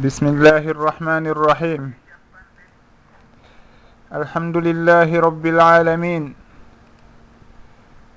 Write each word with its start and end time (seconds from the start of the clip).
بسم 0.00 0.24
الله 0.26 0.64
الرحمن 0.72 1.26
الرحيم 1.36 1.82
الحمد 4.12 4.56
لله 4.56 5.08
رب 5.20 5.44
العالمين 5.46 6.34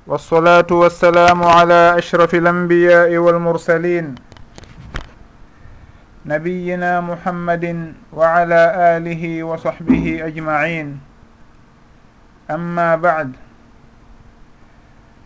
والصلاة 0.08 0.72
والسلام 0.72 1.44
على 1.44 2.00
أشرف 2.00 2.32
الأنبياء 2.36 3.12
والمرسلين 3.18 4.16
نبينا 6.26 6.92
محمد 7.02 7.66
وعلى 8.14 8.62
آله 8.96 9.44
وصحبه 9.44 10.06
أجمعين 10.32 10.88
أما 12.52 12.96
بعد 12.96 13.30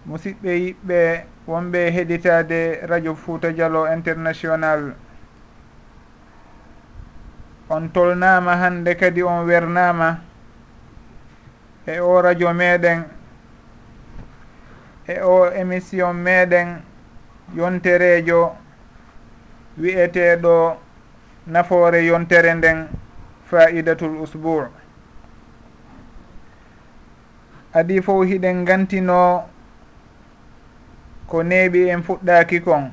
musidɓe 0.10 0.50
yiɓɓe 0.66 1.02
wonɓe 1.48 1.82
heɗitade 1.94 2.90
radio 2.90 3.14
fouta 3.14 3.52
dialo 3.54 3.86
international 3.94 4.96
on 7.69 7.89
tolnama 7.89 8.57
hande 8.57 8.96
kadi 8.96 9.23
on 9.23 9.46
wernama 9.46 10.18
e 11.87 12.00
o 12.00 12.21
radio 12.21 12.54
meɗen 12.54 13.04
e 15.07 15.21
o 15.21 15.51
émission 15.54 16.14
meɗen 16.14 16.82
yonterejo 17.55 18.55
wiyeteɗo 19.78 20.78
nafoore 21.47 22.05
yontere 22.05 22.54
nden 22.54 22.87
faidatul 23.50 24.17
usbour 24.21 24.70
adi 27.73 28.01
fof 28.01 28.25
hiɗen 28.28 28.65
gantino 28.65 29.43
ko 31.28 31.43
neeɓi 31.43 31.89
en 31.89 32.02
fuɗɗaki 32.03 32.59
kon. 32.66 32.92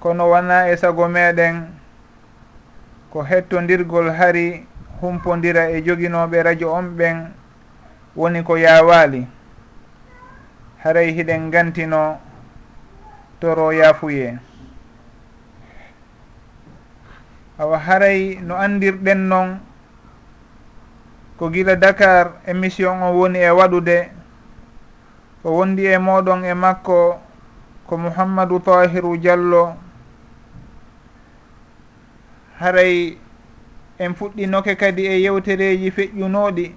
Kono 0.00 0.24
wona 0.30 0.68
e 0.70 0.76
sago 0.76 1.08
meɗen 1.08 1.79
ko 3.10 3.22
hettodirgol 3.22 4.10
hari 4.10 4.66
humpodira 5.00 5.70
e 5.70 5.82
joguinoɓe 5.82 6.42
radio 6.42 6.72
on 6.72 6.94
ɓen 6.96 7.16
woni 8.16 8.42
ko 8.42 8.56
yawali 8.58 9.26
haray 10.82 11.12
hiɗen 11.12 11.50
gantino 11.50 12.18
toro 13.40 13.72
yaafuye 13.72 14.38
awa 17.58 17.78
haray 17.78 18.38
no 18.40 18.54
andirɗen 18.56 19.28
noon 19.28 19.60
ko 21.38 21.50
gila 21.50 21.76
dakar 21.76 22.32
émission 22.46 23.02
o 23.02 23.12
woni 23.18 23.38
e 23.38 23.50
waɗude 23.50 24.08
ko 25.42 25.48
wondi 25.56 25.86
e 25.86 25.98
moɗon 25.98 26.44
e 26.44 26.54
makko 26.54 27.20
ko 27.86 27.96
mouhammadou 27.96 28.60
tahiru 28.60 29.16
diallo 29.16 29.74
haray 32.60 33.16
en 33.98 34.14
fuɗɗinoke 34.14 34.74
kadi 34.76 35.06
e 35.06 35.16
yewtereji 35.24 35.90
feƴƴunoɗi 35.90 36.74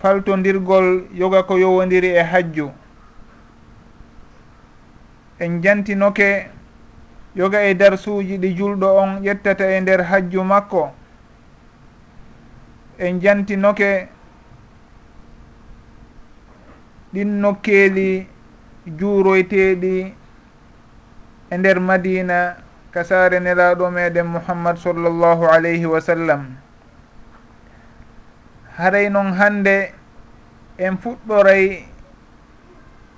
faltodirgol 0.00 1.06
yoga 1.14 1.42
ko 1.42 1.56
yowodiri 1.58 2.08
e 2.16 2.22
hajju. 2.22 2.70
En 5.38 5.62
jantinoke 5.62 6.50
yoga 7.36 7.62
e 7.62 7.74
darsuji 7.74 8.38
ɗi 8.38 8.54
julɗo 8.56 8.86
on 9.02 9.22
ƴettata 9.22 9.64
e 9.76 9.80
nder 9.80 10.00
hajju 10.02 10.42
makko. 10.44 10.90
En 12.98 13.20
jantinoke 13.20 14.08
ɗin 17.14 17.28
nokkeeli 17.40 18.26
juuroyteɗi 18.98 20.14
e 21.50 21.56
nder 21.58 21.80
madina 21.80 22.61
ka 22.92 23.04
saare 23.04 23.40
nelaɗo 23.40 23.88
meɗen 23.90 24.26
mouhammad 24.26 24.76
sallllahu 24.76 25.48
alayhi 25.48 25.86
wa 25.86 26.00
sallam. 26.00 26.56
Haray 28.76 29.08
noon 29.08 29.32
hande 29.32 29.92
en 30.78 30.96
fuɗɗoray 31.00 31.84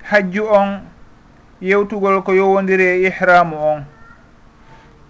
hajju 0.03 0.43
on 0.47 0.79
yewtugol 1.61 2.23
ko 2.23 2.31
yowodiri 2.33 2.83
e 3.03 3.07
ihramu 3.11 3.55
on. 3.55 3.85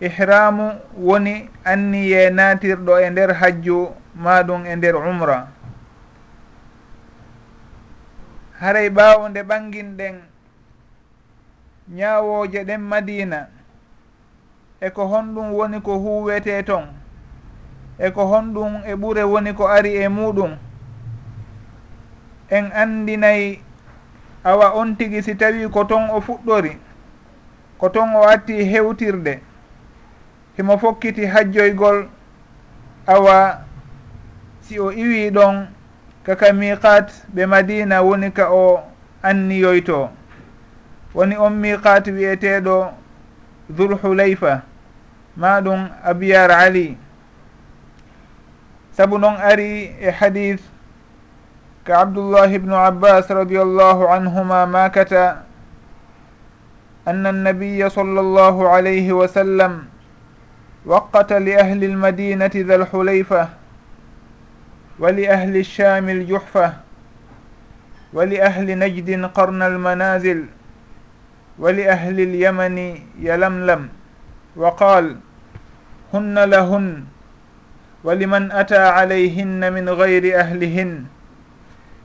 Ihramu 0.01 0.81
woni 0.97 1.49
anniye 1.63 2.29
naatirɗo 2.29 2.97
e 3.05 3.09
nder 3.09 3.33
hajju 3.37 3.93
maɗum 4.17 4.65
e 4.65 4.75
nder 4.75 4.95
umra. 4.95 5.47
Haray 8.59 8.89
ɓawo 8.89 9.29
nde 9.29 9.43
ɓanginɗen 9.43 10.15
ñawoje 11.93 12.63
ɗen 12.65 12.81
madina. 12.81 13.54
eko 14.81 15.07
honɗum 15.07 15.53
woni 15.53 15.81
ko 15.81 15.97
huwete 15.97 16.63
ton 16.65 16.87
eko 17.99 18.25
honɗum 18.25 18.83
e 18.85 18.93
ɓure 18.95 19.23
woni 19.23 19.53
ko 19.53 19.67
ari 19.67 19.95
e 19.95 20.07
muɗum. 20.09 20.57
En 22.49 22.71
andinayi 22.71 23.61
awa 24.43 24.73
on 24.75 24.95
tigi 24.97 25.21
si 25.23 25.35
tawi 25.35 25.69
ko 25.69 25.83
ton 25.85 26.09
o 26.09 26.21
fuɗɗori 26.21 26.77
ko 27.77 27.89
ton 27.89 28.15
o 28.15 28.23
atti 28.23 28.63
hewtirde 28.63 29.41
himo 30.57 30.77
fokkiti 30.77 31.25
hajjoygol 31.25 32.07
awa 33.07 33.61
si 34.61 34.79
o 34.79 34.91
iwi 34.91 35.31
ɗon 35.31 35.67
kaka 36.23 36.53
miqat 36.53 37.11
ɓe 37.33 37.45
madina 37.45 38.01
woni 38.01 38.31
ka 38.31 38.49
o 38.51 38.83
anniyoyto. 39.23 40.09
Woni 41.13 41.37
on 41.37 41.53
miqat 41.53 42.07
wiyeteɗo 42.07 42.91
dulhulayfa 43.69 44.61
ma 45.37 45.61
ɗum 45.61 45.89
abiyar 46.03 46.51
ali. 46.51 46.97
Saabu 48.95 49.17
noon 49.19 49.35
ari 49.35 49.91
e 49.99 50.11
hadis 50.11 50.61
ka 51.83 52.01
abdullah 52.07 52.47
ibnu 52.47 52.71
abbas 52.75 53.27
radiallahu 53.27 54.07
anhuma 54.07 54.65
makata 54.65 55.43
anna 57.05 57.29
annabiya 57.29 57.89
sall 57.91 58.15
allahu 58.17 58.65
alayhi 58.71 59.11
wa 59.11 59.27
sallam 59.27 59.85
waqata 60.87 61.39
li 61.43 61.53
ahli 61.59 61.91
lmadinati 61.91 62.63
dha 62.63 62.77
lhulayfa 62.87 63.49
wa 64.99 65.11
li 65.11 65.27
ahli 65.27 65.59
lshami 65.61 66.23
ljuhfa 66.23 66.79
wa 68.13 68.23
li 68.25 68.39
ahli 68.39 68.75
najdin 68.79 69.27
qarna 69.35 69.65
almanazil. 69.67 70.47
wali 71.59 71.87
ahli 71.87 72.25
lyamani 72.25 73.03
yalamlam 73.19 73.89
wa 74.55 74.75
qal 74.75 75.17
hunna 76.11 76.45
lahun 76.45 77.07
wa 78.03 78.11
liman 78.15 78.51
ata 78.51 78.95
alayhinna 78.99 79.71
min 79.71 79.85
gayri 79.87 80.35
ahlihin 80.35 81.07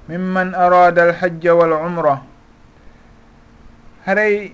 mimman 0.09 0.55
arada 0.55 1.10
alhajja 1.10 1.55
walumra. 1.55 2.22
Haray 4.06 4.53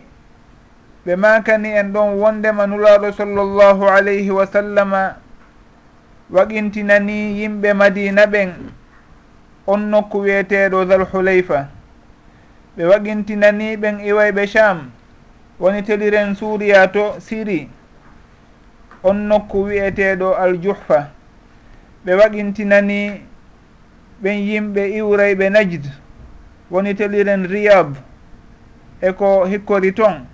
ɓe 1.06 1.16
makani 1.16 1.70
en 1.76 1.92
ɗon 1.92 2.18
wondema 2.18 2.66
nulaɗo 2.66 3.12
sallllahu 3.12 3.86
alayhi 3.88 4.30
wa 4.30 4.46
sallama 4.46 5.16
waɗintinani 6.30 7.38
yimɓe 7.40 7.72
madina 7.74 8.26
ɓen 8.26 8.50
on 9.66 9.86
nokku 9.90 10.18
wiyeteɗo 10.26 10.84
zalhulayfa 10.86 11.68
ɓe 12.76 12.84
waqintinani 12.84 13.76
ɓen 13.76 13.96
iwayɓe 14.00 14.46
cham 14.52 14.90
woni 15.60 15.82
teliren 15.82 16.34
suuriya 16.36 16.88
to 16.92 17.14
siri 17.20 17.68
on 19.02 19.14
nokku 19.28 19.58
wi'eteɗo 19.64 20.34
aljuhfa. 20.36 21.10
Ɓe 22.04 22.12
waqintinani 22.20 23.20
ɓen 24.22 24.38
yimɓe 24.48 24.82
iwrayɓe 24.98 25.48
najd. 25.50 25.84
Woni 26.70 26.94
teliren 26.94 27.46
riyab 27.48 27.94
e 29.00 29.12
ko 29.12 29.44
hikkori 29.46 29.92
ton 29.94 30.26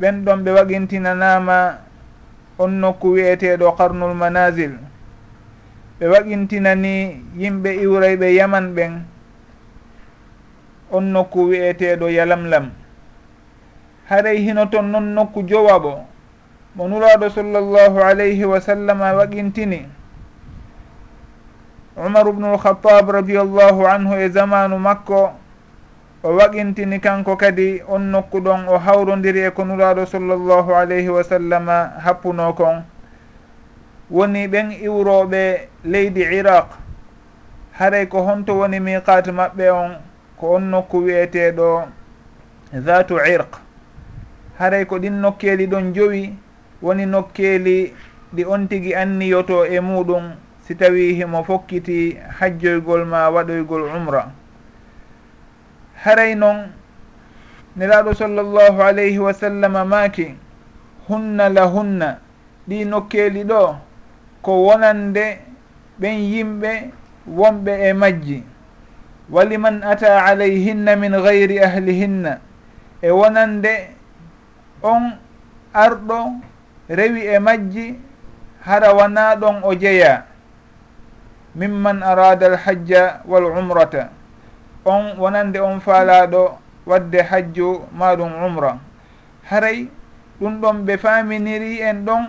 ɓen 0.00 0.24
ɗon 0.24 0.44
ɓe 0.44 0.50
waqintinanama 0.52 1.78
on 2.58 2.68
nokku 2.80 3.08
wi'eteɗo 3.14 3.72
qarnul 3.76 4.14
manasil 4.14 4.72
ɓe 5.98 6.06
waqintinani 6.06 7.24
yimɓe 7.36 7.70
iwrayɓe 7.82 8.34
yaman 8.38 8.74
ɓen. 8.74 9.11
on 10.92 11.12
nokku 11.12 11.48
wiyeteɗo 11.48 12.08
yalamlam. 12.10 12.70
Haray 14.08 14.38
hino 14.44 14.66
toon 14.66 14.92
noon 14.92 15.14
nokku 15.14 15.42
jowaɓo 15.42 16.04
mo 16.74 16.88
nuraɗo 16.88 17.28
sallllahu 17.30 18.00
alayhi 18.00 18.44
wa 18.44 18.60
sallam 18.60 19.00
waɗintini 19.00 19.88
umaru 21.96 22.32
bnu 22.32 22.52
lhatab 22.56 23.10
radiallahu 23.10 23.86
anhu 23.86 24.14
e 24.16 24.28
zamanu 24.28 24.78
makko 24.78 25.32
o 26.24 26.28
waɗintini 26.36 27.00
kanko 27.00 27.36
kadi 27.36 27.82
on 27.88 28.08
nokku 28.10 28.40
ɗon 28.40 28.68
o 28.68 28.78
hawrodiri 28.78 29.40
e 29.46 29.50
ko 29.50 29.64
nuraɗo 29.64 30.06
sallllahu 30.06 30.72
alayhi 30.74 31.08
wa 31.08 31.22
sallama 31.24 31.92
happuno 32.00 32.52
kon. 32.54 32.84
Woni 34.10 34.46
ɓen 34.48 34.70
iwroɓe 34.72 35.68
leydi 35.84 36.20
iraq. 36.20 36.68
Haray 37.72 38.06
ko 38.08 38.22
honto 38.22 38.54
woni 38.58 38.80
miqat 38.80 39.28
maɓɓe 39.28 39.70
on. 39.70 39.96
ko 40.42 40.58
on 40.58 40.74
nokku 40.74 40.96
wiyeteɗo 41.06 41.86
dhatu 42.74 43.14
irq. 43.34 43.52
Haray 44.58 44.84
ko 44.86 44.98
ɗin 44.98 45.22
nokkeeli 45.22 45.66
ɗon 45.70 45.94
jowi 45.94 46.34
woni 46.82 47.06
nokkeeli 47.06 47.94
ɗi 48.34 48.44
on 48.46 48.66
tigi 48.68 48.92
anniyoto 48.94 49.64
e 49.64 49.78
muɗum 49.80 50.34
si 50.66 50.74
tawi 50.74 51.14
himo 51.14 51.44
fokkiti 51.44 52.18
hajjoygol 52.40 53.04
ma 53.04 53.30
waɗoygol 53.30 53.82
umra. 53.96 54.32
Haray 56.02 56.34
noon 56.34 56.72
nelaɗo 57.76 58.14
sallllahu 58.14 58.82
alayhi 58.82 59.18
wa 59.18 59.32
sallam 59.32 59.78
maaki 59.88 60.34
hunna 61.08 61.48
la 61.48 61.66
hunna 61.66 62.18
ɗi 62.68 62.84
nokkeeli 62.84 63.44
ɗo 63.44 63.76
ko 64.42 64.52
wonande 64.66 65.38
ɓen 66.00 66.18
yimɓe 66.18 66.90
wonɓe 67.28 67.72
e 67.88 67.92
majji. 67.92 68.51
waliman 69.32 69.80
ata 69.80 70.28
alayhinna 70.28 70.92
min 70.96 71.16
gayri 71.16 71.56
ahlihinna. 71.58 72.38
E 73.00 73.08
wonande 73.10 73.96
on 74.84 75.16
arɗo 75.72 76.36
rewi 76.92 77.26
e 77.32 77.38
majji 77.40 77.96
hara 78.60 78.92
wona 78.92 79.34
ɗon 79.40 79.64
o 79.64 79.74
jeeya 79.74 80.26
mimman 81.56 82.02
arada 82.04 82.46
alhajja 82.52 83.24
wal 83.24 83.44
umrata. 83.56 84.12
On 84.84 85.16
wonande 85.16 85.56
on 85.60 85.80
faalaɗo 85.80 86.58
wadde 86.86 87.22
hajju 87.24 87.88
maɗum 87.96 88.32
umra. 88.44 88.78
Haray 89.48 89.88
ɗum 90.40 90.60
ɗon 90.60 90.84
ɓe 90.84 90.96
faminiri 90.98 91.80
en 91.80 92.04
ɗon 92.04 92.22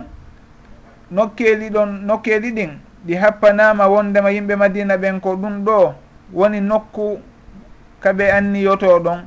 nokkeli 1.10 1.68
ɗon 1.70 2.06
nokkeli 2.08 2.50
ɗin 2.52 2.78
ɗi 3.06 3.14
happanama 3.20 3.88
wondema 3.88 4.30
yimɓe 4.32 4.56
madina 4.56 4.96
ɓen 4.96 5.20
ko 5.20 5.36
ɗum 5.36 5.64
ɗo. 5.64 5.94
woni 6.32 6.60
nokku 6.60 7.20
kaɓe 8.00 8.30
anniyoto 8.32 8.98
ɗon. 9.00 9.20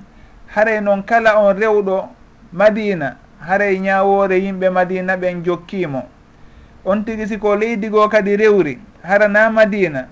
Haray 0.48 0.82
noon 0.82 1.04
kala 1.04 1.38
on 1.40 1.54
rewɗo 1.58 2.10
madina 2.54 3.16
haray 3.40 3.80
ñawore 3.80 4.38
yimɓe 4.40 4.70
madina 4.70 5.16
ɓen 5.18 5.44
jokkimo. 5.46 6.02
On 6.86 7.04
tigi 7.06 7.28
siko 7.28 7.56
leydi 7.56 7.90
go 7.90 8.08
kadi 8.10 8.36
rewri 8.38 8.80
harana 9.04 9.50
madina. 9.50 10.08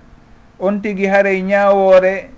On 0.60 0.80
tigi 0.82 1.06
haray 1.06 1.42
ñawore 1.42 2.30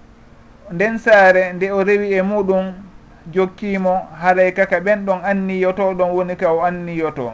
nden 0.72 0.98
saare 0.98 1.52
nde 1.52 1.70
o 1.72 1.82
rewi 1.84 2.12
e 2.14 2.22
muɗum 2.22 2.72
jokkimo 3.32 4.08
haray 4.20 4.52
kaka 4.52 4.80
ɓen 4.80 5.04
ɗon 5.06 5.20
anniyoto 5.24 5.94
ɗon 5.94 6.10
woni 6.10 6.36
ka 6.36 6.52
o 6.52 6.62
anniyoto. 6.62 7.32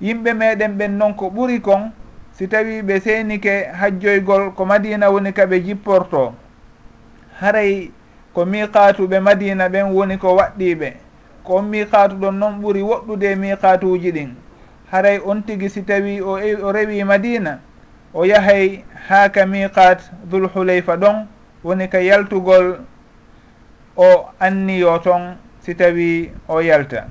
Yimɓe 0.00 0.32
meɗen 0.34 0.72
ɓen 0.78 0.98
noon 0.98 1.14
ko 1.14 1.30
ɓuri 1.30 1.60
kon 1.60 1.90
si 2.38 2.46
tawi 2.48 2.82
ɓe 2.82 3.00
seenike 3.00 3.64
hajjoygol 3.72 4.54
ko 4.54 4.64
madina 4.64 5.10
woni 5.10 5.32
kaɓe 5.32 5.60
jipporto 5.60 6.34
haray 7.40 7.90
ko 8.34 8.44
miqatuɓe 8.44 9.20
madina 9.20 9.68
ɓen 9.68 9.90
woni 9.92 10.16
ko 10.18 10.36
waɗɗiɓe 10.36 10.92
ko 11.44 11.54
on 11.56 11.62
miqatu 11.68 12.14
ɗon 12.16 12.38
noon 12.38 12.60
ɓuri 12.62 12.82
woɗɗude 12.82 13.34
miqatuji 13.36 14.12
ɗin. 14.12 14.34
Haray 14.92 15.18
on 15.24 15.42
tigi 15.42 15.68
si 15.68 15.82
tawi 15.82 16.20
o, 16.20 16.38
e, 16.38 16.54
o 16.54 16.72
rewi 16.72 17.04
madina 17.04 17.60
o 18.14 18.24
yahay 18.24 18.84
ha 19.08 19.28
ka 19.28 19.46
miqat 19.46 19.98
dulhulayfa 20.30 20.96
ɗon 20.96 21.26
woni 21.64 21.88
ka 21.88 21.98
yaltugol 22.00 22.78
o 23.96 24.28
anniyo 24.40 24.98
ton 25.02 25.36
si 25.60 25.74
tawi 25.74 26.30
o 26.48 26.60
yalta. 26.60 27.08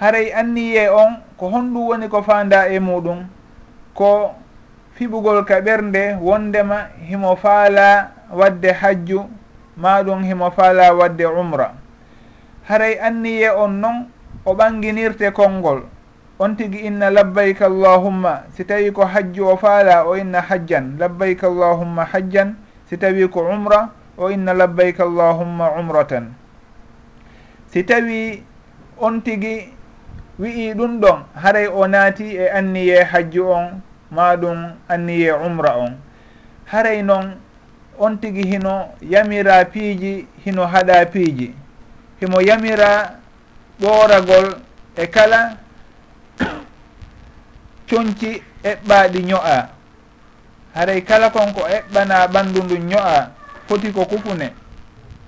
Haray 0.00 0.32
anniye 0.32 0.88
on 0.88 1.20
ko 1.36 1.50
honɗum 1.50 1.86
woni 1.88 2.08
ko 2.08 2.22
fanda 2.22 2.68
e 2.68 2.78
muɗum. 2.80 3.26
ko 3.94 4.34
fiɓugol 4.96 5.44
ka 5.44 5.60
ɓernde 5.60 6.18
wondema 6.20 6.88
himo 7.08 7.36
faala 7.36 8.12
wadde 8.30 8.72
hajju 8.72 9.28
maɗum 9.76 10.22
himo 10.24 10.50
faala 10.50 10.94
wadde 10.94 11.24
umra. 11.26 11.74
Haray 12.68 12.98
anniye 13.00 13.50
on 13.50 13.80
noon 13.80 14.08
o 14.44 14.54
ɓanginirte 14.54 15.32
konngol. 15.32 15.82
On 16.38 16.56
tigi 16.56 16.78
inna 16.86 17.10
labbayka 17.10 17.66
allahumma 17.66 18.44
si 18.56 18.64
tawi 18.64 18.92
ko 18.92 19.04
hajju 19.04 19.46
o 19.46 19.56
faala 19.56 20.06
o 20.06 20.16
inna 20.16 20.40
hajjan. 20.40 20.98
Labbayka 20.98 21.46
allahumma 21.46 22.04
hajjan 22.04 22.56
si 22.88 22.96
tawi 22.96 23.28
ko 23.28 23.46
umra 23.46 23.90
o 24.18 24.30
inna 24.30 24.54
labbayka 24.54 25.04
allahumma 25.04 25.70
umratan. 25.78 26.34
Si 27.68 27.84
tawi 27.84 28.42
on 28.98 29.20
tigi 29.22 29.72
wi'i 30.42 30.74
ɗum 30.74 31.00
ɗon 31.00 31.18
haray 31.42 31.66
o 31.66 31.86
naati 31.86 32.24
e 32.36 32.46
anniye 32.58 33.04
hajju 33.04 33.42
on 33.50 33.80
ma 34.10 34.36
ɗum 34.36 34.58
anniye 34.88 35.32
umra 35.32 35.76
on. 35.78 35.92
Haray 36.66 37.02
noon 37.02 37.36
on 37.98 38.16
tigi 38.20 38.42
hino 38.50 38.88
yamira 39.00 39.64
piiji 39.64 40.26
hino 40.44 40.66
haɗa 40.66 41.06
piiji. 41.12 41.54
Himo 42.20 42.40
yamira 42.42 42.90
ɓooragol 43.80 44.46
e 44.96 45.06
kala 45.06 45.56
coñci 47.88 48.42
eɓɓaɗi 48.70 49.20
ño'a 49.30 49.68
haray 50.74 51.00
kala 51.04 51.30
kon 51.30 51.52
ko 51.54 51.60
eɓɓana 51.76 52.26
ɓandu 52.32 52.62
ndu 52.64 52.76
ño'a 52.90 53.30
foti 53.68 53.92
ko 53.92 54.04
kufune. 54.10 54.48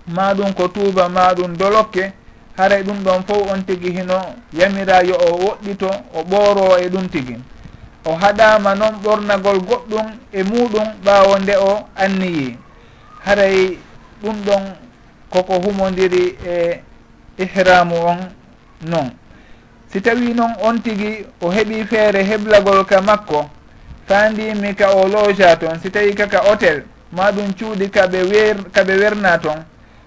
Ma 0.06 0.34
ɗum 0.34 0.52
ko 0.55 0.69
tuuba 0.69 1.08
ma 1.08 1.32
ɗum 1.34 1.56
dolokke 1.56 2.12
haray 2.56 2.83
ɗum 2.83 3.03
ɗon 3.05 3.23
fof 3.27 3.53
on 3.53 3.62
tigi 3.67 3.91
hino 3.93 4.19
yamira 4.53 5.03
yo 5.03 5.15
o 5.17 5.37
woɗɗito 5.45 5.89
o 6.15 6.23
ɓooro 6.23 6.79
e 6.79 6.89
ɗum 6.89 7.09
tigi. 7.09 7.37
O 8.05 8.12
haɗama 8.15 8.75
noon 8.75 8.95
ɓornagol 9.03 9.59
goɗɗum 9.69 10.06
e 10.33 10.43
muɗum 10.43 10.89
ɓawo 11.05 11.39
nde 11.39 11.55
o 11.56 11.87
anniyi. 11.97 12.56
Haray 13.25 13.79
ɗum 14.23 14.37
ɗon 14.47 14.62
koko 15.31 15.55
humodiri 15.59 16.37
e 16.47 16.81
ihramu 17.39 17.97
on 18.06 18.19
noon 18.83 19.11
si 19.91 20.00
tawi 20.00 20.35
noon 20.35 20.55
on 20.62 20.79
tigi 20.83 21.27
o 21.41 21.50
heeɓi 21.50 21.85
feere 21.87 22.23
heblagol 22.23 22.85
ka 22.87 23.00
makko 23.00 23.50
fandimi 24.09 24.75
ka 24.75 24.91
o 24.95 25.09
loja 25.09 25.57
toon 25.57 25.81
si 25.83 25.91
tawi 25.91 26.15
kaka 26.15 26.39
hôtel 26.39 26.85
ma 27.12 27.31
ɗum 27.33 27.53
cuuɗi 27.59 27.91
kaɓe 27.91 28.23
wer 28.31 28.57
kaɓe 28.73 28.95
werna 28.99 29.39
toon 29.39 29.65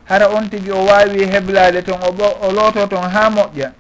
hara 0.10 0.28
on 0.30 0.50
tigi 0.50 0.72
o 0.72 0.86
wawi 0.86 1.26
heblade 1.26 1.82
ton 1.82 2.00
o 2.02 2.12
o 2.48 2.52
looto 2.52 2.88
ton 2.88 3.04
ha 3.10 3.30
moƴƴa. 3.30 3.72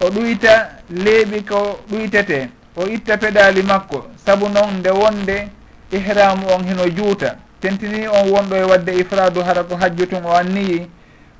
O 0.00 0.10
ɗuyta 0.10 0.68
leeɓi 0.90 1.44
ko 1.44 1.80
ɗuytete 1.90 2.48
o 2.76 2.86
itta 2.86 3.16
peɗali 3.16 3.62
makko. 3.62 4.04
Saabu 4.24 4.48
noon 4.48 4.78
nde 4.78 4.90
wonde 4.90 5.48
ihramu 5.92 6.46
on 6.54 6.64
heno 6.66 6.88
juuta. 6.88 7.36
Tentini 7.60 8.06
on 8.08 8.28
wonɗo 8.30 8.56
e 8.56 8.62
wadde 8.64 8.92
ifradu 8.94 9.40
hara 9.42 9.64
ko 9.64 9.76
hajju 9.76 10.06
tun 10.06 10.24
o 10.24 10.32
anniyi. 10.36 10.86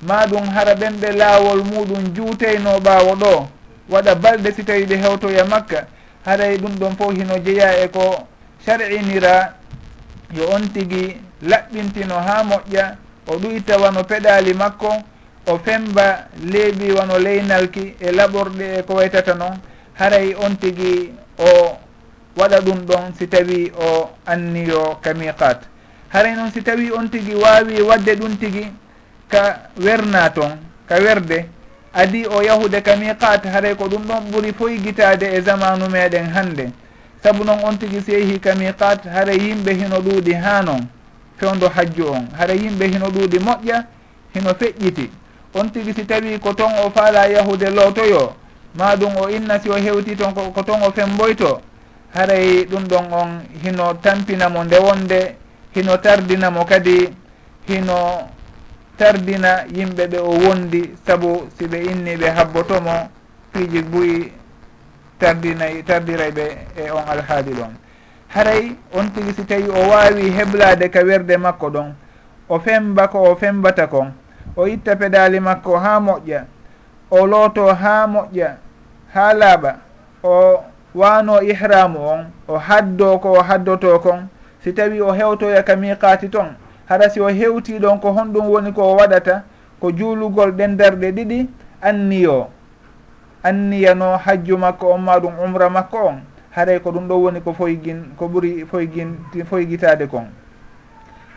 Ma 0.01 0.25
ɗum 0.25 0.45
hara 0.49 0.73
ɓen 0.75 0.97
ɓe 0.99 1.11
laawol 1.11 1.63
muɗum 1.63 2.13
juuteyno 2.15 2.79
ɓaawo 2.79 3.15
ɗo. 3.15 3.47
Waɗa 3.89 4.15
balɗe 4.15 4.51
si 4.55 4.63
tawi 4.63 4.85
ɓe 4.85 4.95
hewtoya 4.97 5.45
makka. 5.45 5.87
Haray 6.25 6.55
e 6.55 6.57
ɗum 6.57 6.75
ɗon 6.79 6.95
fof 6.97 7.13
hino 7.13 7.37
jeeya 7.39 7.83
e 7.83 7.87
ko 7.87 8.27
sar'inira 8.65 9.53
yo 10.33 10.49
on 10.49 10.67
tigi 10.73 11.17
laɓɓintino 11.43 12.15
ha 12.15 12.43
moƴƴa. 12.43 12.95
o 13.27 13.37
ɗuyta 13.37 13.77
wano 13.77 14.03
peɗali 14.03 14.53
makko 14.53 14.89
o 15.47 15.57
femba 15.59 16.27
leeɓi 16.51 16.91
wano 16.91 17.17
leynalki 17.19 17.95
e 17.99 18.11
laɓorɗe 18.11 18.65
e 18.79 18.83
ko 18.83 18.93
waytata 18.95 19.33
noon 19.35 19.57
haray 19.99 20.33
on 20.35 20.55
tigi 20.57 21.11
o 21.37 21.77
waɗa 22.37 22.59
ɗum 22.61 22.85
ɗon 22.85 23.13
si 23.17 23.27
tawi 23.27 23.71
o 23.79 24.09
anniyo 24.25 24.99
ka 25.01 25.13
miqat 25.13 25.59
haray 26.09 26.35
noon 26.35 26.51
si 26.51 26.61
tawi 26.61 26.91
on 26.91 27.09
tigi 27.09 27.35
wawi 27.35 27.81
wadde 27.81 28.15
ɗum 28.15 28.37
tigi 28.39 28.71
ka 29.29 29.69
werna 29.77 30.29
toon 30.29 30.57
ka 30.87 30.95
werde 30.95 31.45
adi 31.93 32.25
o 32.27 32.41
yahude 32.41 32.81
ka 32.81 32.95
miqat 32.95 33.45
haray 33.45 33.75
ko 33.75 33.87
ɗum 33.87 34.03
ɗon 34.07 34.31
ɓuuri 34.31 34.53
foyi 34.53 34.77
guitade 34.79 35.23
e 35.35 35.41
zamanu 35.41 35.89
meɗen 35.89 36.29
hande 36.33 36.71
saabu 37.23 37.43
noon 37.43 37.59
on 37.63 37.77
tigi 37.77 38.01
so 38.01 38.11
yeehi 38.11 38.39
ka 38.39 38.55
miqat 38.55 39.03
haray 39.05 39.37
yimɓe 39.37 39.73
hino 39.73 39.99
ɗuuɗi 39.99 40.33
ha 40.33 40.61
noon 40.61 40.87
fewndo 41.37 41.69
hajju 41.69 42.05
on. 42.11 42.27
Hara 42.37 42.53
yimɓe 42.53 42.85
hino 42.87 43.07
ɗuuɗi 43.09 43.39
moƴƴa 43.39 43.83
hino 44.33 44.53
feƴƴiti. 44.53 45.09
On 45.53 45.69
tigi 45.71 45.93
si 45.93 46.05
tawi 46.05 46.39
ko 46.39 46.53
ton 46.53 46.71
o 46.85 46.89
faala 46.91 47.27
yahude 47.27 47.69
lootoyo 47.69 48.35
ma 48.75 48.95
ɗum 48.95 49.15
o 49.17 49.29
inna 49.29 49.59
si 49.59 49.69
o 49.69 49.73
hewti 49.75 50.15
ton 50.15 50.33
ko 50.33 50.63
ton 50.63 50.81
o 50.83 50.91
femboyto 50.91 51.61
haray 52.13 52.65
ɗum 52.65 52.83
ɗon 52.87 53.05
on 53.13 53.41
hino 53.63 53.93
tampinamo 54.01 54.63
ndewonde 54.63 55.35
hino 55.75 55.97
tardinamo 55.97 56.65
kadi 56.65 57.09
hino 57.67 58.29
tardina 58.97 59.65
yimɓe 59.73 60.07
ɓe 60.07 60.17
o 60.19 60.29
wondi 60.45 60.93
saabu 61.05 61.47
si 61.57 61.65
ɓe 61.67 61.77
inni 61.91 62.15
ɓe 62.17 62.27
habbotomo 62.35 63.09
piiji 63.53 63.81
buyi 63.81 64.31
tardinayi 65.19 65.83
tardiray 65.83 66.31
ɓe 66.31 66.45
e 66.77 66.91
on 66.91 67.03
alhaali 67.07 67.51
ɗon. 67.53 67.71
haray 68.37 68.75
on 68.93 69.09
tigi 69.09 69.33
si 69.33 69.43
tawi 69.43 69.65
o 69.69 69.89
wawi 69.89 70.29
heblade 70.29 70.89
ka 70.89 71.01
werde 71.01 71.37
makko 71.37 71.69
ɗon. 71.69 71.89
O 72.49 72.59
femba 72.59 73.07
ko 73.07 73.23
o 73.31 73.35
fembata 73.35 73.87
kon 73.87 74.13
o 74.55 74.67
itta 74.67 74.95
pedali 74.95 75.39
makko 75.39 75.77
ha 75.77 75.99
moƴƴa. 75.99 76.45
O 77.09 77.25
looto 77.25 77.73
ha 77.73 78.07
moƴƴa 78.07 78.49
ha 79.13 79.33
laaɓa. 79.33 79.75
O 80.23 80.63
wano 80.95 81.41
ihramu 81.41 81.99
on. 81.99 82.25
O 82.47 82.57
haddo 82.57 83.17
ko 83.19 83.31
o 83.33 83.41
haddoto 83.41 83.99
kon 83.99 84.29
si 84.63 84.73
tawi 84.73 85.01
o 85.01 85.11
hewtoya 85.11 85.63
ka 85.63 85.75
miqati 85.75 86.29
ton 86.29 86.53
hara 86.85 87.09
si 87.09 87.19
o 87.19 87.27
hewti 87.29 87.79
ɗon 87.79 87.99
ko 87.99 88.11
honɗum 88.11 88.49
woni 88.49 88.71
ko 88.73 88.81
o 88.83 88.95
waɗata 88.97 89.43
ko 89.79 89.91
juulugol 89.91 90.51
ɗen 90.51 90.77
darɗe 90.77 91.11
ɗiɗi 91.11 91.49
anniyo 91.81 92.49
anniyano 93.43 94.17
hajju 94.17 94.57
makko 94.57 94.93
on 94.93 95.01
ma 95.01 95.19
ɗum 95.19 95.33
umra 95.39 95.69
makko 95.69 95.97
on. 95.97 96.21
haɗay 96.51 96.79
ko 96.79 96.91
ɗum 96.91 97.07
ɗo 97.07 97.15
woni 97.21 97.41
ko 97.41 97.53
foygin 97.53 98.15
ko 98.17 98.27
ɓuri 98.27 98.65
foygin 98.65 99.17
foygitade 99.45 100.07
kon. 100.07 100.27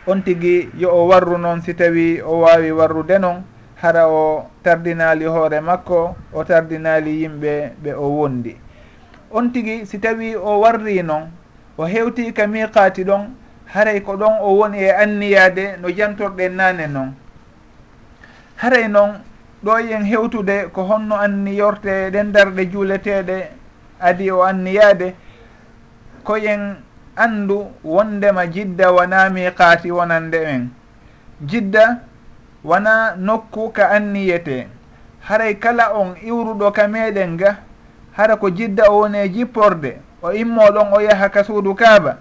On 0.07 0.21
tigui 0.21 0.69
yo 0.77 0.89
o 0.89 1.07
warru 1.07 1.37
noon 1.37 1.61
si 1.61 1.73
tawi 1.75 2.21
o 2.21 2.41
wawi 2.41 2.71
warrude 2.71 3.19
noon 3.19 3.43
hara 3.75 4.07
o 4.09 4.49
tardinali 4.63 5.25
hoore 5.25 5.61
makko 5.61 6.15
o 6.33 6.43
tardinali 6.43 7.21
yimɓe 7.21 7.73
ɓe 7.83 7.93
o 7.93 8.07
wondi. 8.09 8.55
On 9.31 9.49
tigui 9.51 9.85
si 9.85 9.99
tawi 9.99 10.35
o 10.35 10.59
warri 10.59 11.03
noon 11.03 11.29
o 11.77 11.85
hewti 11.85 12.33
ka 12.33 12.47
miqati 12.47 13.03
ɗon 13.03 13.29
haray 13.73 14.01
ko 14.01 14.17
ɗon 14.17 14.39
o 14.41 14.57
woni 14.57 14.79
e 14.79 14.89
anniyade 14.91 15.77
no 15.81 15.87
jantorɗen 15.89 16.55
nane 16.55 16.87
noon. 16.87 17.13
Haray 18.57 18.87
noon 18.87 19.21
ɗo 19.63 19.79
yen 19.79 20.03
hewtude 20.05 20.71
ko 20.73 20.81
honno 20.83 21.15
anniyorte 21.15 22.09
ɗen 22.11 22.31
darɗe 22.31 22.71
juuleteɗe 22.71 23.60
adi 24.01 24.31
o 24.31 24.43
anniyade 24.43 25.15
koyen 26.23 26.75
anndu 27.15 27.71
wondema 27.83 28.47
jidda 28.47 28.91
wona 28.91 29.29
miqati 29.29 29.91
wonande 29.91 30.43
en. 30.43 30.69
Jidda 31.41 31.97
wona 32.63 33.15
nokku 33.15 33.69
ka 33.69 33.89
anniyete. 33.89 34.67
Haray 35.19 35.55
kala 35.55 35.93
on 35.93 36.15
iwruɗo 36.23 36.71
ka 36.71 36.87
meɗen 36.87 37.37
ga 37.37 37.57
hara 38.11 38.35
ko 38.35 38.49
jidda 38.49 38.89
o 38.89 38.99
woni 38.99 39.17
e 39.17 39.29
jipporde 39.29 39.99
o 40.21 40.31
immoɗon 40.31 40.93
o 40.93 41.01
yaha 41.01 41.29
ka 41.29 41.43
suudu 41.43 41.75
kaaba. 41.75 42.17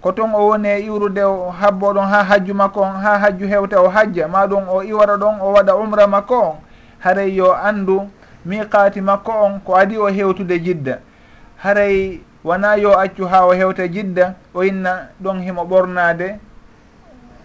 Ko 0.00 0.12
toon 0.12 0.34
o 0.34 0.48
woni 0.48 0.68
e 0.68 0.80
iwrude 0.80 1.24
o 1.24 1.50
habbo 1.50 1.92
ɗon 1.92 2.06
ha 2.06 2.24
hajju 2.24 2.54
makko 2.54 2.80
on 2.80 2.96
ha 3.00 3.18
hajju 3.18 3.46
hewta 3.46 3.82
o 3.82 3.88
hajja 3.88 4.28
maɗum 4.28 4.68
o 4.68 4.82
iwara 4.82 5.16
ɗon 5.16 5.40
o 5.40 5.52
waɗa 5.52 5.76
umra 5.76 6.06
makko 6.06 6.40
on. 6.40 6.56
Haray 6.98 7.36
yo 7.36 7.54
anndu 7.54 8.10
miqati 8.46 9.00
makko 9.00 9.32
on 9.32 9.60
ko 9.60 9.76
adi 9.76 9.98
o 9.98 10.06
hewtude 10.08 10.58
jidda. 10.58 10.98
haray 11.62 12.20
wona 12.44 12.74
yo 12.76 12.98
accu 13.00 13.24
ha 13.28 13.46
o 13.46 13.52
hewta 13.52 13.88
jidda 13.88 14.34
o 14.54 14.64
inna 14.64 15.08
ɗon 15.22 15.40
himo 15.42 15.64
ɓornade 15.64 16.38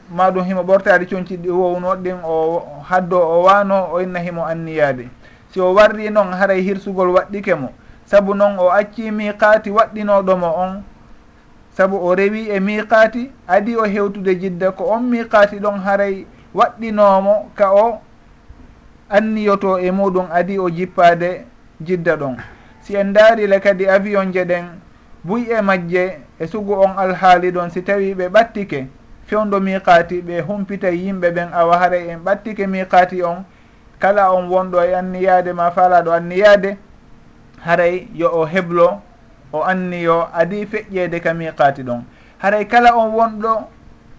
ma 0.10 0.32
ɗum 0.32 0.44
himo 0.46 0.64
ɓortade 0.64 1.06
conci 1.06 1.38
wowno 1.50 1.96
ɗin 1.96 2.18
o 2.24 2.64
haddo 2.90 3.20
o 3.20 3.44
wano 3.44 3.90
o 3.94 4.02
inna 4.02 4.20
himo 4.20 4.46
anniyade 4.46 5.10
si 5.52 5.60
o 5.60 5.74
warri 5.74 6.10
noon 6.10 6.32
haray 6.34 6.62
hirsugol 6.62 7.10
waɗɗike 7.10 7.56
mo 7.56 7.70
saabu 8.06 8.34
noon 8.34 8.58
o 8.60 8.70
acci 8.72 9.12
miqati 9.12 9.70
waɗɗinoɗomo 9.72 10.48
on 10.58 10.84
saabu 11.78 11.98
o 11.98 12.16
rewi 12.16 12.48
e 12.50 12.60
miqati 12.60 13.32
adi 13.48 13.76
o 13.76 13.84
hewtude 13.84 14.36
jidda 14.40 14.72
ko 14.72 14.84
on 14.96 15.04
miqati 15.10 15.60
ɗon 15.60 15.80
haray 15.84 16.26
waɗɗinomo 16.54 17.52
ka 17.56 17.74
o 17.74 18.00
anniyoto 19.10 19.78
e 19.80 19.92
muɗum 19.92 20.28
adi 20.32 20.60
o 20.60 20.70
jippade 20.70 21.46
jidda 21.82 22.16
ɗon. 22.16 22.55
si 22.86 22.96
en 22.96 23.14
daarile 23.14 23.60
kadi 23.60 23.90
avion 23.90 24.32
je 24.32 24.46
ɗen 24.46 24.66
buy 25.24 25.50
e 25.50 25.62
majje 25.62 26.20
e 26.40 26.48
sugu 26.48 26.74
on 26.74 26.94
alhaali 26.98 27.52
ɗon 27.52 27.70
si 27.70 27.82
tawi 27.82 28.14
ɓe 28.14 28.30
ɓattike. 28.30 28.88
Fewdo 29.26 29.60
miqati 29.60 30.22
ɓe 30.22 30.42
humpita 30.42 30.90
yimɓe 30.90 31.32
ɓen 31.32 31.50
awa 31.54 31.78
haray 31.78 32.10
en 32.10 32.20
ɓattike 32.20 32.68
miqati 32.68 33.24
on. 33.24 33.44
Kala 34.00 34.32
on 34.34 34.50
wonɗo 34.50 34.84
e 34.86 34.94
anniyaade 34.96 35.54
ma 35.54 35.72
falaɗo 35.72 36.12
anniyaade. 36.12 36.78
Haray 37.66 38.08
yo 38.14 38.30
o 38.30 38.46
heblo 38.46 39.02
o 39.52 39.64
anniyo 39.64 40.30
adi 40.34 40.66
feƴƴeede 40.66 41.20
ka 41.22 41.34
miqati 41.34 41.82
ɗon. 41.84 42.04
Haray 42.38 42.66
kala 42.68 42.94
on 42.96 43.12
wonɗo 43.14 43.68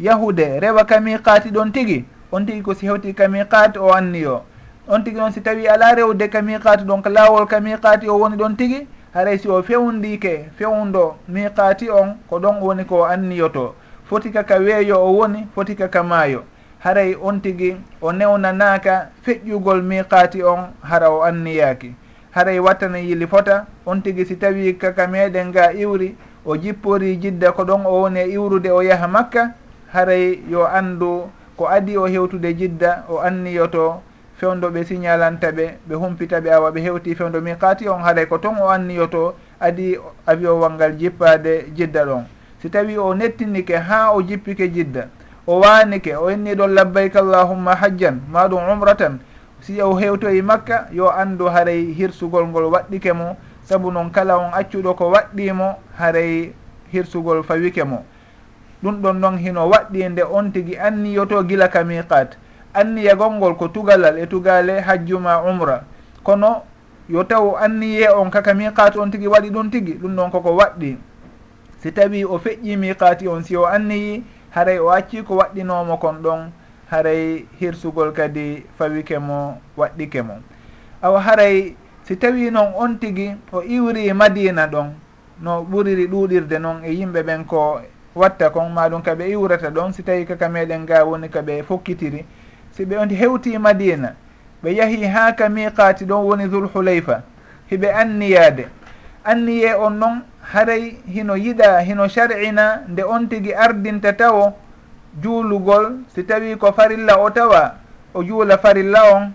yahude 0.00 0.60
rewa 0.60 0.84
ka 0.84 1.00
miqati 1.00 1.50
ɗon 1.50 1.72
tigi. 1.72 2.04
On 2.32 2.44
tigi 2.46 2.62
ko 2.62 2.74
si 2.74 2.86
hewti 2.86 3.14
ka 3.14 3.28
miqat 3.28 3.76
o 3.76 3.92
anniyo 3.94 4.42
on 4.88 5.02
tigi 5.04 5.18
noon 5.18 5.32
si 5.32 5.40
tawi 5.40 5.68
ala 5.68 5.94
rewde 5.94 6.28
ka 6.28 6.42
miqati 6.42 6.84
donc 6.84 7.06
laawol 7.06 7.46
ka 7.46 7.60
miqati 7.60 8.08
o 8.08 8.18
woni 8.18 8.36
ɗon 8.36 8.56
tigi 8.56 8.86
haray 9.14 9.38
si 9.38 9.48
o 9.48 9.62
fewndike 9.62 10.50
fewndo 10.58 11.16
miqati 11.28 11.90
on 11.90 12.14
ko 12.28 12.38
ɗon 12.38 12.60
woni 12.60 12.84
ko 12.84 13.04
anniyoto. 13.04 13.74
Foti 14.08 14.30
kaka 14.30 14.56
weeyo 14.58 15.02
o 15.02 15.12
woni 15.12 15.46
foti 15.54 15.74
kaka 15.74 16.02
maayo. 16.02 16.44
Haray 16.78 17.16
on 17.22 17.40
tigi 17.40 17.76
o 18.00 18.12
newnanaka 18.12 19.10
feƴƴugol 19.26 19.82
miqati 19.82 20.42
on 20.42 20.70
hara 20.82 21.10
o 21.10 21.22
anniyaki 21.22 21.94
haray 22.30 22.58
wattana 22.58 22.98
yili 22.98 23.26
fota 23.26 23.66
on 23.86 24.02
tigi 24.02 24.24
si 24.24 24.36
tawi 24.36 24.74
kaka 24.74 25.06
meɗen 25.06 25.52
ga 25.52 25.72
iwri 25.72 26.14
o 26.44 26.56
jippori 26.56 27.16
jidda 27.16 27.52
ko 27.52 27.64
ɗon 27.64 27.86
o 27.86 28.02
woni 28.02 28.20
e 28.20 28.30
iwrude 28.30 28.70
o 28.70 28.82
yaha 28.82 29.08
makka 29.08 29.50
haray 29.92 30.38
yo 30.50 30.66
anndu 30.68 31.30
ko 31.56 31.68
adi 31.68 31.96
o 31.96 32.06
hewtude 32.06 32.54
jidda 32.54 33.04
o 33.08 33.18
anniyoto 33.18 34.02
fewndo 34.36 34.68
ɓe 34.70 34.84
signalanta 34.84 35.50
ɓe 35.52 35.78
ɓe 35.88 35.94
humpita 35.94 36.40
ɓe 36.40 36.50
awa 36.52 36.70
ɓe 36.70 36.80
hewti 36.80 37.14
fewndo 37.14 37.40
miqati 37.40 37.88
on 37.88 38.02
haaray 38.02 38.26
ko 38.26 38.38
ton 38.38 38.56
o 38.60 38.68
anniyoto 38.68 39.34
adi 39.60 39.96
avion 40.26 40.60
walngal 40.60 40.92
jippade 40.98 41.72
jidda 41.74 42.04
ɗon. 42.04 42.24
Si 42.60 42.68
tawi 42.70 42.98
o 42.98 43.14
nettinike 43.14 43.76
ha 43.76 44.12
o 44.12 44.22
jippike 44.22 44.68
jidda 44.72 45.08
o 45.46 45.60
wanike 45.60 46.14
o 46.16 46.30
inni 46.30 46.54
ɗon 46.54 46.68
labbayka 46.74 47.20
allahumma 47.20 47.74
hajjan 47.74 48.20
ma 48.28 48.46
ɗum 48.48 48.68
umratan 48.72 49.18
si 49.60 49.80
o 49.80 49.94
hewtoyi 49.96 50.42
makka 50.42 50.88
yo 50.92 51.08
andu 51.10 51.46
haray 51.48 51.92
hirsugol 51.94 52.46
ngol 52.46 52.64
waɗɗike 52.72 53.12
mo 53.14 53.36
saabu 53.64 53.90
noon 53.90 54.10
kala 54.10 54.36
on 54.38 54.52
accuɗo 54.52 54.94
ko 54.96 55.10
waɗɗimo 55.12 55.76
haray 55.98 56.52
hirsugol 56.92 57.42
fawike 57.42 57.84
mo. 57.84 58.04
Ɗum 58.82 59.00
ɗon 59.00 59.14
noon 59.20 59.38
hino 59.38 59.68
waɗɗi 59.68 60.08
nde 60.08 60.22
on 60.28 60.52
tigui 60.52 60.76
anniyoto 60.76 61.42
gila 61.48 61.68
ka 61.68 61.84
miqat 61.84 62.36
anniyagol 62.76 63.32
ngol 63.40 63.56
ko 63.56 63.68
tugalal 63.72 64.18
e 64.20 64.26
tugale 64.28 64.80
hajjuma 64.84 65.40
umra. 65.42 65.84
Kono 66.22 66.62
yo 67.08 67.24
taw 67.24 67.56
anniye 67.56 68.08
on 68.12 68.30
kaka 68.30 68.52
miqati 68.54 68.98
on 68.98 69.10
tigui 69.10 69.26
waɗi 69.28 69.50
ɗum 69.50 69.70
tigui 69.70 69.94
ɗum 69.96 70.16
ɗon 70.16 70.30
koko 70.30 70.52
waɗɗi. 70.56 70.96
Si 71.80 71.92
tawi 71.92 72.24
o 72.24 72.38
feƴƴi 72.38 72.76
miqati 72.76 73.28
on 73.28 73.42
si 73.42 73.56
o 73.56 73.64
anniyi 73.64 74.22
haray 74.50 74.78
o 74.78 74.90
acci 74.90 75.22
ko 75.24 75.36
waɗɗinomo 75.36 75.96
kon 75.98 76.20
ɗon 76.22 76.50
haray 76.90 77.46
hirsugol 77.60 78.12
kadi 78.12 78.64
fawike 78.78 79.18
mo 79.18 79.58
waɗɗike 79.76 80.22
mo. 80.22 80.34
Awa 81.02 81.20
haray 81.20 81.76
si 82.04 82.16
tawi 82.16 82.50
noon 82.50 82.72
on 82.76 82.98
tigui 82.98 83.36
o 83.52 83.62
iwri 83.62 84.12
madina 84.12 84.66
ɗon 84.66 84.92
no 85.40 85.62
ɓuriri 85.64 86.06
ɗuɗirde 86.08 86.58
noon 86.60 86.84
e 86.84 86.92
yimɓe 86.92 87.22
ɓen 87.22 87.44
ko 87.46 87.80
watta 88.14 88.50
kon 88.50 88.68
maɗum 88.72 89.02
kaɓe 89.02 89.28
iwrata 89.30 89.70
ɗon 89.70 89.92
si 89.92 90.02
tawi 90.02 90.24
kaka 90.26 90.48
meɗen 90.48 90.86
ga 90.86 91.04
woni 91.04 91.28
kaɓe 91.28 91.62
fokkitiri 91.62 92.24
si 92.76 92.84
ɓe 92.84 92.98
on 92.98 93.08
hewti 93.10 93.58
madina 93.58 94.14
ɓe 94.62 94.74
yahi 94.76 95.04
ha 95.06 95.32
ka 95.32 95.48
miqati 95.48 96.04
ɗon 96.04 96.24
woni 96.24 96.48
zulhulayfa 96.48 97.22
hiɓe 97.70 97.92
anniyade 97.92 98.68
anniye 99.24 99.74
on 99.74 99.90
noon 99.98 100.22
haray 100.52 100.96
hino 101.08 101.34
yiɗa 101.36 101.80
hino 101.80 102.08
shar'ina 102.08 102.82
nde 102.88 103.02
on 103.02 103.28
tigi 103.28 103.54
ardinta 103.54 104.12
tawo 104.12 104.52
juulugol 105.22 106.04
si 106.14 106.22
tawi 106.24 106.56
ko 106.56 106.72
farilla 106.72 107.18
o 107.18 107.30
tawa 107.30 107.74
o 108.14 108.22
juula 108.22 108.58
farilla 108.58 109.00
on 109.14 109.32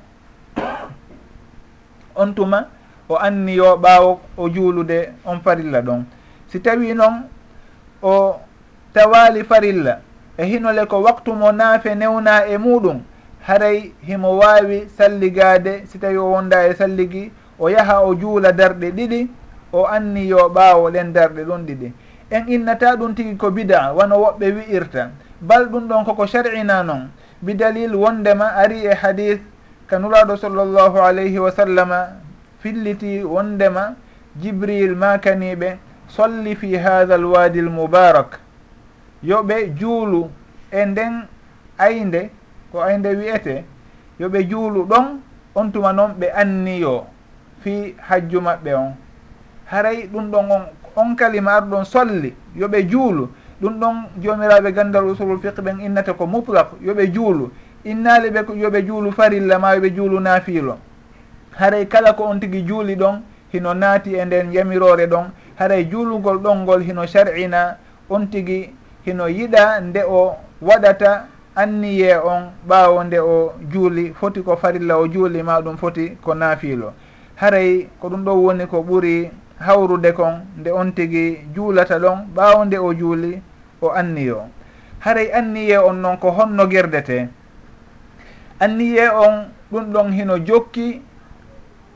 on 2.15 2.33
tuma 2.35 2.67
o 3.09 3.15
anniyo 3.17 3.75
ɓaawo 3.77 4.19
o 4.37 4.49
juulude 4.49 5.13
on 5.25 5.39
farilla 5.41 5.81
ɗon. 5.81 6.03
Si 6.47 6.59
tawi 6.59 6.93
noon 6.93 7.23
o 8.01 8.39
tawali 8.93 9.43
farilla 9.43 9.99
e 10.37 10.45
hinole 10.45 10.85
ko 10.85 11.01
waktu 11.01 11.33
mo 11.33 11.51
naafe 11.51 11.95
newna 11.95 12.45
e 12.47 12.57
muɗum 12.57 13.01
haray 13.47 13.91
himo 14.01 14.37
wawi 14.37 14.87
salligade 14.97 15.85
si 15.87 15.99
tawi 15.99 16.17
o 16.17 16.31
wonda 16.31 16.67
e 16.67 16.73
salligi 16.73 17.31
o 17.59 17.69
yaha 17.69 18.01
o 18.01 18.15
juula 18.15 18.51
darɗe 18.51 18.91
ɗiɗi 18.91 19.27
o 19.73 19.85
anni 19.85 20.27
yo 20.27 20.49
ɓaawo 20.49 20.91
ɗen 20.91 21.13
darɗe 21.13 21.43
ɗon 21.43 21.65
ɗiɗi. 21.65 21.91
En 22.31 22.47
innata 22.47 22.95
ɗum 22.95 23.15
tigi 23.15 23.35
ko 23.37 23.51
bida 23.51 23.93
wano 23.93 24.15
woɓɓe 24.17 24.51
wi'irta. 24.55 25.09
Bal 25.41 25.65
ɗum 25.69 25.87
ɗon 25.87 26.05
koko 26.05 26.25
shar'ina 26.27 26.83
noon 26.83 27.09
bidalil 27.41 27.95
wondema 27.95 28.53
ari 28.55 28.85
e 28.85 28.93
hadis 28.93 29.39
ka 29.87 29.97
nuraɗo 29.99 30.37
sallllahu 30.37 30.97
alayhi 31.01 31.39
wa 31.39 31.51
sallama 31.51 32.07
filliti 32.61 33.23
wondema 33.23 33.95
jibril 34.37 34.95
makaniɓe 34.95 35.77
solli 36.07 36.55
fi 36.55 36.77
hatha 36.77 37.17
l 37.17 37.25
wadi 37.25 37.59
l 37.59 37.69
mubarak 37.69 38.39
yo 39.23 39.43
juulu 39.75 40.29
e 40.71 40.85
nden 40.85 41.25
aynde 41.77 42.29
ko 42.71 42.81
aynde 42.81 43.09
wiyete 43.15 43.63
yoɓe 44.19 44.43
juulu 44.49 44.85
ɗon 44.85 45.19
on 45.55 45.71
tuma 45.71 45.93
noon 45.93 46.13
ɓe 46.19 46.27
anniyo 46.33 47.05
fi 47.63 47.95
hajju 47.97 48.39
maɓɓe 48.41 48.73
on. 48.75 48.93
Haray 49.65 50.07
ɗum 50.07 50.31
ɗon 50.31 50.51
on 50.51 50.63
on 50.95 51.15
kalima 51.15 51.51
arɗon 51.53 51.85
solli 51.85 52.33
yoɓe 52.55 52.83
juulu. 52.89 53.29
Ɗum 53.61 53.79
ɗon 53.79 53.95
jomiraɓe 54.23 54.71
gandal 54.73 55.05
usulul 55.05 55.39
fiqe 55.39 55.61
ɓen 55.61 55.79
innata 55.81 56.13
ko 56.13 56.25
mutlak 56.27 56.67
yoɓe 56.81 57.11
juulu. 57.13 57.51
Innali 57.85 58.29
ɓe 58.29 58.45
yoɓe 58.57 58.85
juulu 58.85 59.11
farilla 59.11 59.59
ma 59.59 59.75
yoɓe 59.75 59.89
juulu 59.95 60.19
naafiilo. 60.19 60.77
Haray 61.57 61.85
kala 61.87 62.13
ko 62.13 62.23
on 62.23 62.39
tigui 62.39 62.63
juuli 62.65 62.95
ɗon 62.95 63.21
hino 63.53 63.73
naati 63.73 64.15
e 64.15 64.25
nden 64.25 64.51
yamirore 64.53 65.07
ɗon. 65.07 65.31
Haray 65.59 65.85
juulugol 65.89 66.37
ɗon 66.39 66.63
ngol 66.63 66.81
hino 66.83 67.05
shar'ina 67.05 67.77
on 68.09 68.25
tigui 68.27 68.73
hino 69.05 69.27
yiɗa 69.27 69.81
nde 69.81 70.03
o 70.07 70.35
waɗata 70.61 71.27
anniye 71.55 72.17
on 72.17 72.51
ɓaawo 72.67 73.03
nde 73.03 73.19
o 73.19 73.53
juuli 73.71 74.13
foti 74.13 74.41
ko 74.41 74.55
farilla 74.57 74.97
o 74.97 75.07
juuli 75.07 75.43
ma 75.43 75.61
ɗum 75.61 75.77
foti 75.77 76.17
ko 76.21 76.33
naafiilo. 76.35 76.93
Haray 77.35 77.87
ko 77.99 78.09
ɗum 78.09 78.23
ɗo 78.23 78.31
woni 78.43 78.65
ko 78.67 78.81
ɓuri 78.83 79.31
hawrude 79.59 80.11
kon 80.13 80.41
nde 80.57 80.71
on 80.71 80.91
tigi 80.91 81.37
juulata 81.55 81.99
ɗon 81.99 82.17
ɓaawo 82.35 82.65
nde 82.65 82.77
o 82.77 82.93
juuli 82.93 83.41
o 83.81 83.89
anniyo 83.89 84.47
haray 84.99 85.31
anniye 85.33 85.77
on 85.77 85.93
noon 86.01 86.17
ko 86.17 86.31
honno 86.31 86.67
gerdete 86.67 87.27
anniye 88.59 89.09
on 89.09 89.49
ɗum 89.71 89.85
ɗon 89.93 90.11
hino 90.13 90.37
jokki 90.39 91.01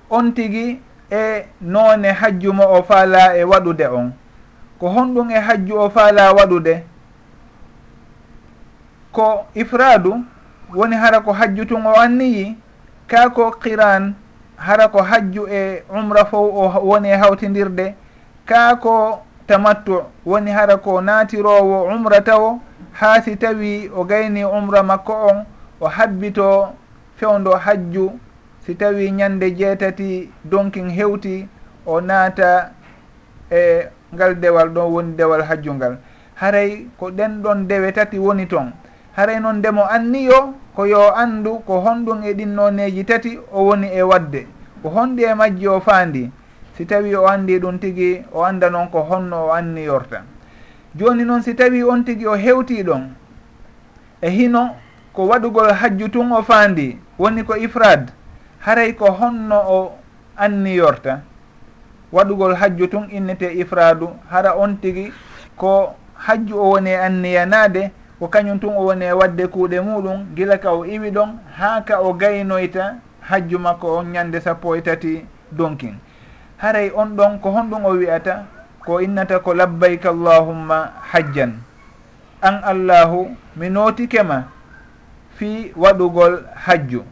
on 0.10 0.32
tigi 0.34 0.80
e 1.12 1.46
noone 1.62 2.06
hajju 2.12 2.54
mo 2.54 2.64
o 2.78 2.84
faala 2.84 3.38
e 3.38 3.44
waɗude 3.44 3.88
on. 3.88 4.12
Ko 4.80 4.88
honɗum 4.90 5.30
e 5.32 5.40
hajju 5.40 5.76
o 5.78 5.90
faala 5.90 6.34
waɗude 6.34 6.84
ko 9.16 9.46
ifradu 9.56 10.20
woni 10.76 10.96
hara 10.96 11.20
ko 11.24 11.32
hajju 11.34 11.66
tun 11.66 11.86
o 11.88 11.94
anniyi 11.96 12.58
ka 13.08 13.30
ko 13.30 13.52
qiran 13.64 14.14
hara 14.58 14.88
ko 14.92 15.00
hajju 15.02 15.48
e 15.48 15.84
umra 15.90 16.26
fof 16.26 16.52
o 16.52 16.66
woni 16.90 17.10
e 17.10 17.18
hawtindirde 17.18 17.96
ka 18.46 18.76
ko 18.76 19.22
tamattu 19.48 20.04
woni 20.26 20.52
hara 20.52 20.78
ko 20.78 21.02
naatirowo 21.02 21.84
umra 21.96 22.22
tawo 22.22 22.60
haa 22.92 23.22
si 23.22 23.36
tawi 23.36 23.90
o 23.96 24.04
gayni 24.04 24.44
umra 24.46 24.84
makko 24.84 25.14
on 25.32 25.46
o 25.82 25.88
habbito 25.88 26.74
fewndo 27.16 27.56
hajju 27.56 28.12
si 28.66 28.76
tawi 28.76 29.12
ñande 29.12 29.52
jeetati 29.56 30.30
donkin 30.44 30.90
hewti 30.90 31.48
o 31.86 32.02
naata 32.02 32.72
e 33.52 33.88
ngal 34.14 34.36
dewal 34.36 34.70
ɗon 34.70 34.92
woni 34.94 35.16
dewal 35.18 35.42
hajju 35.44 35.74
ngal. 35.74 35.98
Haray 36.36 36.88
ko 37.00 37.12
ɗen 37.12 37.42
ɗon 37.44 37.68
dewe 37.68 37.92
tati 37.92 38.20
woni 38.20 38.46
toon 38.48 38.72
haray 39.16 39.40
noon 39.40 39.58
ndemo 39.58 39.86
anniyo 39.86 40.54
ko 40.76 40.86
yo 40.86 41.16
anndu 41.16 41.60
ko 41.60 41.80
honɗum 41.80 42.24
e 42.24 42.34
ɗin 42.34 42.56
noneji 42.56 43.04
tati 43.04 43.40
o 43.52 43.64
woni 43.66 43.88
e 43.88 44.02
wadde. 44.02 44.48
Ko 44.82 44.90
honɗi 44.90 45.24
e 45.24 45.34
majji 45.34 45.68
o 45.68 45.80
faandi 45.80 46.32
si 46.78 46.86
tawi 46.86 47.16
o 47.16 47.26
anndi 47.28 47.60
ɗum 47.60 47.80
tigi 47.80 48.22
o 48.34 48.44
annda 48.44 48.70
noon 48.70 48.90
ko 48.92 49.00
honno 49.10 49.48
o 49.48 49.52
anniyorta 49.54 50.24
jooni 50.96 51.24
noon 51.24 51.42
si 51.42 51.56
tawi 51.56 51.84
on 51.84 52.04
tigi 52.04 52.28
o 52.28 52.36
hewti 52.36 52.84
ɗon 52.84 53.10
e 54.22 54.30
hino 54.30 54.76
ko 55.14 55.28
waɗugol 55.28 55.72
hajju 55.72 56.10
tun 56.10 56.32
o 56.32 56.44
faandi 56.44 57.00
woni 57.18 57.44
ko 57.44 57.56
ifrad 57.56 58.12
haray 58.60 58.94
ko 58.94 59.12
honno 59.12 59.56
o 59.56 59.92
anniyorta 60.38 61.22
waɗugol 62.12 62.56
hajju 62.56 62.88
tun 62.88 63.08
innete 63.10 63.56
ifradu 63.56 64.10
hara 64.30 64.56
on 64.58 64.76
tigi 64.78 65.14
ko 65.56 65.96
hajju 66.28 66.60
o 66.60 66.70
woni 66.70 66.90
e 66.90 66.98
anniyanaade 66.98 67.92
ko 68.20 68.28
kañum 68.28 68.60
tun 68.60 68.74
o 68.78 68.86
woni 68.86 69.06
e 69.06 69.12
wadde 69.14 69.48
kuuɗe 69.48 69.80
muɗum 69.82 70.36
gila 70.36 70.58
ka 70.58 70.72
o 70.72 70.86
iwi 70.86 71.12
ɗon 71.12 71.30
haa 71.58 71.82
ka 71.86 72.00
o 72.02 72.14
gaynoyta 72.14 72.96
hajju 73.30 73.60
makko 73.60 73.98
on 73.98 74.04
ñande 74.14 74.40
sappo 74.42 74.76
e 74.76 74.82
tati 74.82 75.26
donkin. 75.52 75.96
Haray 76.58 76.92
on 76.96 77.16
ɗon 77.18 77.40
ko 77.42 77.50
honɗum 77.52 77.86
o 77.86 77.92
wi'ata 77.92 78.46
ko 78.86 79.00
innata 79.02 79.40
ko 79.40 79.54
labbayka 79.54 80.10
allahumma 80.10 80.92
hajjan. 81.12 81.60
An 82.42 82.62
allahu 82.64 83.36
mi 83.56 83.70
nootike 83.70 84.24
ma 84.24 84.44
fi 85.36 85.72
waɗugol 85.76 86.40
hajju. 86.56 87.04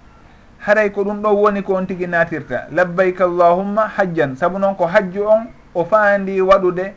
Haray 0.59 0.89
ko 0.91 1.03
ɗum 1.03 1.21
ɗon 1.21 1.35
woni 1.35 1.61
ko 1.63 1.75
on 1.75 1.85
tigi 1.85 2.07
natirta 2.07 2.67
labbayka 2.71 3.25
allahumma 3.25 3.87
hajjan. 3.97 4.35
Saabu 4.35 4.59
noon 4.59 4.75
ko 4.75 4.85
hajju 4.87 5.27
on 5.27 5.47
o 5.75 5.83
faandi 5.85 6.39
waɗude 6.41 6.93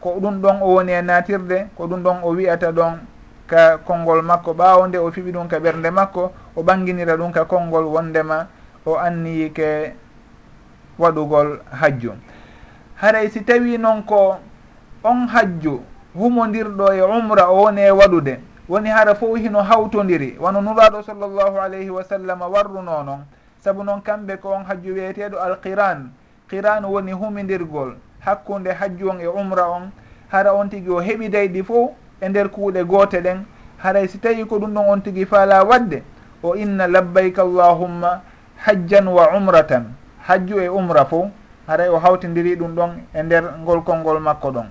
ko 0.00 0.16
ɗum 0.20 0.40
ɗon 0.40 0.62
o 0.62 0.74
woni 0.74 0.92
e 0.92 1.02
natirde 1.02 1.66
ko 1.76 1.86
ɗum 1.86 2.02
ɗon 2.02 2.18
o 2.22 2.30
wi'ata 2.32 2.72
ɗon 2.72 2.98
ka 3.54 3.78
konngol 3.86 4.22
makko 4.22 4.50
ɓaawo 4.54 4.86
nde 4.88 4.98
o 4.98 5.10
fiɓi 5.10 5.30
ɗum 5.32 5.46
ka 5.48 5.58
ɓernde 5.58 5.90
makko 5.90 6.32
o 6.56 6.62
ɓanginira 6.62 7.16
ɗum 7.16 7.32
ka 7.32 7.44
konngol 7.44 7.84
wondema 7.84 8.46
o 8.86 8.98
anniyi 8.98 9.50
ke 9.52 9.94
waɗugol 10.98 11.62
hajju. 11.70 12.12
Haray 12.96 13.30
si 13.30 13.44
tawi 13.44 13.78
noon 13.78 14.02
ko 14.02 14.38
on 15.04 15.28
hajju 15.28 15.80
humodirɗo 16.18 16.92
e 16.92 17.02
umra 17.02 17.50
o 17.50 17.62
woni 17.62 17.82
e 17.82 17.90
waɗude 17.90 18.40
woni 18.68 18.88
hara 18.90 19.14
fof 19.14 19.38
hino 19.38 19.62
hawtodiri 19.62 20.36
wono 20.40 20.60
nuraɗo 20.60 21.02
sallllahu 21.02 21.58
alayhi 21.58 21.90
wa 21.90 22.02
sallam 22.04 22.40
warruno 22.40 23.02
noon 23.02 23.22
saabu 23.60 23.84
noon 23.84 24.02
kamɓe 24.02 24.36
ko 24.40 24.50
on 24.50 24.64
hajju 24.64 24.94
wiyeteɗo 24.94 25.38
alqiran 25.38 26.10
qiran 26.48 26.84
woni 26.84 27.12
humidirgol 27.12 27.94
hakkunde 28.20 28.72
hajju 28.72 29.10
on 29.10 29.20
e 29.20 29.26
umra 29.26 29.68
on. 29.70 29.90
Hara 30.28 30.54
on 30.54 30.68
tigui 30.68 30.90
o 30.90 31.00
heɓidayɗi 31.00 31.62
fof 31.62 31.90
e 32.24 32.28
nder 32.28 32.48
kuuɗe 32.48 32.84
goote 32.84 33.20
ɗen. 33.20 33.44
Haray 33.78 34.08
si 34.08 34.18
tawi 34.18 34.44
ko 34.46 34.58
ɗum 34.58 34.74
ɗon 34.74 34.88
on 34.88 35.00
tigi 35.02 35.26
faala 35.26 35.64
wadde 35.64 36.02
o 36.42 36.54
inna 36.54 36.86
labbayka 36.86 37.42
allahumma 37.42 38.22
hajjan 38.56 39.08
wa 39.08 39.36
umratan. 39.36 39.94
Hajju 40.26 40.60
e 40.60 40.68
umra 40.68 41.04
fo 41.04 41.30
haray 41.66 41.88
o 41.88 41.98
hawtidiri 41.98 42.56
ɗum 42.56 42.74
ɗon 42.74 42.90
e 43.14 43.22
nder 43.22 43.44
ngol 43.60 43.82
konngol 43.84 44.20
makko 44.20 44.50
ɗon. 44.50 44.66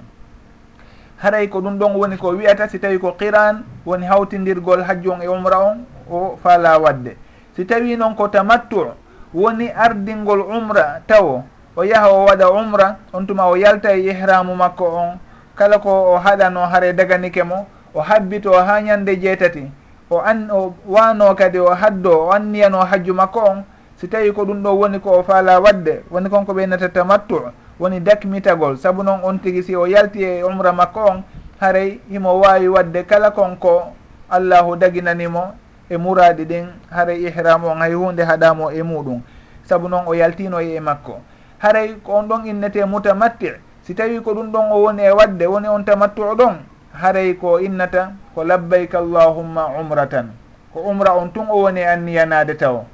Haray 1.17 1.47
ko 1.49 1.61
ɗum 1.61 1.77
ɗon 1.77 1.95
woni 1.95 2.17
ko 2.17 2.29
wiyata 2.29 2.67
si 2.69 2.79
tawi 2.79 2.99
ko 2.99 3.13
qiran 3.13 3.63
woni 3.85 4.05
hawtindirgol 4.05 4.83
hajju 4.83 5.11
on 5.11 5.21
e 5.21 5.27
umra 5.27 5.59
on 5.59 5.85
o 6.09 6.37
faala 6.43 6.79
wadde 6.79 7.15
si 7.55 7.65
tawi 7.65 7.95
noon 7.97 8.15
ko 8.15 8.27
tamattu 8.27 8.91
woni 9.33 9.69
ardingol 9.69 10.41
umra 10.41 11.01
tawo 11.07 11.43
o 11.75 11.83
yaha 11.83 12.09
o 12.11 12.25
waɗa 12.25 12.51
umra 12.51 12.97
on 13.13 13.25
tuma 13.25 13.47
o 13.47 13.55
yalta 13.55 13.93
e 13.95 14.09
ihramu 14.09 14.55
makko 14.55 14.85
on 14.85 15.19
kala 15.63 15.79
ko 15.79 16.11
o 16.11 16.17
haɗano 16.19 16.67
haare 16.67 16.91
daganike 16.93 17.43
mo 17.43 17.65
o 17.95 18.01
habbito 18.01 18.51
ha 18.51 18.81
ñande 18.81 19.15
jeetati 19.15 19.71
o 20.09 20.19
an 20.19 20.51
o 20.51 20.75
wano 20.85 21.35
kadi 21.35 21.59
o 21.59 21.71
haddo 21.71 22.27
o 22.27 22.31
anniyano 22.35 22.83
hajju 22.83 23.13
makko 23.13 23.39
on 23.39 23.63
si 23.95 24.07
tawi 24.07 24.33
ko 24.33 24.43
ɗum 24.43 24.59
ɗo 24.63 24.75
woni 24.75 24.99
ko 24.99 25.19
o 25.19 25.23
faala 25.23 25.59
wadde 25.63 26.03
woni 26.11 26.29
konko 26.29 26.51
ɓeynata 26.53 26.89
tamattu 26.91 27.39
woni 27.79 27.99
dakmitagol 27.99 28.75
saabu 28.77 29.03
noon 29.03 29.23
on 29.23 29.39
tigi 29.39 29.63
si 29.63 29.75
o 29.75 29.87
yalti 29.87 30.23
e 30.23 30.43
umra 30.43 30.73
makko 30.73 30.99
on 30.99 31.23
haray 31.59 31.99
himo 32.11 32.39
wawi 32.39 32.67
wadde 32.67 33.03
kala 33.07 33.31
konko 33.31 33.93
allahu 34.29 34.75
daginanimo 34.75 35.55
e 35.89 35.95
muradi 35.97 36.43
ɗin 36.45 36.67
haray 36.91 37.23
ihram 37.23 37.63
on 37.65 37.79
hay 37.79 37.93
hunde 37.93 38.23
haɗamo 38.23 38.71
e 38.71 38.83
muɗum. 38.83 39.21
Saabu 39.63 39.87
noon 39.87 40.03
o 40.07 40.13
yaltino 40.13 40.59
e 40.59 40.79
makko. 40.79 41.21
Haray 41.59 41.95
ko 42.03 42.11
on 42.19 42.27
ɗon 42.27 42.45
innete 42.47 42.83
mutamatti 42.85 43.47
si 43.83 43.93
tawi 43.93 44.19
ko 44.21 44.33
ɗum 44.33 44.51
ɗon 44.51 44.71
o 44.71 44.77
woni 44.83 45.03
e 45.03 45.11
wadde 45.11 45.45
woni 45.47 45.67
on 45.67 45.83
tamattu'o 45.85 46.35
ɗon 46.35 46.55
haray 46.93 47.33
ko 47.35 47.59
innata 47.59 48.13
ko 48.35 48.43
labbayka 48.43 48.99
allahumma 48.99 49.67
umratan. 49.79 50.31
Ko 50.73 50.79
umra 50.89 51.13
on 51.17 51.29
tun 51.33 51.47
o 51.49 51.61
woni 51.65 51.81
e 51.81 51.85
anniyanade 51.85 52.55
taw. 52.57 52.85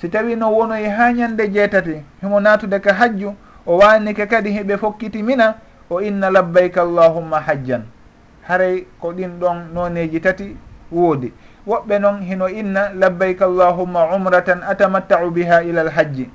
Si 0.00 0.08
tawi 0.08 0.36
no 0.36 0.50
wonoyi 0.54 0.86
ha 0.88 1.12
ñande 1.12 1.48
jeetati 1.50 2.02
himo 2.22 2.40
natude 2.40 2.78
ka 2.80 2.92
hajju 2.94 3.34
o 3.66 3.76
wanike 3.76 4.26
kadi 4.26 4.50
hiɓe 4.50 4.78
fokkiti 4.78 5.22
mina 5.22 5.54
o 5.90 6.00
inna 6.00 6.30
labbayka 6.30 6.82
allahumma 6.82 7.40
hajjan. 7.40 7.82
Haray 8.42 8.86
ko 9.00 9.12
ɗin 9.12 9.38
ɗon 9.40 9.74
noneji 9.74 10.20
tati 10.20 10.56
woodi. 10.92 11.32
Woɓɓe 11.66 11.98
noon 12.00 12.22
hino 12.22 12.48
inna 12.48 12.92
labbayka 12.94 13.44
allahumma 13.44 14.14
umratan 14.16 14.62
atamattau 14.62 15.30
biha 15.30 15.62
ila 15.62 15.82
l 15.84 15.90
hajji. 15.90 16.30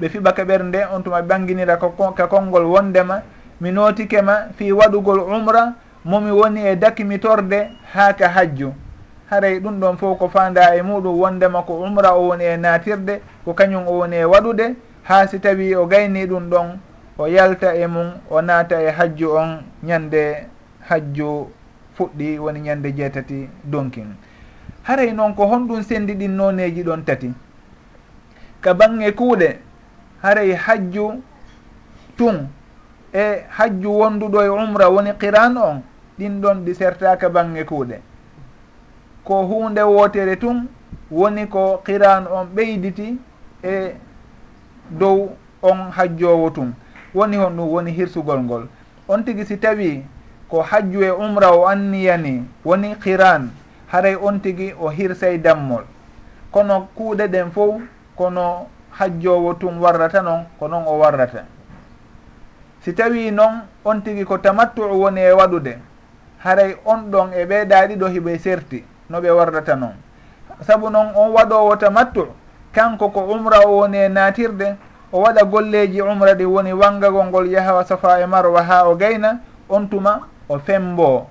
ɓe 0.00 0.08
fiɓa 0.08 0.32
keɓer 0.32 0.62
nde 0.64 0.78
on 0.94 1.02
tuma 1.02 1.22
ɓanginira 1.22 1.76
ka 2.16 2.26
konngol 2.26 2.64
wondema. 2.64 3.22
Mi 3.60 3.72
nootikema 3.72 4.48
fi 4.56 4.72
waɗugol 4.72 5.20
umra 5.20 5.74
momi 6.04 6.30
woni 6.30 6.60
e 6.66 6.76
dakimitorde 6.76 7.70
haa 7.94 8.12
ka 8.12 8.28
hajju. 8.28 8.72
Haray 9.30 9.58
ɗum 9.60 9.80
ɗon 9.80 9.96
fof 9.96 10.18
ko 10.18 10.28
fanda 10.28 10.74
e 10.76 10.82
muɗum 10.82 11.20
wondema 11.20 11.62
ko 11.62 11.80
umra 11.82 12.14
o 12.14 12.28
woni 12.28 12.44
e 12.44 12.56
natirde 12.56 13.20
ko 13.44 13.54
kañum 13.54 13.86
o 13.88 13.92
woni 13.98 14.16
e 14.16 14.24
waɗude. 14.24 14.74
Haa 15.02 15.26
si 15.26 15.38
tawi 15.40 15.74
o 15.74 15.86
gayni 15.86 16.26
ɗum 16.26 16.50
ɗon 16.50 16.78
o 17.18 17.26
yalta 17.26 17.74
e 17.74 17.86
mum 17.86 18.12
o 18.30 18.40
naata 18.42 18.82
e 18.82 18.90
hajju 18.90 19.30
on 19.30 19.62
ñande 19.82 20.46
hajju 20.88 21.48
fuɗɗi 21.96 22.38
woni 22.38 22.60
ñande 22.60 22.92
jeetati 22.94 23.48
donkin. 23.64 24.14
Haray 24.82 25.12
noon 25.12 25.34
ko 25.34 25.46
honɗum 25.46 25.82
sendi 25.82 26.14
ɗin 26.14 26.36
noneji 26.36 26.82
ɗon 26.84 27.04
tati. 27.04 27.32
Ka 28.60 28.74
bange 28.74 29.12
kuuɗe 29.12 29.58
haray 30.26 30.52
hajju 30.54 31.22
tun. 32.18 32.48
E 33.14 33.44
hajju 33.48 33.90
wonduɗo 34.00 34.42
e 34.44 34.48
umra 34.48 34.88
woni 34.88 35.12
qiran 35.18 35.56
on 35.56 35.82
ɗin 36.18 36.40
ɗon 36.40 36.64
ɗi 36.64 36.74
sertaka 36.74 37.28
bange 37.28 37.64
kuuɗe. 37.64 38.00
Ko 39.24 39.42
hunde 39.46 39.82
wotere 39.82 40.36
tun 40.36 40.68
woni 41.10 41.46
ko 41.48 41.80
qiran 41.84 42.26
on 42.26 42.46
ɓeyditi 42.54 43.18
e 43.62 43.94
dow 44.90 45.30
on 45.62 45.90
hajjowo 45.90 46.50
tun. 46.50 46.74
Woni 47.14 47.36
hon 47.36 47.56
ɗum 47.56 47.68
woni 47.72 47.90
hirsugol 47.92 48.40
ngol. 48.42 48.68
On 49.08 49.22
tigi 49.22 49.44
si 49.46 49.56
tawi 49.58 50.02
ko 50.48 50.62
hajju 50.62 51.02
e 51.02 51.10
umra 51.10 51.52
o 51.52 51.66
anniyani 51.66 52.44
woni 52.64 52.94
qiran 52.96 53.50
haray 53.92 54.16
on 54.16 54.40
tigi 54.40 54.72
o 54.78 54.88
hirsay 54.88 55.38
dammol. 55.38 55.84
Kono 56.50 56.88
kuuɗe 56.96 57.28
ɗen 57.28 57.50
fof 57.50 57.80
kono 58.16 58.66
hajjowo 58.98 59.54
tun 59.54 59.78
warrata 59.78 60.22
noon 60.22 60.44
ko 60.58 60.68
noon 60.68 60.84
o 60.86 60.98
warrata. 60.98 61.44
Si 62.80 62.92
tawi 62.92 63.30
noon 63.30 63.62
on 63.84 64.02
tigi 64.02 64.24
ko 64.24 64.38
tamattu 64.38 64.82
woni 64.82 65.20
e 65.20 65.32
waɗude 65.32 65.78
haray 66.38 66.76
on 66.84 67.10
ɗon 67.10 67.32
e 67.34 67.44
ɓeeɗa 67.44 67.86
ɗiɗo 67.88 68.06
hiɓe 68.08 68.38
serti 68.38 68.84
no 69.10 69.20
ɓe 69.20 69.30
warrata 69.30 69.74
noon 69.76 69.94
sabu 70.60 70.90
noon 70.90 71.12
on 71.14 71.32
waɗowo 71.32 71.76
tamattu 71.76 72.26
kanko 72.72 73.08
ko 73.10 73.20
umra 73.20 73.60
o 73.66 73.78
woni 73.78 73.98
e 73.98 74.08
natirde 74.08 74.76
o 75.12 75.20
waɗa 75.20 75.44
golleji 75.44 76.00
umra 76.02 76.34
ɗi 76.34 76.44
woni 76.44 76.72
wangagol 76.72 77.26
ngol 77.26 77.46
yahawa 77.48 77.84
safa 77.84 78.20
e 78.20 78.26
marwa 78.26 78.62
ha 78.62 78.88
o 78.88 78.94
gayna 78.96 79.40
on 79.68 79.88
tuma 79.88 80.20
o 80.48 80.58
fembo. 80.58 81.26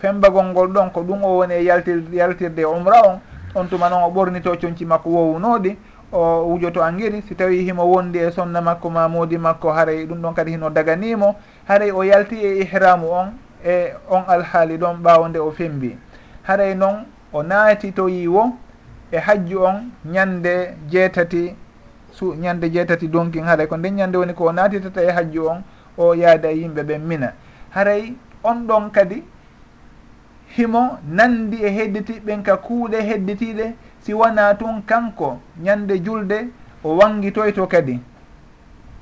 Fembagol 0.00 0.44
ngol 0.46 0.68
ɗon 0.72 0.90
ko 0.90 1.00
ɗum 1.02 1.24
o 1.24 1.36
woni 1.38 1.54
e 1.54 1.64
yaltir 1.64 2.02
yaltirde 2.12 2.64
umra 2.64 3.02
on 3.06 3.20
on 3.54 3.68
tuma 3.68 3.88
noon 3.88 4.02
o 4.02 4.10
ɓornito 4.10 4.56
coñci 4.56 4.84
makko 4.84 5.08
wowunoɗi 5.10 5.76
o 6.14 6.46
wujoto 6.48 6.84
angiri 6.84 7.22
si 7.22 7.34
tawi 7.34 7.64
himo 7.64 7.90
wondi 7.90 8.18
e 8.18 8.30
sonna 8.30 8.60
makko 8.60 8.90
ma 8.90 9.08
moodi 9.08 9.38
makko 9.38 9.72
haray 9.72 10.06
ɗum 10.06 10.20
ɗon 10.22 10.34
kadi 10.34 10.50
hino 10.50 10.70
daganimo 10.70 11.34
haray 11.68 11.90
o 11.90 12.04
yalti 12.04 12.36
e 12.38 12.60
ihramu 12.62 13.10
on 13.10 13.32
e 13.66 13.92
on 14.08 14.22
alhaali 14.28 14.76
ɗon 14.78 15.02
ɓawo 15.02 15.28
nde 15.28 15.38
o 15.38 15.50
fembi. 15.50 15.98
Haray 16.42 16.74
noon 16.74 17.04
o 17.32 17.42
naati 17.42 17.92
to 17.92 18.08
yiwo 18.08 18.52
e 19.10 19.18
hajju 19.18 19.62
on 19.62 19.90
ñande 20.06 20.74
jeetati 20.88 21.54
su 22.12 22.34
ñande 22.34 22.70
jeetati 22.70 23.08
donkin 23.08 23.42
haray. 23.44 23.66
Ko 23.66 23.76
nden 23.76 23.96
ñande 23.96 24.16
woni 24.18 24.34
ko 24.34 24.44
o 24.44 24.52
naatitata 24.52 25.02
e 25.02 25.10
hajju 25.10 25.48
on 25.48 25.62
o 25.98 26.14
yaada 26.14 26.48
e 26.50 26.56
yimɓe 26.58 26.82
ɓen 26.82 27.02
mina. 27.02 27.32
Haray 27.70 28.14
on 28.44 28.66
ɗon 28.68 28.90
kadi 28.92 29.22
himo 30.56 30.98
nandi 31.08 31.56
e 31.64 31.68
hedditiɓɓen 31.70 32.42
ka 32.42 32.56
kuuɗe 32.56 33.00
hedditiɗe 33.02 33.74
si 34.04 34.12
wona 34.14 34.54
tun 34.54 34.82
kanko 34.84 35.38
ñande 35.62 35.98
julde 36.04 36.48
o 36.84 36.96
wangitoyto 36.96 37.66
kadi. 37.66 38.00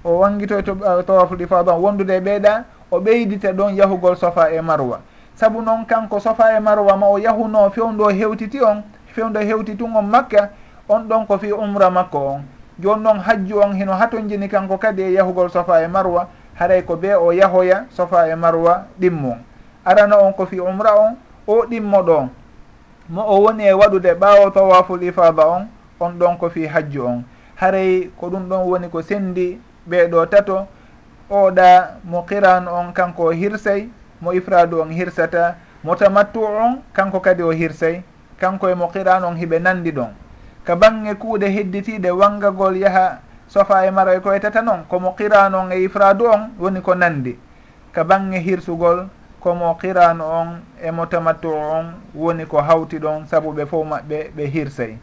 O 0.05 0.19
wangitoyto 0.19 0.73
uh, 0.73 1.03
tawafu 1.05 1.35
ifada 1.43 1.73
wondude 1.73 2.17
e 2.17 2.21
ɓeeɗa 2.21 2.65
o 2.91 3.01
ɓeydita 3.01 3.53
ɗon 3.53 3.75
yahugol 3.77 4.17
sofa 4.17 4.51
e 4.53 4.61
marwa. 4.61 5.01
Saabu 5.35 5.62
noon 5.62 5.85
kanko 5.87 6.21
sofa 6.21 6.57
e 6.57 6.61
marwa 6.61 6.97
ma 6.97 7.07
o 7.09 7.19
yahuno 7.19 7.71
fewndo 7.71 8.09
hewtiti 8.09 8.61
on 8.62 8.83
fewndo 9.15 9.41
hewtiti 9.41 9.83
on 9.83 10.03
makka 10.07 10.51
on 10.88 11.09
ɗon 11.09 11.27
ko 11.27 11.38
fi 11.38 11.53
umra 11.53 11.91
makko 11.91 12.19
on. 12.19 12.43
Joni 12.79 13.03
noon 13.03 13.19
hajju 13.19 13.59
on 13.59 13.73
hino 13.75 13.93
hatonjini 13.93 14.49
kanko 14.49 14.79
kadi 14.79 15.03
e 15.03 15.12
yahugol 15.12 15.51
sofa 15.51 15.83
e 15.83 15.88
marwa 15.88 16.29
haray 16.55 16.83
ko 16.85 16.97
be 16.97 17.15
o 17.15 17.33
yahoya 17.33 17.87
sofa 17.91 18.29
e 18.29 18.35
marwa 18.37 18.87
ɗimmum 19.01 19.38
arana 19.85 20.19
on 20.23 20.33
ko 20.33 20.47
fi 20.47 20.61
umra 20.61 20.95
on 20.95 21.17
o 21.47 21.67
ɗimmoɗo 21.67 22.17
on 22.19 22.29
mo 23.12 23.22
o 23.29 23.42
woni 23.44 23.68
e 23.68 23.72
waɗude 23.72 24.14
ɓaawo 24.14 24.51
tawaful 24.51 25.03
ifada 25.03 25.44
on 25.46 25.68
on 26.01 26.12
ɗon 26.18 26.38
ko 26.38 26.48
fi 26.48 26.66
hajju 26.66 27.05
on. 27.07 27.25
Haray 27.57 28.09
ko 28.16 28.31
ɗum 28.31 28.48
ɗon 28.48 28.64
woni 28.64 28.88
ko 28.88 29.03
sendi 29.03 29.61
ɓeeɗo 29.88 30.27
tato 30.31 30.66
oɗa 31.31 32.01
mo 32.05 32.22
qiran 32.25 32.66
on 32.68 32.92
kanko 32.92 33.25
o 33.25 33.31
hirsay 33.33 33.88
mo 34.20 34.33
ifradu 34.33 34.81
on 34.81 34.88
hirsata 34.90 35.57
mo 35.85 35.94
tamattu 35.94 36.40
on 36.40 36.81
kanko 36.94 37.20
kadi 37.20 37.42
o 37.42 37.51
hirsay 37.53 38.03
kanko 38.40 38.68
e 38.70 38.75
mo 38.75 38.88
qiran 38.88 39.25
on 39.25 39.37
hiɓe 39.37 39.61
nandi 39.61 39.92
ɗon. 39.92 40.11
Ka 40.64 40.77
bange 40.77 41.14
kuuɗe 41.14 41.53
hedditiɗe 41.53 42.11
wangagol 42.11 42.77
yaha 42.77 43.20
sofa 43.46 43.87
e 43.87 43.90
mara 43.90 44.16
e 44.16 44.20
koytata 44.20 44.62
noon 44.62 44.85
komo 44.88 45.12
qiran 45.12 45.55
on 45.55 45.70
e 45.72 45.85
ifradu 45.85 46.25
on 46.25 46.51
woni 46.59 46.81
ko 46.81 46.94
nandi 46.94 47.37
ka 47.92 48.05
bange 48.05 48.40
hirsugol 48.40 49.09
komo 49.42 49.74
qiran 49.74 50.20
on 50.20 50.62
e 50.81 50.90
mo 50.90 51.07
tamattu 51.07 51.50
on 51.50 51.94
woni 52.14 52.46
ko 52.46 52.59
hawti 52.62 52.98
ɗon 52.98 53.26
saabu 53.26 53.52
ɓe 53.52 53.66
fof 53.66 53.87
maɓɓe 53.87 54.31
ɓe 54.37 54.44
hirsay. 54.46 54.96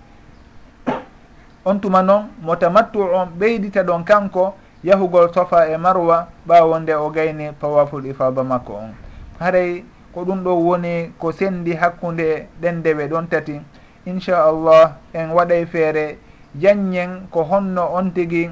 On 1.65 1.79
tuma 1.79 2.01
noon 2.01 2.29
mo 2.41 2.55
tamattu 2.55 3.01
on 3.01 3.27
ɓeydita 3.39 3.83
ɗon 3.83 4.03
kanko 4.03 4.55
yahugol 4.83 5.33
sofa 5.33 5.67
e 5.67 5.77
marwa 5.77 6.27
ɓawo 6.47 6.79
nde 6.79 6.93
o 6.95 7.09
gayni 7.09 7.51
tawaful 7.59 8.05
ifada 8.05 8.43
makko 8.43 8.73
on. 8.73 8.93
Haray 9.39 9.83
ko 10.13 10.23
ɗum 10.23 10.43
ɗo 10.43 10.55
woni 10.55 11.11
ko 11.19 11.31
sendi 11.31 11.73
hakkunde 11.75 12.47
ɗen 12.61 12.81
dewe 12.81 13.07
ɗon 13.07 13.27
tati 13.29 13.59
inchallah 14.05 14.95
en 15.13 15.29
waɗay 15.35 15.65
feere 15.65 16.17
janñen 16.55 17.27
ko 17.29 17.43
honno 17.43 17.91
on 17.93 18.11
tigi 18.11 18.49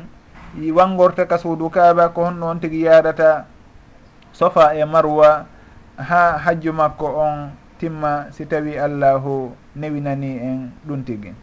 wangorta 0.73 1.25
ka 1.25 1.37
suudu 1.37 1.69
kaaba 1.69 2.09
ko 2.09 2.25
honno 2.25 2.47
on 2.47 2.59
tigi 2.59 2.83
yarata 2.83 3.45
sofa 4.33 4.75
e 4.75 4.85
marwa 4.85 5.45
ha 5.97 6.37
hajju 6.37 6.73
makko 6.73 7.05
on 7.17 7.51
timma 7.79 8.31
si 8.31 8.45
tawi 8.45 8.77
allahu 8.79 9.51
newinani 9.75 10.37
en 10.37 10.71
ɗum 10.87 11.03
tigi 11.03 11.33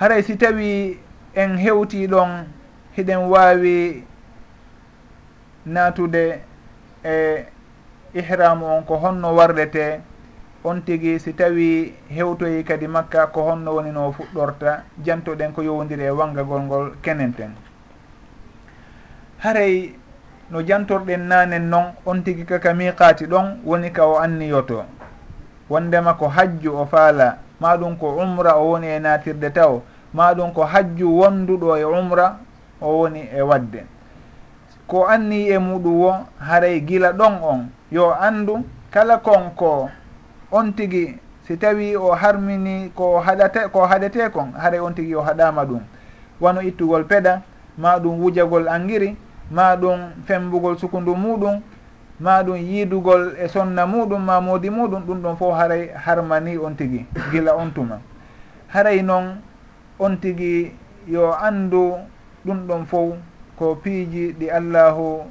haray 0.00 0.22
si 0.22 0.36
tawi 0.36 0.98
en 1.34 1.56
hewti 1.56 2.06
ɗon 2.08 2.44
hiɗen 2.96 3.28
wawi 3.28 4.04
natude 5.66 6.40
e 7.04 7.44
ihramu 8.14 8.66
on 8.66 8.82
ko 8.84 8.96
honno 8.96 9.34
warrete 9.34 10.00
on 10.64 10.82
tigi 10.82 11.18
si 11.18 11.32
tawi 11.32 11.94
hewtoyi 12.08 12.64
kadi 12.64 12.86
makka 12.86 13.26
ko 13.26 13.42
honno 13.42 13.74
woni 13.74 13.90
no 13.92 14.12
fuɗɗorta 14.12 14.82
jantoɗen 15.04 15.52
ko 15.52 15.62
yowodiri 15.62 16.04
e 16.04 16.10
wangagol 16.10 16.62
ngol 16.62 16.92
kenenten. 17.02 17.54
Haray 19.38 19.94
no 20.52 20.60
jantorɗen 20.60 21.28
nanen 21.28 21.70
noon 21.70 21.94
on 22.04 22.22
tigi 22.22 22.44
kaka 22.44 22.74
miqati 22.74 23.26
ɗon 23.26 23.64
woni 23.64 23.90
ka 23.90 24.06
o 24.06 24.18
anniyoto. 24.18 24.84
Wondema 25.70 26.14
ko 26.14 26.28
hajju 26.28 26.76
o 26.76 26.84
faala 26.86 27.38
maɗum 27.60 27.96
ko 27.96 28.16
umra 28.20 28.56
o 28.58 28.70
woni 28.70 28.86
e 28.86 28.98
natirde 28.98 29.50
taw. 29.50 29.80
Maɗum 30.14 30.52
ko 30.52 30.62
hajju 30.64 31.08
wonduɗo 31.08 31.76
e 31.78 31.84
umra 31.84 32.36
o 32.80 32.98
woni 32.98 33.28
e 33.32 33.40
wadde. 33.40 33.86
Ko 34.86 35.06
anni 35.06 35.48
e 35.48 35.58
muɗum 35.58 36.00
wo 36.00 36.12
haray 36.38 36.80
gila 36.80 37.12
ɗon 37.12 37.34
on 37.42 37.68
yo 37.90 38.12
andu 38.12 38.64
kala 38.90 39.18
konko 39.18 39.88
on 40.50 40.72
tigi 40.76 41.18
si 41.46 41.56
tawi 41.56 41.96
o 41.96 42.12
harmini 42.12 42.92
ko 42.94 43.20
haɗate 43.20 43.72
ko 43.72 43.86
haɗete 43.86 44.30
kon 44.30 44.52
haray 44.52 44.80
on 44.80 44.92
tigi 44.92 45.14
o 45.14 45.22
haɗama 45.22 45.64
ɗum. 45.64 45.80
Wano 46.40 46.60
ittugol 46.60 47.04
peeɗa 47.04 47.40
maɗum 47.78 48.20
wujagol 48.20 48.68
angiri 48.68 49.16
ma 49.52 49.76
ɗum 49.76 50.24
fembugol 50.24 50.78
sukundu 50.78 51.14
muɗum 51.14 51.60
ma 52.20 52.42
ɗum 52.42 52.56
yiidugol 52.56 53.36
e 53.38 53.48
sonna 53.48 53.86
muɗum 53.86 54.24
ma 54.24 54.40
moodi 54.40 54.70
muɗum 54.70 55.02
ɗum 55.06 55.22
ɗon 55.22 55.36
fof 55.36 55.54
haray 55.54 55.90
harmani 55.94 56.56
on 56.58 56.74
tigi 56.74 57.06
gila 57.30 57.56
on 57.56 57.70
tuma. 57.74 58.00
Haray 58.68 59.02
noon 59.02 59.42
on 59.98 60.16
tigi 60.16 60.72
yo 61.06 61.32
anndu 61.32 61.98
ɗum 62.46 62.66
ɗon 62.66 62.86
fof 62.86 63.14
ko 63.58 63.76
piiji 63.76 64.32
ɗi 64.32 64.48
allahu 64.50 65.24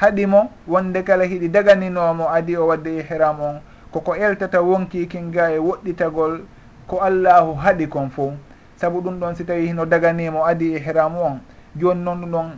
haɗimo 0.00 0.50
wonde 0.66 1.02
kala 1.04 1.24
hiɗi 1.24 1.48
daganinomo 1.48 2.28
adi 2.28 2.56
o 2.56 2.66
wadde 2.66 2.88
e 2.90 2.98
ihram 2.98 3.40
on 3.40 3.60
koko 3.92 4.14
eltata 4.14 4.62
wonki 4.62 5.06
kinga 5.06 5.52
e 5.52 5.58
woɗɗitagol 5.58 6.40
ko 6.88 6.98
allahu 6.98 7.54
haɗi 7.54 7.86
kon 7.88 8.10
fof. 8.10 8.34
Saabu 8.76 9.00
ɗum 9.00 9.20
ɗon 9.20 9.34
si 9.36 9.44
tawi 9.44 9.66
hino 9.66 9.86
daganimo 9.86 10.44
adi 10.44 10.74
e 10.74 10.78
ihram 10.78 11.16
on 11.16 11.40
joni 11.76 12.02
noon 12.02 12.20
ɗum 12.20 12.30
ɗon 12.30 12.50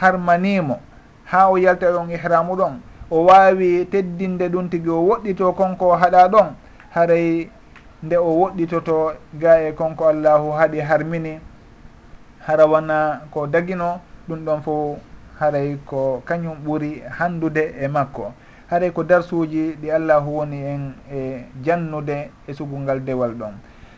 harmanimo. 0.00 0.80
Ha 1.24 1.48
o 1.50 1.56
yalta 1.58 1.96
on 1.98 2.10
ihramu 2.10 2.56
ɗon 2.56 2.80
o 3.10 3.24
wawi 3.24 3.86
teddinde 3.90 4.48
ɗum 4.48 4.68
tigui 4.68 4.90
o 4.90 5.02
woɗɗito 5.08 5.52
konko 5.54 5.88
o 5.88 5.96
haɗa 5.96 6.28
ɗon 6.28 6.54
haray 6.94 7.50
nde 8.02 8.16
o 8.16 8.30
woɗɗitoto 8.40 9.12
ga 9.34 9.60
e 9.60 9.72
konko 9.72 10.08
allahu 10.08 10.52
haaɗi 10.52 10.80
harmini. 10.80 11.40
Hara 12.46 12.66
wona 12.66 13.22
ko 13.30 13.46
dagino 13.46 14.00
ɗum 14.28 14.44
ɗon 14.44 14.62
fo 14.62 14.98
haray 15.40 15.76
ko 15.86 16.22
kañum 16.24 16.56
ɓuuri 16.64 17.02
handude 17.18 17.74
e 17.80 17.88
makko. 17.88 18.32
Haray 18.70 18.90
ko 18.92 19.02
darsuji 19.04 19.76
ɗi 19.82 19.90
allahu 19.90 20.36
woni 20.38 20.62
en 20.62 20.94
e 21.12 21.44
jannude 21.64 22.30
e 22.46 22.52
sugungal 22.54 23.00
dewal 23.04 23.34
ɗon. 23.34 23.54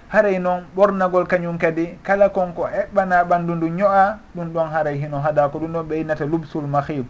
haray 0.08 0.38
noon 0.38 0.64
ɓornagol 0.76 1.26
kañum 1.26 1.58
kadi 1.58 1.98
kala 2.02 2.28
konko 2.28 2.64
eɓɓana 2.68 3.24
ɓanndu 3.24 3.54
ndu 3.54 3.68
ño'a 3.68 4.18
ɗum 4.34 4.48
ɗon 4.52 4.68
haray 4.72 4.98
hino 4.98 5.18
haɗa 5.20 5.48
ko 5.52 5.58
ɗum 5.58 5.72
ɗon 5.72 5.86
ɓeynata 5.88 6.24
lubsul 6.26 6.66
mahib 6.66 7.06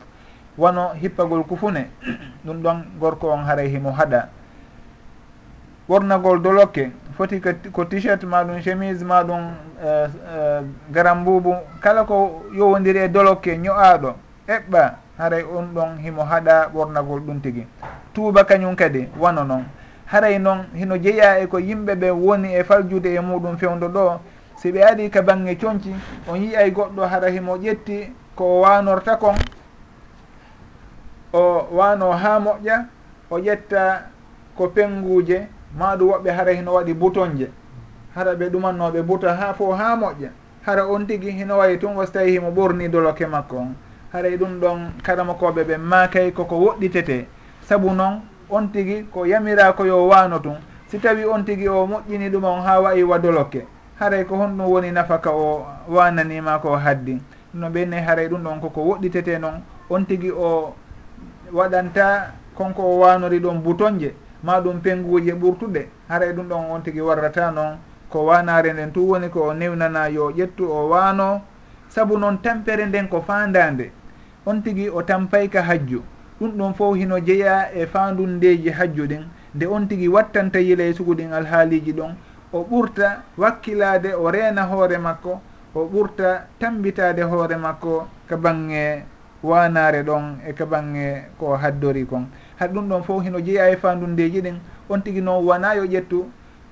wano 0.58 0.90
hippagol 0.94 1.44
kufune 1.44 1.86
ɗum 2.44 2.62
ɗon 2.62 2.76
gorko 3.00 3.30
on 3.30 3.44
haray 3.44 3.68
himo 3.68 3.90
haɗa. 3.92 4.28
Ɓornagol 5.88 6.42
dolokke 6.42 6.90
foti 7.16 7.40
ko 7.72 7.84
t-shirt 7.84 8.22
maɗum 8.24 8.60
chemise 8.62 9.04
maɗum 9.04 9.40
uh, 9.82 10.08
uh, 10.34 10.62
garam 10.92 11.20
mbubu 11.22 11.54
kala 11.80 12.04
ko 12.04 12.42
yowodiri 12.52 12.98
e 12.98 13.08
dolokke 13.08 13.56
ño'aɗo 13.56 14.14
eɓɓa 14.48 14.94
haray 15.18 15.42
on 15.44 15.72
ɗon 15.74 15.98
himo 16.02 16.22
haɗa 16.24 16.68
ɓornagol 16.74 17.20
ɗum 17.20 17.40
tigi. 17.40 17.66
Tuuba 18.12 18.44
kañum 18.44 18.74
kadi 18.76 19.08
wano 19.18 19.44
noon. 19.44 19.64
haray 20.08 20.38
noon 20.38 20.64
hino 20.74 20.96
jeeya 20.98 21.38
e 21.40 21.46
ko 21.46 21.58
yimɓe 21.60 21.94
ɓe 21.94 22.10
woni 22.10 22.54
e 22.54 22.64
faljude 22.64 23.14
e 23.14 23.20
muɗum 23.20 23.56
fewdo 23.58 23.88
ɗo 23.88 24.20
si 24.56 24.72
ɓe 24.72 24.82
ari 24.82 25.10
ka 25.10 25.22
bange 25.22 25.54
coñci 25.56 25.92
on 26.28 26.36
yiyay 26.40 26.70
goɗɗo 26.70 27.02
hara 27.08 27.28
himo 27.30 27.56
ƴetti 27.56 28.12
ko 28.34 28.60
wanorta 28.60 29.16
kon 29.16 29.36
o 31.32 31.68
wano 31.72 32.12
ha 32.12 32.38
moƴƴa 32.40 32.84
o 33.30 33.38
ƴetta 33.38 34.10
ko 34.56 34.68
penguje 34.68 35.46
maɗum 35.78 36.08
woɓɓe 36.10 36.30
hara 36.32 36.52
hino 36.52 36.72
waɗi 36.72 36.94
bouton 36.94 37.36
je 37.38 37.50
hara 38.14 38.34
ɓe 38.34 38.48
ɗumannoɓe 38.50 39.02
buta 39.02 39.34
ha 39.34 39.52
fo 39.54 39.72
ha 39.72 39.94
moƴƴa. 39.96 40.30
Hara 40.66 40.86
on 40.86 41.06
tigui 41.06 41.30
hino 41.30 41.58
wayi 41.58 41.78
tun 41.78 41.94
wosi 41.96 42.12
tawi 42.12 42.30
himo 42.32 42.50
ɓorni 42.50 42.88
doloke 42.90 43.26
makko. 43.26 43.56
On 43.56 43.74
haray 44.12 44.36
ɗum 44.36 44.60
ɗon 44.60 44.78
karama 45.02 45.32
koɓe 45.34 45.64
ɓe 45.64 45.76
makay 45.78 46.32
koko 46.32 46.56
woɗɗitete. 46.56 47.26
Saabu 47.62 47.90
noon 47.94 48.20
on 48.50 48.68
tigi 48.72 49.02
ko 49.12 49.26
yamira 49.26 49.72
ko 49.72 49.84
yo 49.84 50.08
wano 50.08 50.38
tun 50.38 50.56
si 50.86 50.98
tawi 50.98 51.24
on 51.24 51.44
tigi 51.44 51.68
o 51.68 51.86
moƴƴini 51.86 52.30
ɗum 52.30 52.44
on 52.44 52.62
ha 52.62 52.80
wayi 52.80 53.02
wadolokke 53.02 53.66
haray 53.98 54.24
ko 54.24 54.36
honɗum 54.36 54.70
woni 54.70 54.90
nafaka 54.92 55.30
o 55.30 55.66
wananima 55.88 56.58
ko 56.62 56.76
haddi. 56.76 57.18
No 57.54 57.68
ɓenne 57.68 58.00
haray 58.06 58.28
ɗum 58.28 58.42
ɗon 58.42 58.60
koko 58.60 58.80
woɗɗitete 58.80 59.38
noon 59.40 59.62
on 59.90 60.04
tigi 60.06 60.30
o 60.30 60.74
waɗanta 61.52 62.30
konko 62.54 62.82
o 62.82 62.98
wanori 63.00 63.40
ɗon 63.40 63.58
boutonje 63.62 64.14
ma 64.42 64.60
ɗum 64.60 64.80
penguji 64.80 65.30
e 65.30 65.34
ɓurtuɗe. 65.34 65.86
Haray 66.08 66.32
ɗum 66.32 66.48
ɗon 66.48 66.70
on 66.70 66.82
tigi 66.82 67.00
warrata 67.00 67.50
noon 67.50 67.78
ko 68.08 68.24
wanare 68.24 68.72
nden 68.72 68.92
tu 68.92 69.00
woni 69.00 69.28
ko 69.28 69.48
o 69.48 69.52
newnana 69.54 70.08
yo 70.08 70.30
ƴettu 70.30 70.62
o 70.70 70.88
wano. 70.88 71.42
Saabu 71.88 72.18
noon 72.18 72.38
tampere 72.40 72.86
nden 72.86 73.08
ko 73.08 73.20
fandande. 73.20 73.90
On 74.46 74.60
tigi 74.62 74.88
o 74.88 75.02
tampay 75.02 75.48
ka 75.48 75.62
hajju. 75.62 76.02
ɗum 76.40 76.50
ɗon 76.56 76.74
fof 76.74 76.96
hino 76.96 77.18
jeeya 77.20 77.70
e 77.74 77.86
fandundeji 77.86 78.70
hajjuɗen 78.70 79.24
nde 79.54 79.66
on 79.66 79.86
tigui 79.88 80.08
wattanta 80.08 80.58
yila 80.60 80.82
yiley 80.84 80.94
suguɗin 80.94 81.32
alhaaliji 81.32 81.92
ɗon. 81.92 82.14
O 82.52 82.64
ɓurta 82.64 83.22
wakkilade 83.36 84.14
o 84.14 84.30
reena 84.30 84.62
hoore 84.62 84.98
makko. 84.98 85.40
O 85.74 85.84
ɓurta 85.84 86.46
tambitade 86.58 87.22
hoore 87.22 87.56
makko 87.56 88.06
ka 88.28 88.36
bange 88.36 89.04
wanare 89.42 90.02
ɗon 90.02 90.38
e 90.48 90.52
ka 90.52 90.64
bange 90.66 91.24
ko 91.38 91.56
haddori 91.56 92.06
kon. 92.06 92.26
Haɗ 92.60 92.72
ɗum 92.72 92.88
ɗon 92.88 93.02
fof 93.02 93.24
hino 93.24 93.40
jeeya 93.40 93.70
e 93.70 93.76
fandundeji 93.76 94.40
ɗin. 94.40 94.58
On 94.88 95.00
tigui 95.00 95.20
noon 95.20 95.44
wona 95.44 95.74
yo 95.74 95.84
ƴettu 95.84 96.24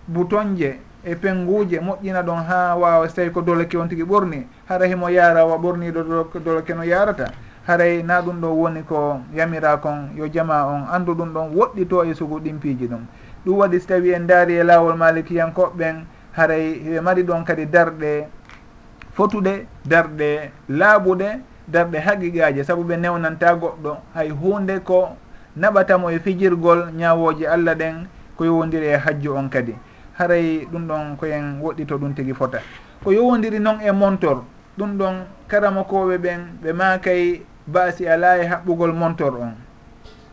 boutonje 0.08 0.78
e 1.04 1.14
penguje 1.16 1.80
moƴƴina 1.80 2.22
ɗon 2.22 2.44
ha 2.48 2.76
wawa 2.76 3.08
so 3.08 3.14
tawi 3.16 3.30
ko 3.32 3.42
doloke 3.42 3.74
on 3.76 3.88
tigui 3.88 4.04
ɓorni. 4.04 4.46
Hara 4.68 4.86
himo 4.86 5.08
yara 5.08 5.44
wa 5.44 5.56
ɓorniɗo 5.58 6.40
doloke 6.44 6.74
no 6.74 6.82
yarata 6.84 7.32
haray 7.66 8.02
na 8.02 8.22
ɗum 8.22 8.40
ɗo 8.40 8.48
woni 8.54 8.82
ko 8.82 9.20
yamira 9.34 9.76
kon 9.76 10.10
yo 10.16 10.28
jama 10.28 10.66
on 10.66 10.86
andu 10.94 11.14
ɗum 11.14 11.32
ɗon 11.34 11.50
woɗɗi 11.54 11.88
to 11.88 12.04
e 12.04 12.14
sugu 12.14 12.38
ɗimpiiji 12.40 12.86
ɗum. 12.88 13.02
Ɗum 13.44 13.58
waɗi 13.58 13.80
so 13.80 13.86
tawi 13.88 14.12
en 14.14 14.26
daari 14.26 14.54
e 14.54 14.62
laawol 14.62 14.96
malikiyankoɓɓen 14.96 16.04
haray 16.32 16.78
ɓe 16.84 17.00
mari 17.00 17.22
ɗon 17.22 17.44
kadi 17.44 17.66
darɗe 17.66 18.28
fotuɗe 19.12 19.66
darɗe 19.84 20.50
laaɓuɗe 20.68 21.28
darɗe 21.68 21.98
haqiqaji 21.98 22.64
saabu 22.64 22.84
ɓe 22.84 22.96
newnanta 22.96 23.54
goɗɗo 23.54 23.96
hay 24.14 24.30
hunde 24.30 24.80
ko 24.84 25.16
naɓatamo 25.56 26.10
e 26.10 26.18
fijirgol 26.18 26.92
ñawoji 26.94 27.46
allah 27.46 27.74
ɗen 27.74 28.06
ko 28.36 28.44
yowodiri 28.44 28.86
e 28.86 28.96
hajju 28.96 29.34
on 29.34 29.48
kadi. 29.48 29.74
Haray 30.18 30.66
ɗum 30.70 30.86
ɗon 30.86 31.16
koyen 31.16 31.58
woɗɗi 31.60 31.86
to 31.86 31.98
ɗum 31.98 32.14
tigi 32.14 32.32
fota. 32.34 32.60
Ko 33.02 33.10
yowodiri 33.10 33.58
noon 33.58 33.80
e 33.80 33.90
montor 33.90 34.44
ɗum 34.78 34.96
ɗon 34.98 35.14
karamakoɓe 35.48 36.18
ɓen 36.18 36.40
ɓe 36.62 36.72
makay 36.72 37.42
baasi 37.66 38.08
ala 38.08 38.38
e 38.38 38.46
haɓɓugol 38.46 38.92
montor 38.92 39.34
on. 39.40 39.54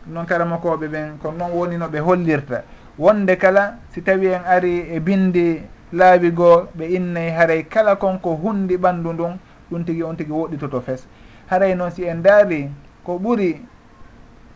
Noon 0.06 0.26
karamakoɓe 0.26 0.88
ɓen 0.88 1.18
ko 1.22 1.32
noon 1.32 1.52
woni 1.52 1.76
no 1.76 1.88
ɓe 1.88 1.98
hollirta. 1.98 2.62
Wonde 2.98 3.36
kala 3.36 3.78
si 3.90 4.02
tawi 4.02 4.26
en 4.26 4.44
ari 4.46 4.86
e 4.94 5.00
bindi 5.00 5.62
laabi 5.92 6.30
goo 6.30 6.68
ɓe 6.76 6.84
innayi 6.96 7.30
haray 7.30 7.62
kala 7.64 7.96
konko 7.96 8.34
hundi 8.36 8.76
ɓanndu 8.76 9.12
ndun 9.12 9.38
ɗum 9.70 9.84
tigi 9.84 10.02
on 10.02 10.14
tigi 10.16 10.32
woɗɗitoto 10.32 10.80
fes. 10.80 11.06
Haray 11.50 11.74
noon 11.74 11.90
si 11.90 12.04
en 12.04 12.22
daari 12.22 12.70
ko 13.04 13.18
ɓuri 13.18 13.60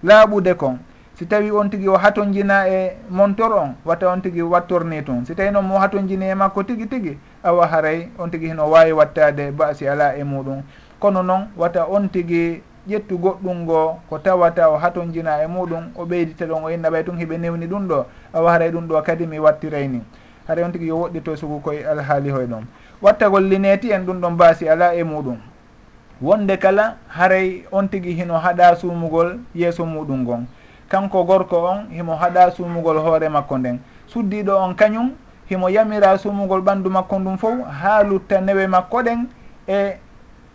laaɓude 0.04 0.54
kon. 0.54 0.78
Si 1.14 1.26
tawi 1.26 1.50
on 1.50 1.68
tigi 1.68 1.88
o 1.88 1.96
hatonjina 1.96 2.68
e 2.68 2.96
montor 3.10 3.52
on 3.52 3.74
watta 3.84 4.08
on 4.08 4.20
tigi 4.20 4.40
wattorni 4.42 5.02
tun 5.02 5.24
si 5.26 5.34
tawi 5.34 5.50
noon 5.50 5.66
mo 5.66 5.78
hatonjini 5.78 6.30
e 6.30 6.34
makko 6.34 6.62
tigi 6.62 6.86
tigi 6.86 7.18
awa 7.42 7.66
haray 7.66 8.08
on 8.18 8.30
tigi 8.30 8.46
hino 8.46 8.70
wawi 8.70 8.92
wattade 8.92 9.50
baasi 9.50 9.88
ala 9.88 10.14
e 10.16 10.22
muɗum. 10.22 10.62
Kono 11.00 11.22
noon 11.22 11.48
watta 11.56 11.86
on 11.90 12.08
tigi 12.08 12.62
ƴettu 12.88 13.18
goɗɗum 13.18 13.56
ngo 13.64 13.98
ko 14.08 14.18
tawata 14.18 14.70
o 14.70 14.78
haton 14.78 15.12
jina 15.12 15.42
e 15.42 15.46
muɗum 15.46 15.92
o 15.94 16.04
ɓeydita 16.06 16.46
ɗon 16.46 16.64
o 16.64 16.70
inna 16.70 16.90
ɓay 16.90 17.04
tun 17.04 17.18
hiɓe 17.18 17.38
newni 17.38 17.66
ɗum 17.66 17.86
ɗo 17.88 18.06
awa 18.32 18.52
haray 18.52 18.70
ɗum 18.70 18.86
ɗo 18.88 19.02
kadi 19.02 19.26
mi 19.26 19.38
wattiray 19.38 19.88
ni. 19.88 20.00
Haray 20.48 20.64
on 20.64 20.72
tigi 20.72 20.86
yo 20.86 20.96
woɗɗito 20.96 21.36
sugu 21.36 21.60
koye 21.60 21.84
alhaali 21.84 22.30
hoye 22.30 22.46
ɗon. 22.46 22.64
Wattagol 23.02 23.44
lineti 23.44 23.90
en 23.92 24.06
ɗum 24.06 24.20
ɗon 24.20 24.36
baasi 24.36 24.68
ala 24.68 24.94
e 24.94 25.04
muɗum. 25.04 25.36
Wonde 26.22 26.56
kala 26.58 26.96
haray 27.08 27.64
on 27.70 27.88
tigi 27.88 28.14
hino 28.14 28.38
haɗa 28.38 28.76
suumugol 28.76 29.38
yeeso 29.54 29.84
muɗum 29.84 30.22
ngon. 30.22 30.46
Kanko 30.88 31.24
gorko 31.24 31.56
on 31.64 31.86
himo 31.92 32.16
haɗa 32.16 32.50
suumugol 32.50 32.96
hoore 32.98 33.28
makko 33.28 33.58
nden. 33.58 33.78
Suddiɗo 34.06 34.56
on 34.56 34.74
kañum 34.74 35.12
himo 35.50 35.68
yamira 35.68 36.16
suumugol 36.18 36.60
ɓanndu 36.62 36.88
makko 36.90 37.18
ndum 37.18 37.36
fof 37.38 37.54
ha 37.82 38.02
lutta 38.02 38.40
newe 38.40 38.66
makko 38.66 39.02
ɗen 39.02 39.26
e 39.68 39.96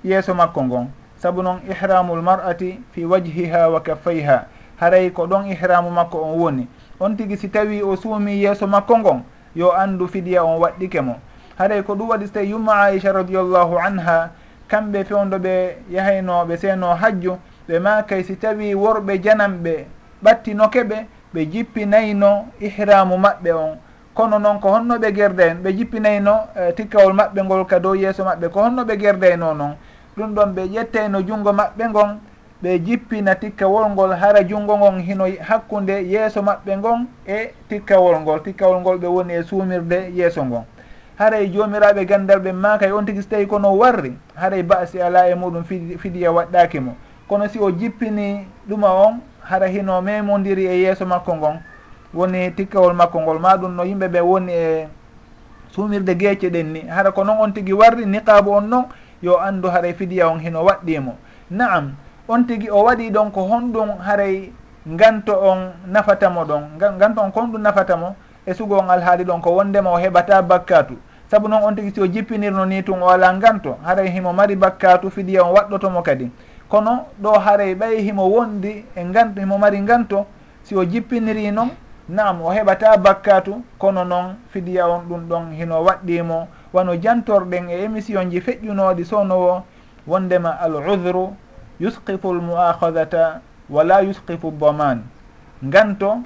yeeso 0.03 0.33
makko 0.33 0.63
ngon. 0.63 0.87
saabu 1.23 1.39
noon 1.39 1.63
ihramul 1.71 2.19
mar'ati 2.21 2.83
fi 2.91 3.05
wajhiha 3.07 3.69
wa 3.71 3.79
kaffayha. 3.79 4.43
Haray 4.75 5.07
ko 5.15 5.23
ɗon 5.27 5.47
ihramu 5.47 5.87
makko 5.91 6.19
on 6.19 6.35
woni. 6.35 6.67
On 6.99 7.15
tigi 7.15 7.37
si 7.37 7.47
tawi 7.47 7.79
o 7.81 7.95
suumi 7.95 8.43
yeeso 8.43 8.67
makko 8.67 8.97
ngon 8.99 9.23
yo 9.55 9.71
anndu 9.71 10.07
fidiya 10.07 10.43
on 10.43 10.59
waɗɗike 10.59 11.01
mo. 11.01 11.15
Haray 11.57 11.81
ko 11.83 11.95
ɗum 11.95 12.09
waɗi 12.09 12.27
so 12.27 12.33
tawi 12.33 12.49
yumma 12.51 12.73
aicha 12.91 13.13
radiallahu 13.13 13.77
anha 13.79 14.31
kamɓe 14.67 15.03
fewndo 15.05 15.39
ɓe 15.39 15.77
yahaynoɓe 15.89 16.57
seeno 16.57 16.91
hajju 16.95 17.37
ɓe 17.69 17.79
makay 17.79 18.23
si 18.23 18.35
tawi 18.35 18.75
worɓe 18.75 19.21
janamɓe 19.23 19.85
ɓattinoke 20.23 20.83
ɓe 20.83 20.97
ɓe 21.33 21.45
jippinayno 21.51 22.45
ihramu 22.59 23.15
maɓɓe 23.17 23.51
on. 23.53 23.77
Kono 24.13 24.39
noon 24.39 24.59
ko 24.59 24.69
honnoɓe 24.69 25.13
gerda 25.15 25.45
en 25.47 25.63
ɓe 25.63 25.71
jippinayno 25.77 26.35
eh, 26.55 26.73
tikkawol 26.75 27.13
maɓɓe 27.13 27.43
ngol 27.43 27.65
ka 27.65 27.79
dow 27.79 27.95
yeeso 27.95 28.23
maɓɓe 28.25 28.49
ko 28.51 28.59
honnoɓe 28.61 28.97
gerdayno 28.99 29.53
noon 29.53 29.75
ɗum 30.17 30.33
ɗon 30.35 30.53
ɓe 30.55 30.61
ƴettayno 30.67 31.21
junngo 31.21 31.51
maɓɓe 31.53 31.89
ngon 31.89 32.19
ɓe 32.63 32.79
jippina 32.79 33.35
tikkawol 33.35 33.89
ngol 33.91 34.11
hara 34.13 34.43
junngo 34.43 34.77
ngon 34.77 34.99
hino 34.99 35.25
hakkunde 35.41 36.03
yeeso 36.07 36.41
maɓɓe 36.41 36.77
ngon 36.77 37.07
e 37.27 37.53
tikkawol 37.69 38.19
ngol. 38.21 38.39
Tikkawol 38.43 38.79
ngol 38.81 38.97
ɓe 38.97 39.07
woni 39.07 39.33
e 39.33 39.43
suumirde 39.43 40.11
yeeso 40.15 40.45
ngon. 40.45 40.63
Haray 41.19 41.49
joomiraɓe 41.49 42.05
gandal 42.05 42.39
ɓe 42.39 42.51
maaka 42.53 42.87
e 42.87 42.91
on 42.91 43.05
tigi 43.05 43.21
so 43.21 43.29
tawi 43.29 43.47
kono 43.47 43.75
warri 43.77 44.13
haray 44.35 44.63
basi 44.63 45.01
ala 45.01 45.29
e 45.29 45.35
muɗum 45.35 45.63
fidiya 45.97 46.31
waɗɗaki 46.31 46.79
mo. 46.79 46.95
Kono 47.27 47.47
si 47.47 47.59
o 47.59 47.71
jippini 47.71 48.47
ɗuma 48.69 48.87
on 48.87 49.19
hara 49.41 49.67
hino 49.67 50.01
memodiri 50.01 50.65
e 50.65 50.81
yeeso 50.83 51.05
makko 51.05 51.35
ngon 51.35 51.59
woni 52.13 52.51
tikkawol 52.55 52.93
makko 52.93 53.19
ngol. 53.21 53.39
Ma 53.39 53.57
ɗum 53.57 53.75
no 53.75 53.83
yimɓe 53.83 54.07
ɓe 54.07 54.21
woni 54.21 54.53
e 54.53 54.87
suumirde 55.71 56.15
geecce 56.15 56.49
ɗen 56.49 56.71
ni. 56.71 56.81
Hara 56.87 57.11
ko 57.11 57.23
noon 57.23 57.37
on 57.41 57.51
tigi 57.51 57.73
warri 57.73 58.05
niqabu 58.05 58.51
on 58.51 58.61
noon 58.69 58.85
yo 59.23 59.39
anndu 59.39 59.69
haray 59.71 59.93
fidiya 59.93 60.27
on 60.27 60.39
hino 60.39 60.63
waɗɗimo 60.67 61.15
naam 61.49 61.95
on 62.27 62.43
tigi 62.47 62.69
o 62.69 62.83
waɗi 62.83 63.09
ɗon 63.09 63.31
ko 63.31 63.41
honɗum 63.47 63.89
haray 63.99 64.51
nganto 64.87 65.33
on 65.39 65.71
nafatamo 65.87 66.43
ɗon 66.45 66.63
nganto 66.77 67.21
on 67.21 67.31
ko 67.31 67.39
honɗum 67.41 67.61
nafatamo 67.61 68.15
e 68.45 68.53
sugo 68.53 68.77
on 68.77 68.89
alhaali 68.89 69.23
ɗon 69.23 69.41
ko 69.41 69.55
wondema 69.55 69.89
o 69.91 69.97
heɓata 69.97 70.41
bakkatu. 70.41 70.97
Saabu 71.31 71.47
noon 71.47 71.63
on 71.63 71.75
tigi 71.75 71.91
si 71.95 72.01
o 72.01 72.07
jippinirno 72.07 72.65
ni 72.65 72.83
tun 72.83 73.01
o 73.01 73.07
ala 73.09 73.33
nganto 73.33 73.77
haray 73.83 74.09
himo 74.11 74.33
mari 74.33 74.55
bakkatu 74.55 75.09
fidiya 75.09 75.43
on 75.43 75.53
waɗɗotomo 75.55 76.01
kadi. 76.03 76.29
Kono 76.69 77.05
ɗo 77.21 77.39
haray 77.39 77.75
ɓay 77.75 78.03
himo 78.03 78.27
wondi 78.29 78.85
e 78.95 79.03
nganto 79.03 79.39
himo 79.41 79.57
mari 79.57 79.79
nganto 79.79 80.25
si 80.63 80.75
o 80.75 80.83
jippiniri 80.85 81.51
noon 81.51 81.69
naam 82.09 82.41
o 82.41 82.51
heɓata 82.51 82.97
bakkatu 82.97 83.63
kono 83.77 84.03
noon 84.03 84.35
fidiya 84.51 84.87
on 84.87 85.01
ɗum 85.07 85.27
ɗon 85.29 85.51
hino 85.55 85.83
waɗɗimo 85.83 86.47
wano 86.73 86.95
jantorɗen 86.95 87.69
e 87.69 87.83
émission 87.83 88.29
ji 88.31 88.39
feƴƴunoɗi 88.41 89.05
sownowo 89.05 89.63
wondema 90.07 90.49
al 90.59 90.75
udru 90.75 91.35
yusqifu 91.79 92.33
l 92.33 92.41
muakhadata 92.41 93.41
wala 93.69 94.01
yusqifu 94.01 94.51
doman 94.51 95.03
nganto 95.63 96.17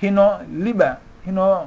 hino 0.00 0.38
liɓa 0.64 0.96
hino 1.26 1.66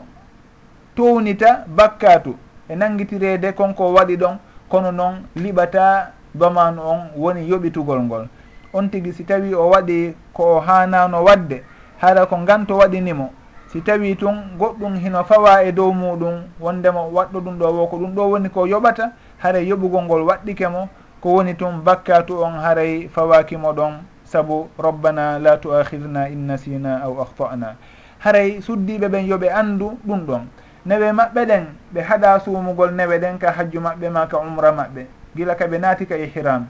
townita 0.95 1.65
bakkatu 1.67 2.35
e 2.69 2.75
nangitirede 2.75 3.51
konko 3.53 3.93
waɗi 3.93 4.15
ɗon 4.17 4.37
kono 4.69 4.91
noon 4.91 5.15
liɓata 5.35 6.11
domanu 6.35 6.81
on 6.81 6.99
woni 7.17 7.49
yoɓitugol 7.49 7.99
ngol. 8.03 8.27
On 8.73 8.87
tigui 8.89 9.13
si 9.13 9.23
tawi 9.23 9.53
o 9.53 9.69
waɗi 9.69 10.13
ko 10.33 10.43
o 10.57 10.59
hanano 10.59 11.23
wadde 11.23 11.63
hara 11.97 12.25
ko 12.25 12.37
nganto 12.37 12.77
waɗinimo. 12.77 13.33
si 13.69 13.81
tawi 13.81 14.15
tun 14.17 14.57
goɗɗum 14.57 14.97
hino 14.97 15.23
fawa 15.23 15.63
e 15.63 15.71
dow 15.71 15.93
muɗum 15.93 16.41
wondemo 16.59 17.09
waɗɗo 17.13 17.39
ɗum 17.39 17.57
ɗo 17.59 17.67
wo 17.71 17.87
ko 17.87 17.97
ɗum 17.97 18.15
ɗo 18.15 18.29
woni 18.29 18.49
ko 18.49 18.65
yoɓata 18.65 19.11
haray 19.37 19.67
yoɓugol 19.69 20.03
ngol 20.03 20.21
waɗɗike 20.25 20.67
mo 20.71 20.89
ko 21.21 21.29
woni 21.29 21.53
tun 21.55 21.83
bakkatu 21.85 22.41
on 22.41 22.57
haray 22.59 23.07
fawakimo 23.13 23.73
ɗon. 23.73 23.93
Saabu 24.25 24.69
rabbana 24.77 25.39
la 25.39 25.57
tuahirna 25.57 26.29
in 26.29 26.45
nasina 26.47 27.01
aw 27.03 27.21
ahtana 27.21 27.75
haray 28.19 28.61
suddiɓe 28.61 29.07
ɓen 29.09 29.27
yooɓe 29.29 29.49
andu 29.53 29.97
ɗum 30.05 30.25
ɗon. 30.25 30.41
Newe 30.85 31.11
maɓɓe 31.11 31.45
ɗen 31.45 31.65
ɓe 31.93 32.01
haɗa 32.01 32.39
suumugol 32.39 32.91
newe 32.93 33.19
ɗen 33.19 33.37
ka 33.39 33.51
hajju 33.51 33.79
maɓɓe 33.81 34.09
ma 34.09 34.25
ka 34.27 34.37
umra 34.37 34.71
maɓɓe. 34.71 35.05
Gila 35.35 35.55
kaɓe 35.55 35.77
naati 35.79 36.05
ka 36.07 36.15
ihram. 36.17 36.65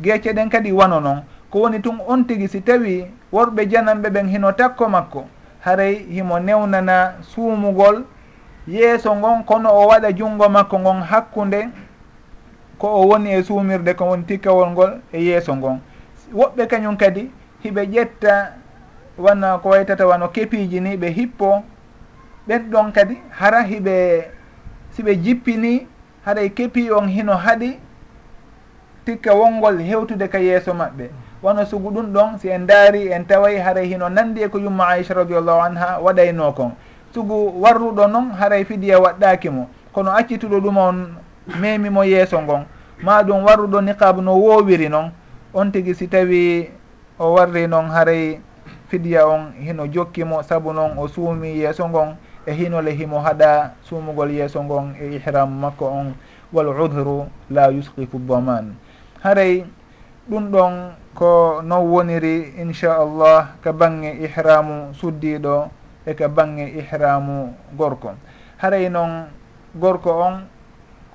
Geece 0.00 0.32
ɗen 0.32 0.48
kadi 0.50 0.72
wano 0.72 1.00
noon 1.00 1.22
ko 1.50 1.58
woni 1.60 1.80
tun 1.82 1.98
on 2.06 2.22
tigui 2.24 2.48
si 2.48 2.60
tawi 2.62 3.06
worɓe 3.32 3.66
janamɓe 3.70 4.10
ɓen 4.10 4.28
hino 4.28 4.52
takko 4.52 4.88
makko. 4.88 5.26
haray 5.66 5.94
himo 6.10 6.38
newnana 6.38 7.14
suumugol. 7.34 8.04
Yeeso 8.68 9.16
ngon 9.16 9.44
kono 9.44 9.68
o 9.74 9.86
waɗa 9.88 10.12
junngo 10.12 10.48
makko 10.48 10.78
ngon 10.78 11.02
hakkunde 11.02 11.68
ko 12.78 12.86
o 12.88 13.06
woni 13.08 13.30
e 13.30 13.42
suumirde 13.42 13.94
ko 13.94 14.04
woni 14.06 14.22
tikkawol 14.24 14.70
ngol 14.70 14.92
e 15.12 15.22
yeeso 15.24 15.56
ngon. 15.56 15.78
Woɓɓe 16.34 16.66
kañum 16.70 16.96
kadi 16.96 17.30
hiɓe 17.64 17.82
ƴetta 17.92 18.52
wana 19.18 19.58
ko 19.58 19.68
waytata 19.68 20.06
wano 20.06 20.28
kepiiji 20.28 20.80
ni 20.80 20.96
ɓe 20.96 21.08
hippo. 21.10 21.62
Ɓen 22.48 22.70
ɗon 22.70 22.92
kadi 22.92 23.16
hara 23.30 23.62
hiɓe 23.62 24.24
siɓe 24.96 25.14
jippini 25.22 25.86
haɗay 26.24 26.48
kepi 26.50 26.90
on 26.90 27.08
hino 27.08 27.34
haɗi 27.36 27.78
tikka 29.04 29.34
wongol 29.34 29.78
hewtude 29.82 30.28
ka 30.28 30.38
yeeso 30.38 30.72
maɓɓe. 30.74 31.25
wono 31.46 31.62
sugu 31.66 31.90
ɗum 31.90 32.10
ɗon 32.12 32.38
si 32.38 32.48
en 32.50 32.66
daari 32.66 33.12
en 33.12 33.24
taway 33.24 33.58
haray 33.58 33.86
hino 33.86 34.08
nandi 34.08 34.42
e 34.42 34.48
ko 34.48 34.58
yumma 34.58 34.88
aicha 34.88 35.14
radiallahu 35.14 35.60
anha 35.62 36.00
waɗayno 36.02 36.52
kon 36.52 36.72
sugu 37.14 37.54
warruɗo 37.62 38.06
noon 38.10 38.34
haray 38.34 38.64
fidiya 38.64 38.98
e 38.98 39.00
waɗɗaki 39.00 39.50
mo. 39.50 39.68
Kono 39.92 40.10
accituɗo 40.10 40.58
ɗum 40.60 40.76
on 40.76 40.96
memimo 41.60 42.02
yeeso 42.02 42.42
ngon. 42.42 42.66
Ma 43.02 43.22
ɗum 43.22 43.44
warruɗo 43.46 43.80
niqab 43.80 44.18
no 44.20 44.34
wowiri 44.34 44.88
noon 44.88 45.12
on 45.54 45.70
tigui 45.70 45.94
si 45.94 46.08
tawi 46.08 46.68
o 47.18 47.34
warri 47.34 47.68
noon 47.68 47.90
haray 47.94 48.40
fidiya 48.90 49.28
on 49.28 49.54
hino 49.62 49.86
jokkimo 49.86 50.42
saabu 50.42 50.72
noon 50.72 50.98
o 50.98 51.06
suumi 51.06 51.62
yeeso 51.62 51.88
ngon. 51.88 52.16
E 52.46 52.52
hinole 52.52 52.90
himo 52.90 53.22
haɗa 53.22 53.70
suumugol 53.82 54.30
yeeso 54.30 54.62
ngon 54.64 54.96
e 55.00 55.14
ihram 55.14 55.60
makko 55.60 55.86
on. 55.86 56.14
Wal 56.52 56.66
udhru 56.74 57.30
la 57.50 57.70
yusqiku 57.70 58.18
daman 58.18 58.74
haray 59.22 59.64
ɗum 60.28 60.50
ɗon 60.50 60.72
ko 61.16 61.62
non 61.64 61.88
woniri 61.88 62.60
inchallah 62.60 63.56
ka 63.64 63.72
bange 63.72 64.12
ihramu 64.20 64.92
suddiɗo 64.92 65.68
e 66.04 66.12
ka 66.14 66.28
bange 66.28 66.68
ihramu 66.76 67.56
gorko. 67.72 68.12
Haray 68.60 68.88
noon 68.92 69.32
gorko 69.74 70.10
on 70.12 70.44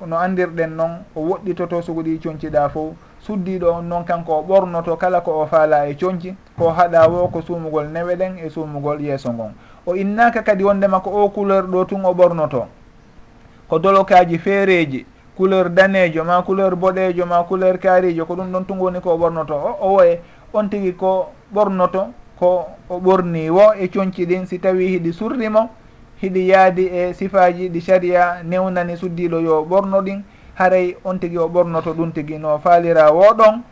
no 0.07 0.17
andirɗen 0.17 0.73
noon 0.75 1.05
o 1.15 1.21
woɗɗitoto 1.21 1.81
sugo 1.85 2.01
ɗi 2.01 2.17
conciɗa 2.17 2.69
fo 2.69 2.95
suddiɗo 3.21 3.69
on 3.77 3.81
noon 3.85 4.03
kanko 4.03 4.33
o 4.33 4.41
ɓornoto 4.41 4.97
kala 4.97 5.21
ko 5.21 5.41
o 5.41 5.45
faala 5.45 5.87
e 5.87 5.93
conci 5.95 6.35
ko 6.57 6.73
haɗa 6.73 7.07
wo 7.07 7.27
ko 7.27 7.41
suumugol 7.41 7.85
newe 7.87 8.15
ɗen 8.15 8.37
e 8.41 8.49
suumugol 8.49 8.99
yeeso 9.01 9.31
ngon. 9.31 9.53
O 9.85 9.95
innaka 9.95 10.41
kadi 10.41 10.63
wondema 10.63 10.99
ko 10.99 11.09
o 11.11 11.29
couleur 11.29 11.63
ɗo 11.69 11.85
tun 11.85 12.05
o 12.05 12.13
ɓornoto 12.13 12.65
ko 13.69 13.79
dolokaji 13.79 14.37
feereji 14.39 15.05
couleur 15.41 15.69
danejo 15.73 16.23
ma 16.23 16.43
couleur 16.43 16.75
boɗejo 16.75 17.25
ma 17.25 17.43
couleur 17.49 17.79
kaarijo 17.79 18.25
ko 18.25 18.35
ɗum 18.35 18.51
ɗon 18.51 18.65
tun 18.65 18.77
woni 18.77 19.01
ko 19.01 19.17
ɓornoto. 19.17 19.55
O 19.57 19.77
o 19.81 19.93
woye 19.97 20.21
on 20.53 20.69
tigui 20.69 20.93
ko 20.93 21.31
ɓornoto 21.53 22.13
ko 22.39 22.67
o 22.89 22.99
ɓorni 22.99 23.49
wo 23.49 23.73
e 23.73 23.87
coñci 23.89 24.25
ɗin. 24.25 24.45
Si 24.45 24.59
tawi 24.59 24.87
hiɗi 24.87 25.11
surrimo 25.13 25.69
hiɗi 26.21 26.45
yaadi 26.47 26.85
e 26.93 27.13
sifaji 27.13 27.69
ɗi 27.69 27.81
saria 27.81 28.43
newnani 28.43 28.95
suddiɗo 28.97 29.39
yo 29.41 29.65
ɓorno 29.65 30.01
ɗin 30.05 30.21
haray 30.55 30.95
on 31.03 31.17
tigui 31.19 31.37
o 31.39 31.47
ɓornoto 31.49 31.93
ɗum 31.93 32.11
tigui 32.13 32.37
no 32.37 32.59
faalira 32.59 33.09
woɗon 33.11 33.63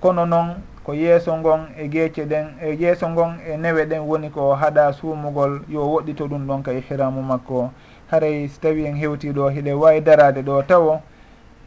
kono 0.00 0.24
noon 0.26 0.54
ko 0.84 0.94
yeeso 0.94 1.36
ngon 1.38 1.68
e 1.78 1.88
geece 1.88 2.24
ɗen 2.26 2.58
e 2.60 2.74
yeeso 2.74 3.08
ngon 3.08 3.38
e 3.46 3.56
newe 3.56 3.86
ɗen 3.86 4.02
woni 4.02 4.30
ko 4.30 4.54
haɗa 4.54 4.92
suumugol 4.92 5.62
yo 5.68 5.80
woɗɗito 5.86 6.26
ɗum 6.28 6.46
ɗon 6.46 6.62
ka 6.62 6.72
ihramu 6.72 7.22
makko. 7.22 7.70
Haray 8.10 8.48
si 8.48 8.60
tawi 8.60 8.84
en 8.86 8.96
hewtiɗo 8.96 9.48
hiɗe 9.48 9.72
wawi 9.72 10.00
darade 10.00 10.42
ɗo 10.42 10.62
tawo 10.66 11.00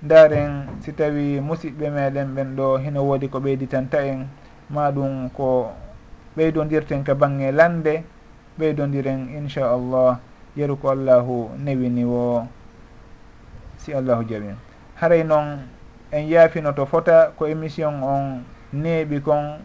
daren 0.01 0.67
si 0.81 0.91
tawi 0.93 1.39
musidɓe 1.39 1.89
meɗen 1.89 2.35
ɓen 2.35 2.55
ɗo 2.55 2.77
hino 2.77 3.03
woodi 3.03 3.29
ko 3.29 3.39
ɓeyditanta 3.39 4.03
en. 4.05 4.27
Ma 4.69 4.91
ɗum 4.91 5.29
ko 5.29 5.71
ɓeydodirten 6.35 7.03
ka 7.03 7.15
bange 7.15 7.51
lande 7.51 8.03
ɓeydodiren 8.59 9.29
inchallah 9.37 10.19
yeru 10.57 10.75
ko 10.75 10.89
allahu 10.89 11.49
newini 11.57 12.03
wo 12.03 12.47
si 13.77 13.93
allahu 13.93 14.23
jaɓi. 14.27 14.55
Haray 14.95 15.23
noon 15.23 15.59
en 16.11 16.27
yaafino 16.27 16.73
to 16.75 16.85
fota 16.85 17.31
ko 17.37 17.45
émission 17.47 18.03
on 18.03 18.43
neeɓi 18.83 19.21
kon 19.21 19.59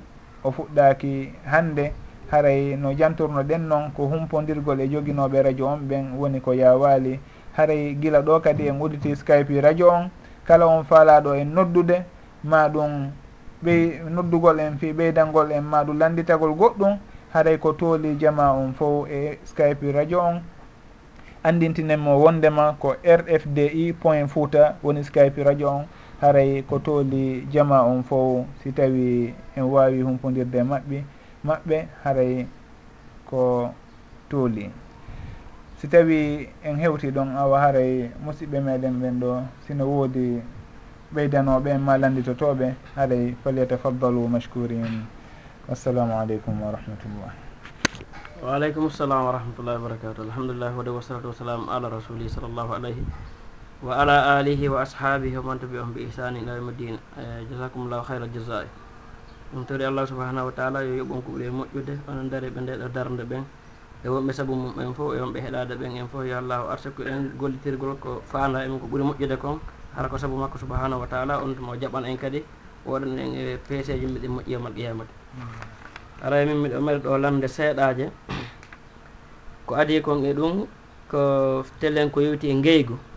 o 0.45 0.51
fuɗɗaki 0.51 1.33
hannde 1.45 1.93
haray 2.31 2.77
no 2.77 2.93
jantorno 2.93 3.43
ɗen 3.43 3.69
noon 3.69 3.91
ko 3.97 4.07
humpodirgol 4.07 4.81
e 4.81 4.89
joginoɓe 4.89 5.43
radio 5.43 5.67
on 5.67 5.79
ɓen 5.89 6.05
woni 6.19 6.41
ko 6.41 6.53
yawaali 6.55 7.21
haray 7.57 7.95
gila 8.01 8.21
ɗo 8.23 8.41
kadi 8.41 8.69
en 8.69 8.81
udditi 8.81 9.17
skype 9.17 9.61
radio 9.61 9.89
on 9.91 10.11
kala 10.47 10.67
on 10.67 10.85
faalaɗo 10.85 11.35
en 11.35 11.45
noddude 11.55 12.05
ma 12.45 12.69
ɗum 12.69 13.11
ɓey 13.65 14.01
noddugol 14.11 14.61
en 14.61 14.79
fi 14.79 14.93
ɓeydangol 14.93 15.53
en 15.53 15.61
ma 15.65 15.85
ɗum 15.85 15.99
landitagol 15.99 16.55
goɗɗum. 16.55 16.99
Haray 17.33 17.59
ko 17.59 17.73
tooli 17.73 18.17
jama 18.19 18.53
on 18.53 18.73
fof 18.75 19.07
e 19.09 19.39
skype 19.45 19.93
radio 19.93 20.19
on. 20.21 20.41
Andintinenmo 21.45 22.19
wondema 22.19 22.75
ko 22.81 22.97
rfdi 23.05 23.93
point 23.93 24.27
fouta 24.29 24.75
woni 24.83 25.05
skype 25.05 25.45
radio 25.45 25.69
on. 25.69 25.85
haray 26.21 26.63
ko 26.69 26.79
tooli 26.79 27.47
jama 27.51 27.81
on 27.83 28.03
fo 28.05 28.45
si 28.63 28.73
tawi 28.73 29.33
en 29.57 29.65
wawi 29.65 30.03
humpodirde 30.05 30.61
maɓɓi 30.63 30.99
maɓɓe 31.47 31.77
haray 32.05 32.47
ko 33.29 33.73
tooli. 34.29 34.71
Si 35.81 35.89
tawi 35.89 36.45
en 36.63 36.77
hewti 36.77 37.09
ɗon 37.11 37.37
awa 37.37 37.57
haray 37.61 38.11
musidɓe 38.25 38.61
meɗen 38.61 39.01
ɓen 39.01 39.17
ɗo 39.21 39.31
sino 39.67 39.85
woodi 39.89 40.43
ɓeydanoɓe 41.15 41.79
ma 41.81 41.97
landitotoɓe 41.97 42.67
haray 42.97 43.35
falyatafaddalu 43.43 44.29
mashkurin 44.29 45.07
wassalamu 45.69 46.13
aleykum 46.21 46.61
wa 46.61 46.71
rahmatullah. 46.77 47.33
Waaleykum 48.45 48.91
salam 48.91 49.25
wa 49.25 49.33
rahmatullahi 49.33 49.77
wa 49.81 49.89
barakatu 49.89 50.23
alhamdulillah 50.29 50.73
wade 50.77 50.89
wasalatu 50.93 51.29
wasalamu 51.33 51.69
ala 51.73 51.89
rasuli 51.89 52.29
sallllahu 52.29 52.73
alayhi 52.77 53.05
wa 53.81 53.97
ala 53.97 54.37
alihi 54.37 54.69
wa 54.69 54.83
ashabihi 54.85 55.37
wa 55.41 55.43
man 55.43 55.59
tabi'ahum 55.59 55.93
bi 55.97 56.05
ihsani 56.05 56.45
ila 56.45 56.53
yawmi 56.53 56.69
yawmiddin 56.77 56.97
eh, 57.17 57.41
jazakumullahu 57.49 58.05
khayra 58.05 58.29
jazai 58.29 58.69
ɗum 59.53 59.65
tori 59.67 59.85
allah 59.89 60.07
subahanahu 60.07 60.47
wa 60.47 60.55
taala 60.55 60.79
yo 60.85 61.03
yoɓon 61.03 61.23
ko 61.27 61.33
ɓuri 61.35 61.51
moƴƴude 61.51 61.95
onon 62.07 62.29
dari 62.31 62.51
ɓe 62.51 62.61
ndeɗo 62.61 62.89
darde 62.95 63.25
ɓen. 63.25 63.43
E 64.05 64.09
wonɓe 64.09 64.33
saabu 64.33 64.55
mum 64.55 64.79
en 64.79 64.95
fof 64.95 65.15
e 65.17 65.19
wonɓe 65.21 65.41
heɗade 65.43 65.75
ɓen 65.75 65.97
en 65.97 66.07
fof 66.09 66.25
yo 66.25 66.39
allahu 66.39 66.69
arsa 66.71 66.89
en 67.09 67.33
gollitirgol 67.37 67.97
ko 67.99 68.23
fanda 68.25 68.63
en 68.65 68.79
ko 68.79 68.87
ɓuuri 68.87 69.03
moƴƴude 69.05 69.37
kon. 69.41 69.59
Hara 69.97 70.09
ko 70.09 70.17
saabu 70.19 70.37
makko 70.37 70.59
subahanahu 70.59 71.01
wa 71.01 71.07
taala 71.09 71.43
on 71.43 71.55
tuma 71.57 71.75
jaɓan 71.81 72.05
en 72.07 72.17
kadi 72.17 72.45
oɗon 72.87 73.19
en 73.19 73.35
e 73.35 73.57
peeseji 73.69 74.07
mbiɗen 74.07 74.31
moƴƴiyamal 74.31 74.73
qiyamate 74.75 75.13
ara 76.23 76.43
e 76.43 76.45
min 76.47 76.63
miɗo 76.63 76.81
mari 76.81 76.99
ɗo 77.01 77.19
lande 77.19 77.49
seeɗaje 77.49 78.11
ko 79.67 79.75
adi 79.75 80.01
kon 80.01 80.23
e 80.25 80.33
ɗum 80.33 80.67
ko 81.11 81.65
telen 81.81 82.11
ko 82.11 82.21
yewti 82.21 82.49
e 82.51 82.55
ngeygu. 82.55 83.10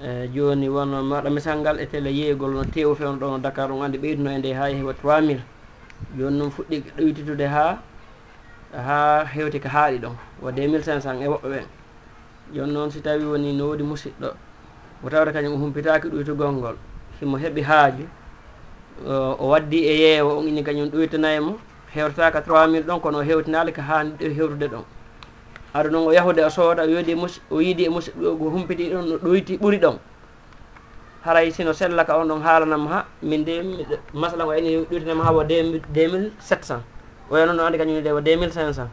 eyi 0.00 0.28
joni 0.34 0.68
won 0.68 0.88
maɗa 1.10 1.30
misal 1.30 1.58
ngal 1.58 1.80
e 1.80 1.86
télé 1.86 2.10
yeygol 2.10 2.52
no 2.54 2.64
tew 2.64 2.94
fewno 2.94 3.18
ɗo 3.18 3.26
no 3.30 3.38
dakar 3.38 3.70
on 3.72 3.82
andi 3.82 3.98
ɓeyduno 3.98 4.30
e 4.30 4.38
nde 4.38 4.52
ha 4.54 4.64
heewa 4.70 4.92
3000 4.94 5.40
joni 6.16 6.38
noon 6.38 6.50
fuɗɗi 6.50 6.76
ɗoytitude 6.96 7.46
ha 7.54 7.78
ha 8.72 9.24
hewti 9.34 9.58
ko 9.60 9.68
haaɗi 9.68 9.98
ɗon 9.98 10.14
wa 10.42 10.50
2500 10.52 11.22
e 11.22 11.26
woɓɓe 11.28 11.48
ɓen 11.50 11.66
joni 12.54 12.72
noon 12.72 12.90
si 12.90 13.00
tawi 13.00 13.24
woni 13.24 13.52
no 13.52 13.64
woodi 13.68 13.82
musidɗo 13.82 14.30
mo 15.02 15.10
tawde 15.10 15.32
kañum 15.32 15.54
o 15.54 15.58
humpitaki 15.58 16.08
ɗoytugol 16.08 16.52
ngol 16.52 16.76
himo 17.20 17.36
heeɓi 17.38 17.62
haaju 17.62 18.04
o 19.42 19.48
waddi 19.50 19.78
e 19.84 19.94
yeewa 20.02 20.32
on 20.38 20.46
inni 20.48 20.62
kañum 20.62 20.88
ɗoytanaymo 20.90 21.58
trois 22.44 22.66
mille 22.70 22.86
ɗon 22.86 23.00
kono 23.00 23.18
o 23.18 23.22
hewtinali 23.22 23.72
ko 23.72 23.82
hani 23.82 24.10
ɗo 24.18 24.26
hewtude 24.34 24.68
ɗon. 24.68 24.84
aɗa 25.74 25.90
noon 25.90 26.08
o 26.08 26.12
yahude 26.12 26.40
o 26.44 26.50
sooda 26.50 26.82
o 26.82 26.86
yoodi 26.88 27.12
e 27.12 27.16
o 27.50 27.60
yiidi 27.60 27.84
e 27.84 27.88
musidɓe 27.88 28.26
o 28.26 28.50
humpiti 28.50 28.90
ɗon 28.90 29.04
no 29.08 29.16
ɗoyti 29.18 29.58
ɓuri 29.58 29.78
ɗon. 29.78 29.98
Haray 31.24 31.50
sino 31.50 31.72
sella 31.72 32.04
ka 32.04 32.16
on 32.18 32.28
ɗon 32.28 32.40
haalanam 32.42 32.86
ha 32.88 33.04
min 33.22 33.44
de 33.44 33.60
masala 34.14 34.44
ngo 34.44 34.52
eni 34.54 34.86
ɗoytinama 34.86 35.24
ha 35.24 35.32
wo 35.32 35.42
2700 35.42 36.80
oya 37.30 37.46
noon 37.46 37.56
no 37.56 37.66
andi 37.66 37.78
kañumne 37.78 38.02
de 38.02 38.12
wo 38.12 38.20
2500 38.20 38.86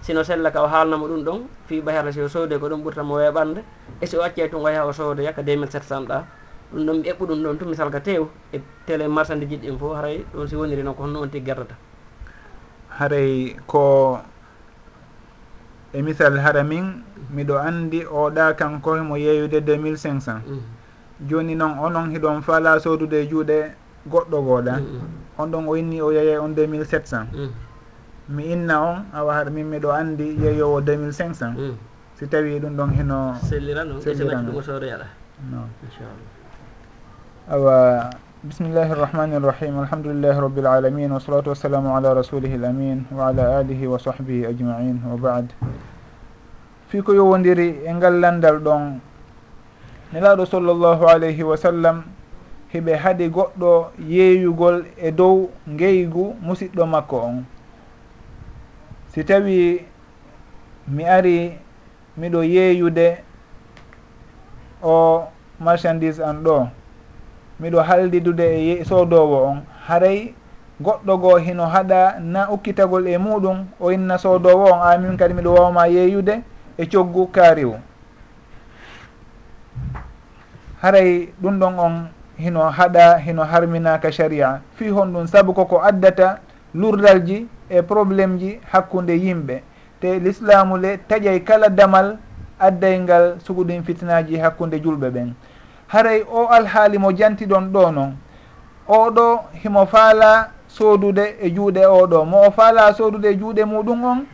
sino 0.00 0.22
sella 0.24 0.50
ka 0.50 0.62
o 0.62 0.66
haalanamo 0.66 1.06
ɗum 1.06 1.22
ɗon 1.24 1.40
fi 1.66 1.80
bayata 1.80 2.12
si 2.12 2.20
o 2.20 2.28
soode 2.28 2.58
ko 2.58 2.68
ɗum 2.68 2.82
ɓurtamo 2.82 3.14
weɓande 3.14 3.62
e 4.00 4.06
si 4.06 4.16
o 4.16 4.22
acce 4.22 4.40
e 4.42 4.50
o 4.54 4.68
yaha 4.68 4.86
o 4.86 4.92
soodoya 4.92 5.32
ka 5.32 5.42
2700 5.42 6.06
ɗa 6.08 6.24
ɗum 6.72 6.86
ɗon 6.86 6.96
mi 6.98 7.08
eɓɓu 7.08 7.26
ɗum 7.26 7.42
ɗon 7.42 7.58
tun 7.58 7.68
misal 7.68 7.90
ka 7.90 8.00
tew 8.00 8.26
e 8.52 8.60
télé 8.86 9.06
marchandise 9.08 9.50
ji 9.50 9.56
ɗin 9.68 9.78
fof 9.78 9.94
haray 9.96 10.24
ɗon 10.34 10.48
si 10.48 10.56
woniri 10.56 10.82
noon 10.82 10.94
ko 10.94 11.02
honno 11.04 11.20
on 11.22 11.28
tiggi 11.30 11.46
gerdata 11.46 11.74
haray 12.98 13.54
ko 13.66 14.18
e 15.96 16.02
misal 16.02 16.36
hara 16.44 16.62
min 16.64 17.02
miɗo 17.32 17.56
andi 17.58 18.04
oɗa 18.04 18.54
kanko 18.56 18.96
mo 19.02 19.16
yeeyude 19.16 19.60
2500 19.60 20.40
joni 21.28 21.54
noon 21.56 21.78
onon 21.78 22.10
hiɗon 22.12 22.42
faala 22.42 22.78
sodude 22.80 23.24
juuɗe 23.30 23.72
goɗɗo 24.10 24.38
gooɗa 24.46 24.74
mm. 24.76 24.84
Mm-hmm. 24.84 25.40
on 25.40 25.46
ɗon 25.50 25.68
o 25.68 25.74
inni 25.76 26.00
o 26.02 26.10
yeeye 26.12 26.38
on 26.38 26.52
2700 26.54 27.24
mm-hmm. 27.32 27.50
mi 28.36 28.52
inna 28.52 28.76
on 28.80 28.96
awa 29.14 29.34
hara 29.34 29.50
min 29.50 29.64
miɗo 29.72 29.90
andi 29.90 30.36
yeeyowo 30.42 30.80
2500 30.80 31.74
si 32.18 32.26
tawi 32.28 32.60
ɗum 32.60 32.76
ɗon 32.76 32.90
hino 32.96 33.34
sellirano 33.48 34.00
selliranoɗumotore 34.00 34.92
ala 34.92 35.06
non 35.50 35.68
inchallah. 35.84 36.32
Awa 37.48 38.10
bismillahi 38.42 38.90
irrahmani 38.90 39.36
irrahim 39.36 39.78
alhamdulillahi 39.84 40.40
rabbil 40.40 40.66
alamin 40.66 41.10
wasalatu 41.12 41.52
wassalamu 41.52 41.92
ala 41.96 42.14
rasulihi 42.14 42.56
l 42.56 42.64
amin 42.64 43.04
wa 43.12 43.28
ala 43.28 43.58
alihi 43.60 43.86
wa 43.86 43.98
sahbihi 43.98 44.46
ajmain 44.48 44.96
wa 45.04 45.16
bad. 45.16 45.52
fi 46.88 47.02
ko 47.02 47.12
yowodiri 47.14 47.82
e 47.86 47.92
ngal 47.94 48.20
landal 48.20 48.58
ɗon. 48.58 49.00
Nelaɗo 50.12 50.46
sallllahu 50.46 51.04
alayhi 51.08 51.42
wa 51.42 51.56
sallam 51.56 52.02
heɓe 52.72 52.94
haadi 52.96 53.28
goɗɗo 53.28 53.90
yeeyugol 54.08 54.84
e 54.96 55.10
dow 55.10 55.50
ngeygu 55.68 56.36
musidɗo 56.42 56.86
makko 56.86 57.16
on. 57.16 57.44
Si 59.08 59.24
tawi 59.24 59.82
mi 60.88 61.04
ari 61.04 61.58
miɗo 62.18 62.42
yeeyude 62.44 63.18
o 64.82 65.24
marchandise 65.60 66.20
an 66.22 66.42
ɗo 66.44 66.68
miɗo 67.60 67.82
haldidude 67.82 68.46
e 68.80 68.84
soodowo 68.84 69.36
on. 69.50 69.58
Haray 69.88 70.34
goɗɗo 70.80 71.18
goo 71.20 71.36
hino 71.38 71.66
haɗa 71.66 72.20
na 72.20 72.46
ukkitagol 72.50 73.06
e 73.08 73.18
muɗum 73.18 73.66
o 73.80 73.90
inna 73.90 74.18
soodowo 74.18 74.70
on. 74.72 74.80
Amin 74.82 75.16
kadi 75.16 75.34
miɗo 75.34 75.50
wawma 75.54 75.88
yeeyude. 75.88 76.42
e 76.78 76.86
coggu 76.86 77.26
kaariw 77.32 77.72
haray 80.82 81.28
ɗum 81.42 81.58
ɗon 81.58 81.78
on 81.78 82.08
hino 82.38 82.60
haɗa 82.70 83.18
hino 83.18 83.42
harminaka 83.44 84.12
sharia. 84.12 84.60
Fi 84.76 84.88
hon 84.88 85.06
ɗum 85.12 85.26
saabu 85.26 85.52
koko 85.54 85.80
addata 85.82 86.38
lurdalji 86.74 87.46
e 87.70 87.82
probléme 87.82 88.38
ji 88.38 88.60
hakkunde 88.72 89.12
yimɓe. 89.16 89.62
Te 90.00 90.18
l'islamu 90.20 90.76
le 90.76 90.98
taƴay 91.08 91.40
kala 91.44 91.68
damal 91.68 92.18
addaygal 92.60 93.36
suguɗin 93.40 93.82
fitnaji 93.82 94.36
hakkunde 94.38 94.80
julɓe 94.82 95.10
ɓen. 95.10 95.32
Haray 95.88 96.22
o 96.28 96.46
alhaali 96.48 96.98
mo 96.98 97.10
jantiɗon 97.12 97.72
ɗo 97.72 97.90
noon 97.90 98.12
oɗo 98.88 99.40
himo 99.62 99.86
faala 99.86 100.50
soodude 100.68 101.36
e 101.40 101.50
juuɗe 101.50 101.86
oɗo 101.86 102.24
mo 102.24 102.46
o 102.46 102.50
faala 102.50 102.92
soodude 102.94 103.24
e 103.30 103.36
juuɗe 103.38 103.64
muɗum 103.64 104.04
on 104.04 104.26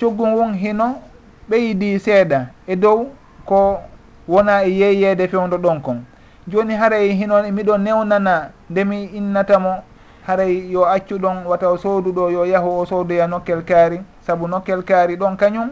coggu 0.00 0.26
ngun 0.26 0.54
hino 0.54 1.02
ɓeydi 1.50 1.98
seeɗa 1.98 2.46
e 2.66 2.76
dow 2.76 3.06
ko 3.44 3.80
wona 4.28 4.62
e 4.64 4.70
yeeyeede 4.70 5.28
fewdo 5.28 5.56
ɗon 5.58 5.80
kon. 5.80 6.04
Joni 6.48 6.74
haray 6.74 7.12
hinon 7.14 7.50
miɗo 7.52 7.78
newnana 7.78 8.50
ndemi 8.70 9.04
innatamo 9.04 9.82
haray 10.26 10.70
yo 10.70 10.84
accu 10.86 11.18
ɗon 11.18 11.46
wataw 11.46 11.76
sooduɗo 11.76 12.30
yo 12.30 12.44
yahu 12.46 12.80
o 12.80 12.86
soodoya 12.86 13.26
nokkel 13.26 13.62
kaari. 13.64 14.00
Saabu 14.20 14.48
nokkel 14.48 14.82
kaari 14.82 15.16
ɗon 15.16 15.36
kañum 15.36 15.70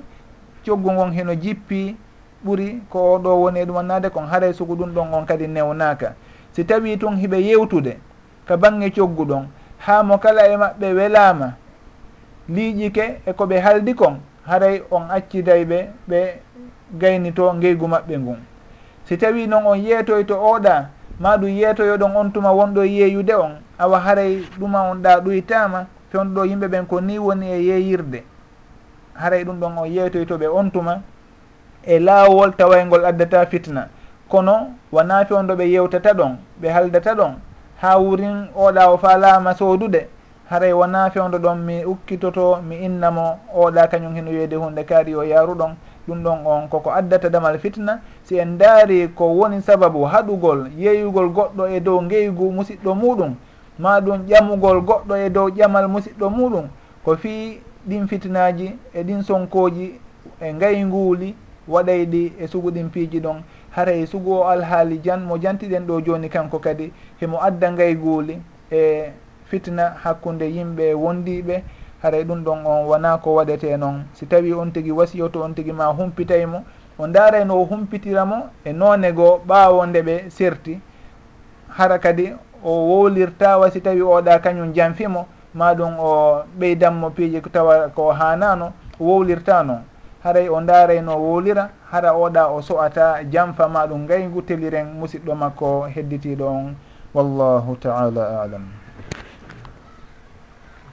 coggu 0.65 0.93
ngon 0.93 1.13
heno 1.13 1.35
jippi 1.35 1.97
ɓuri 2.45 2.81
ko 2.91 3.15
oɗo 3.17 3.41
woni 3.43 3.61
e 3.61 3.65
ɗumannade 3.65 4.11
kon. 4.11 4.27
Haray 4.27 4.53
sugu 4.55 4.75
ɗum 4.77 4.93
ɗon 4.95 5.15
on 5.15 5.27
kadi 5.27 5.47
newnaka. 5.49 6.15
Si 6.53 6.65
tawi 6.65 6.97
tun 6.99 7.17
hiɓe 7.17 7.37
yewtude 7.43 7.99
ka 8.47 8.57
bange 8.57 8.91
coggu 8.91 9.25
ɗon 9.25 9.47
ha 9.79 10.03
mo 10.03 10.19
kala 10.19 10.49
e 10.49 10.57
maɓɓe 10.57 10.95
welama 10.95 11.53
liiƴike 12.49 13.21
e 13.27 13.33
koɓe 13.33 13.61
haldi 13.61 13.95
kon 13.95 14.21
haray 14.47 14.83
on 14.91 15.11
acciday 15.11 15.65
ɓe 15.65 15.79
ɓe 16.09 16.21
gaynito 17.01 17.55
ngeygu 17.55 17.87
maɓɓe 17.89 18.15
ngun. 18.19 18.39
Si 19.05 19.17
tawi 19.17 19.47
noon 19.47 19.67
on 19.67 19.79
yeetoy 19.79 20.25
to 20.25 20.35
oɗa 20.35 20.89
ma 21.21 21.37
ɗum 21.37 21.51
yeetoyo 21.51 21.97
ɗon 21.97 22.17
on 22.17 22.33
tuma 22.33 22.51
wonɗo 22.53 22.83
yeeyude 22.85 23.35
on 23.35 23.53
awa 23.79 23.99
haray 24.01 24.43
ɗuma 24.59 24.91
on 24.91 25.03
ɗa 25.03 25.21
ɗuytama 25.25 25.87
fewnɗo 26.13 26.45
yimɓe 26.47 26.67
ɓen 26.69 26.87
ko 26.87 27.01
ni 27.01 27.19
woni 27.19 27.47
e 27.53 27.59
yeeyirde. 27.69 28.23
Haray 29.15 29.45
ɗum 29.45 29.61
ɗon 29.61 29.79
on 29.79 29.87
yeetoy 29.89 30.27
to 30.27 30.39
ɓe 30.39 30.47
on 30.49 30.71
tuma 30.71 31.03
e 31.85 31.99
laawol 31.99 32.53
tawaygol 32.57 33.05
addata 33.05 33.47
fitna. 33.47 33.89
Kono 34.29 34.75
wona 34.93 35.25
fewnɗo 35.25 35.55
ɓe 35.57 35.65
yewtata 35.73 36.13
ɗon 36.15 36.37
ɓe 36.63 36.69
haldata 36.73 37.15
ɗon 37.15 37.35
ha 37.81 37.99
wurin 37.99 38.49
oɗa 38.57 38.91
o 38.93 38.97
fa 38.99 39.55
soodude 39.55 40.09
haray 40.49 40.73
wona 40.73 41.11
fewndo 41.11 41.39
ɗon 41.39 41.59
mi 41.59 41.85
ukkitoto 41.85 42.63
mi 42.63 42.77
innamo 42.77 43.39
oɗa 43.55 43.89
kañum 43.89 44.15
hino 44.15 44.31
wiyede 44.31 44.57
hunde 44.57 44.85
kaari 44.85 45.15
o 45.15 45.23
yaruɗon 45.25 45.75
ɗum 46.09 46.23
ɗon 46.23 46.47
on 46.47 46.69
koko 46.69 46.91
addata 46.91 47.29
damal 47.31 47.59
fitna 47.59 48.01
si 48.23 48.39
en 48.39 48.59
daari 48.59 49.09
ko 49.15 49.25
woni 49.35 49.61
sababu 49.63 50.05
haɗugol 50.05 50.71
yeeyugol 50.79 51.29
goɗɗo 51.29 51.69
e 51.69 51.81
dow 51.81 52.03
ngeygu 52.03 52.53
musiɗɗo 52.53 52.95
muɗum 52.95 53.35
ma 53.79 54.01
ɗum 54.01 54.27
ƴamugol 54.29 54.81
goɗɗo 54.81 55.17
e 55.17 55.31
dow 55.31 55.49
ƴamal 55.51 55.89
musiɗɗo 55.89 56.31
muɗum 56.31 56.69
ko 57.05 57.17
fii 57.17 57.61
ɗin 57.89 58.07
fitnaji 58.09 58.79
e 58.95 59.03
ɗin 59.03 59.23
sonkoji 59.23 60.01
e 60.41 60.53
ngay 60.53 60.85
nguuli 60.85 61.35
waɗay 61.69 62.07
ɗi 62.07 62.33
e 62.39 62.47
sugu 62.47 62.71
ɗin 62.71 62.89
piiji 62.91 63.21
ɗon. 63.21 63.43
Haray 63.71 64.07
sugu 64.07 64.33
o 64.33 64.45
alhaali 64.49 64.99
jan 65.03 65.21
mo 65.25 65.37
jantiɗen 65.39 65.87
ɗo 65.87 66.01
joni 66.01 66.29
kanko 66.29 66.59
kadi 66.59 66.93
himo 67.21 67.39
adda 67.43 67.73
ngayguuli 67.73 68.39
e 68.71 69.11
fitna 69.49 69.95
hakkunde 70.03 70.45
yimɓe 70.47 70.95
wondiɓe 70.95 71.63
haray 72.03 72.25
ɗum 72.25 72.45
ɗon 72.45 72.67
on 72.67 72.85
wona 72.87 73.19
ko 73.19 73.35
waɗete 73.35 73.77
noon 73.79 74.05
si 74.13 74.27
tawi 74.27 74.53
on 74.53 74.71
tigui 74.73 74.93
wasiyoto 74.93 75.43
on 75.43 75.55
tigui 75.55 75.73
ma 75.73 75.87
humpitaymo 75.93 76.65
o 76.99 77.07
daarayno 77.07 77.55
o 77.61 77.65
humpitiramo 77.65 78.51
e 78.65 78.73
noone 78.73 79.13
goo 79.13 79.41
ɓaawo 79.47 79.87
nde 79.87 80.03
ɓe 80.03 80.31
serti. 80.31 80.81
Hara 81.69 81.99
kadi 81.99 82.33
o 82.65 82.71
wowlirta 82.89 83.59
wasi 83.59 83.81
tawi 83.81 84.01
oɗa 84.03 84.39
kañum 84.41 84.73
janfimo 84.73 85.27
maɗum 85.55 85.99
o 85.99 86.43
ɓeydanmo 86.59 87.11
piiji 87.11 87.41
tawa 87.53 87.89
ko 87.95 88.13
hanano 88.13 88.73
wowlirta 89.01 89.63
noon 89.63 89.83
haray 90.25 90.49
o 90.49 90.61
daarayno 90.61 91.17
wowlira 91.17 91.69
hara 91.91 92.13
oɗa 92.13 92.49
o 92.49 92.63
so'ata 92.63 93.25
janfa 93.31 93.69
maɗum 93.69 94.07
gaygu 94.07 94.43
teliren 94.43 94.87
musidɗo 94.99 95.35
makko 95.35 95.89
hedditiɗo 95.95 96.47
on 96.47 96.75
wallahu 97.15 97.77
taala 97.77 98.43
alam. 98.43 98.86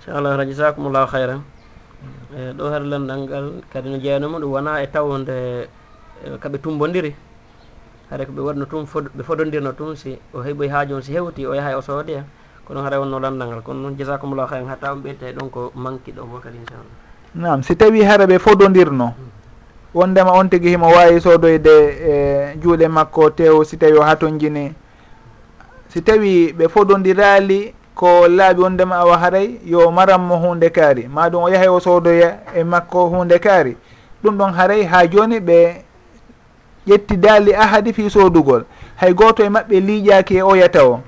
inchallah 0.04 0.36
ta 0.36 0.44
jasakumullahu 0.44 1.08
hayran 1.16 1.42
e 2.36 2.52
ɗo 2.52 2.70
har 2.70 2.84
lendal 2.84 3.20
ngal 3.24 3.46
kadi 3.72 3.90
no 3.90 3.98
jeyanoma 3.98 4.40
ɗum 4.40 4.52
wona 4.52 4.84
e 4.84 4.88
tawde 4.92 5.32
e, 5.32 6.38
kaɓe 6.40 6.58
tumbodiri 6.60 7.16
haɗa 8.12 8.26
koɓe 8.26 8.42
waɗno 8.42 8.66
tum 8.68 8.84
ɓe 9.16 9.24
fododirno 9.24 9.72
tum 9.72 9.96
si 9.96 10.20
o 10.34 10.44
heɓoy 10.44 10.68
haajo 10.68 10.96
on 10.96 11.02
si 11.02 11.14
hewti 11.14 11.48
o 11.48 11.54
yaha 11.56 11.72
e 11.72 11.76
o 11.76 11.82
soode 11.82 12.20
a 12.20 12.24
kono 12.68 12.84
hara 12.84 13.00
wonno 13.00 13.20
lendal 13.20 13.48
ngal 13.48 13.62
kono 13.64 13.80
noon 13.80 13.96
jasakumullahu 13.98 14.50
hayran 14.52 14.68
ha 14.68 14.76
taw 14.76 14.96
ɓeyte 14.96 15.32
ɗon 15.40 15.50
ko 15.50 15.72
manqui 15.76 16.12
ɗo 16.12 16.26
bo 16.28 16.40
kadi 16.44 16.58
inchallah 16.58 16.92
nam 17.36 17.64
si 17.64 17.76
tawi 17.76 18.04
hara 18.04 18.26
ɓe 18.28 18.40
fododirno 18.40 19.08
hmm. 19.08 19.32
wondema 19.94 20.32
on 20.36 20.50
tigui 20.50 20.70
himo 20.76 20.92
wawi 20.92 21.22
soodoyde 21.22 21.76
e 22.04 22.14
juuɗe 22.60 22.88
makko 22.92 23.30
tew 23.30 23.64
si 23.64 23.78
tawi 23.78 23.96
o 23.98 24.02
hatojini 24.04 24.74
si 25.88 26.02
tawi 26.02 26.52
ɓe 26.52 26.68
fododirali 26.68 27.74
ko 27.96 28.28
laaɓi 28.28 28.62
wondema 28.62 28.96
awa 28.96 29.18
haray 29.18 29.60
yo 29.66 29.92
maranmo 29.92 30.36
hunde 30.38 30.70
kaari. 30.70 31.08
Maɗum 31.08 31.44
o 31.44 31.50
yahay 31.50 31.68
o 31.68 31.80
soodoya 31.80 32.40
e 32.56 32.64
makko 32.64 33.06
hunde 33.10 33.40
kaari. 33.40 33.78
Ɗum 34.24 34.38
ɗon 34.38 34.54
haray 34.54 34.84
ha 34.84 35.08
joni 35.08 35.40
ɓe 35.40 35.76
ƴetti 36.88 37.18
daali 37.18 37.54
ahadi 37.56 37.94
fi 37.94 38.10
soodugol. 38.10 38.64
Hay 38.96 39.14
goto 39.14 39.44
e 39.44 39.50
maɓɓe 39.50 39.80
liiƴaki 39.80 40.36
e 40.38 40.42
oyata 40.42 40.86
o. 40.86 41.02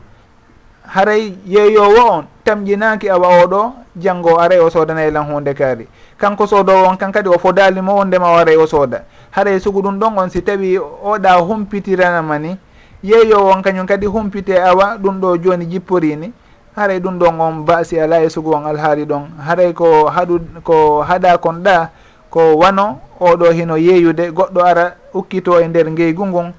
Haray 0.87 1.33
yeeyowo 1.45 2.09
on 2.11 2.25
tamƴinaki 2.45 3.09
awa 3.09 3.43
oɗo 3.43 3.73
janggo 3.97 4.39
aray 4.39 4.59
o 4.59 4.69
soodanaylan 4.69 5.25
hunde 5.25 5.53
kaari. 5.53 5.87
Kanko 6.17 6.47
soodowo 6.47 6.87
on 6.89 6.97
kan 6.97 7.11
kadi 7.11 7.29
o 7.29 7.37
fodalimo 7.39 7.95
wondema 7.95 8.31
o 8.31 8.37
aray 8.37 8.55
o 8.57 8.67
sooda. 8.67 9.03
Haray 9.31 9.59
sugu 9.59 9.81
ɗum 9.81 9.99
ɗon 9.99 10.17
on 10.19 10.29
si 10.29 10.41
tawi 10.41 10.77
oɗa 10.77 11.39
humpitiranama 11.41 12.39
ni 12.39 12.57
yeeyowo 13.03 13.51
on 13.51 13.61
kañum 13.63 13.87
kadi 13.87 14.05
humpite 14.05 14.55
awa 14.61 14.97
ɗum 14.97 15.19
ɗo 15.19 15.37
joni 15.43 15.65
jipporini 15.65 16.31
haray 16.75 16.99
ɗum 16.99 17.19
ɗon 17.19 17.39
on 17.39 17.65
basi 17.65 17.99
ala 17.99 18.21
e 18.23 18.29
sugu 18.29 18.51
on 18.55 18.65
alhaali 18.67 19.05
ɗon. 19.05 19.23
Haray 19.39 19.73
ko 19.73 20.05
haɗu 20.11 20.39
ko 20.63 21.01
haɗa 21.01 21.37
kon 21.37 21.63
ɗa 21.63 21.89
ko 22.29 22.55
wano 22.57 22.99
oɗo 23.19 23.51
hino 23.51 23.77
yeeyude 23.77 24.31
goɗɗo 24.31 24.59
ara 24.65 24.95
ukkito 25.13 25.59
e 25.61 25.67
nder 25.67 25.87
ngeygu 25.91 26.25
ngun 26.27 26.53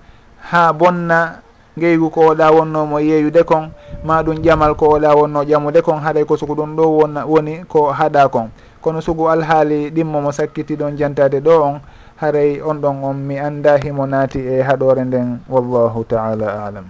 ha 0.50 0.72
bonna 0.72 1.42
ngeygu 1.76 2.10
ko 2.10 2.32
oɗa 2.32 2.50
wonnomo 2.50 2.98
yeeyude 3.00 3.44
kon 3.44 3.68
ma 4.04 4.22
ɗum 4.22 4.40
ƴamal 4.40 4.74
ko 4.76 4.96
oɗa 4.96 5.14
wonno 5.14 5.44
ƴamude 5.44 5.82
kon. 5.82 6.00
Haɗay 6.00 6.24
ko 6.24 6.36
sugu 6.36 6.54
ɗum 6.54 6.76
ɗo 6.76 6.84
wona 6.88 7.26
woni 7.26 7.64
ko 7.68 7.92
haɗa 7.92 8.28
kon. 8.28 8.48
Kono 8.80 9.00
sugu 9.00 9.28
alhaali 9.28 9.90
ɗimmomo 9.90 10.32
sakkiti 10.32 10.76
ɗon 10.76 10.96
jantade 10.96 11.40
ɗo 11.40 11.60
on 11.62 11.80
haray 12.16 12.60
on 12.62 12.80
ɗon 12.80 13.04
on 13.04 13.14
mi 13.16 13.36
anda 13.38 13.76
himo 13.76 14.06
naati 14.06 14.38
e 14.40 14.62
haɗore 14.62 15.04
nden 15.04 15.40
wallahu 15.48 16.04
taala 16.08 16.64
alam. 16.66 16.86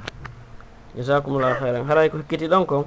Jasakumllahu 0.96 1.58
hayran 1.60 1.84
haray 1.88 2.08
ko 2.08 2.18
hekkiti 2.18 2.46
ɗon 2.46 2.66
kon? 2.66 2.84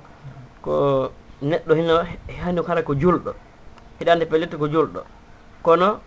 ko 0.62 1.12
neɗɗo 1.42 1.74
hino 1.76 1.96
hani 2.44 2.62
hara 2.68 2.82
ko 2.84 2.94
julɗo 2.94 3.32
hiɗande 4.00 4.26
pellitta 4.26 4.58
ko 4.58 4.68
julɗo. 4.68 5.02
Kono 5.64 6.00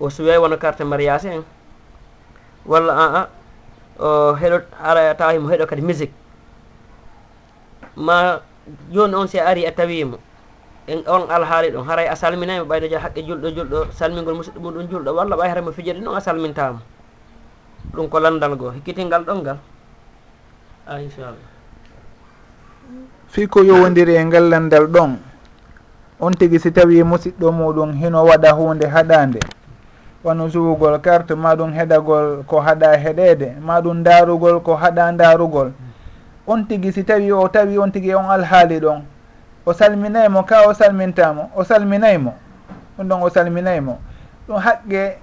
o 0.00 0.10
suwey 0.10 0.38
wono 0.38 0.56
carte 0.58 0.82
mariage 0.84 1.26
en 1.26 1.42
walla 2.66 2.92
an 2.94 3.14
a 3.16 3.28
o 3.98 4.34
heɗo 4.34 4.58
ara 4.82 5.14
tawa 5.14 5.32
himo 5.32 5.48
heɗo 5.50 5.66
kadi 5.66 5.82
musique. 5.82 6.12
Ma 7.96 8.40
joni 8.92 9.14
on 9.14 9.26
si 9.28 9.38
ari 9.38 9.66
a 9.66 9.72
tawimo 9.72 10.18
en 10.86 11.02
on 11.06 11.28
alhaali 11.30 11.70
ɗon 11.70 11.84
haray 11.86 12.06
a 12.08 12.16
salminama 12.16 12.64
ɓayde 12.64 12.88
ja 12.90 13.00
haqqe 13.00 13.22
julɗo 13.26 13.48
julɗo 13.50 13.78
salmingol 13.92 14.34
musidɗo 14.34 14.60
muɗum 14.60 14.88
julɗo 14.90 15.10
walla 15.14 15.36
ɓay 15.36 15.48
haramo 15.50 15.72
fijede 15.72 16.00
noon 16.00 16.16
a 16.16 16.20
salmintama 16.20 16.80
ɗum 17.94 18.08
ko 18.08 18.18
landal 18.20 18.56
goo 18.56 18.70
hikkitingal 18.70 19.24
ɗon 19.24 19.38
ngal 19.42 19.58
a 20.86 20.94
ah, 20.94 21.00
inchallah. 21.00 21.57
fii 23.28 23.46
ko 23.46 23.60
yowodiri 23.64 24.14
e 24.16 24.24
ngallandal 24.24 24.86
ɗon 24.88 25.16
on 26.20 26.32
tigi 26.34 26.58
si 26.58 26.70
tawi 26.72 27.02
musidɗo 27.04 27.52
muɗum 27.52 27.92
hino 27.92 28.24
waɗa 28.24 28.50
hunde 28.52 28.86
haɗande 28.86 29.40
wano 30.24 30.48
suwugol 30.50 30.98
carte 31.00 31.34
maɗum 31.34 31.72
heɗagol 31.72 32.42
ko 32.46 32.60
haɗa 32.60 32.96
heɗede 32.96 33.48
maɗum 33.60 34.02
darugol 34.02 34.60
ko 34.62 34.74
haɗa 34.76 35.12
darugol 35.12 35.72
on 36.46 36.64
tigi 36.68 36.92
si 36.92 37.04
tawi 37.04 37.32
o 37.32 37.48
tawi 37.48 37.78
on 37.78 37.92
tigi 37.92 38.14
on 38.14 38.24
alhaali 38.30 38.80
ɗon 38.80 39.02
o 39.66 39.72
salminaymo 39.72 40.42
ka 40.46 40.64
o 40.68 40.72
salmintamo 40.74 41.50
o 41.56 41.64
salminaymo 41.64 42.32
ɗum 42.96 43.08
ɗon 43.08 43.22
o 43.22 43.28
salminaymo 43.30 43.98
ɗum 44.48 44.56
haqqe 44.56 45.18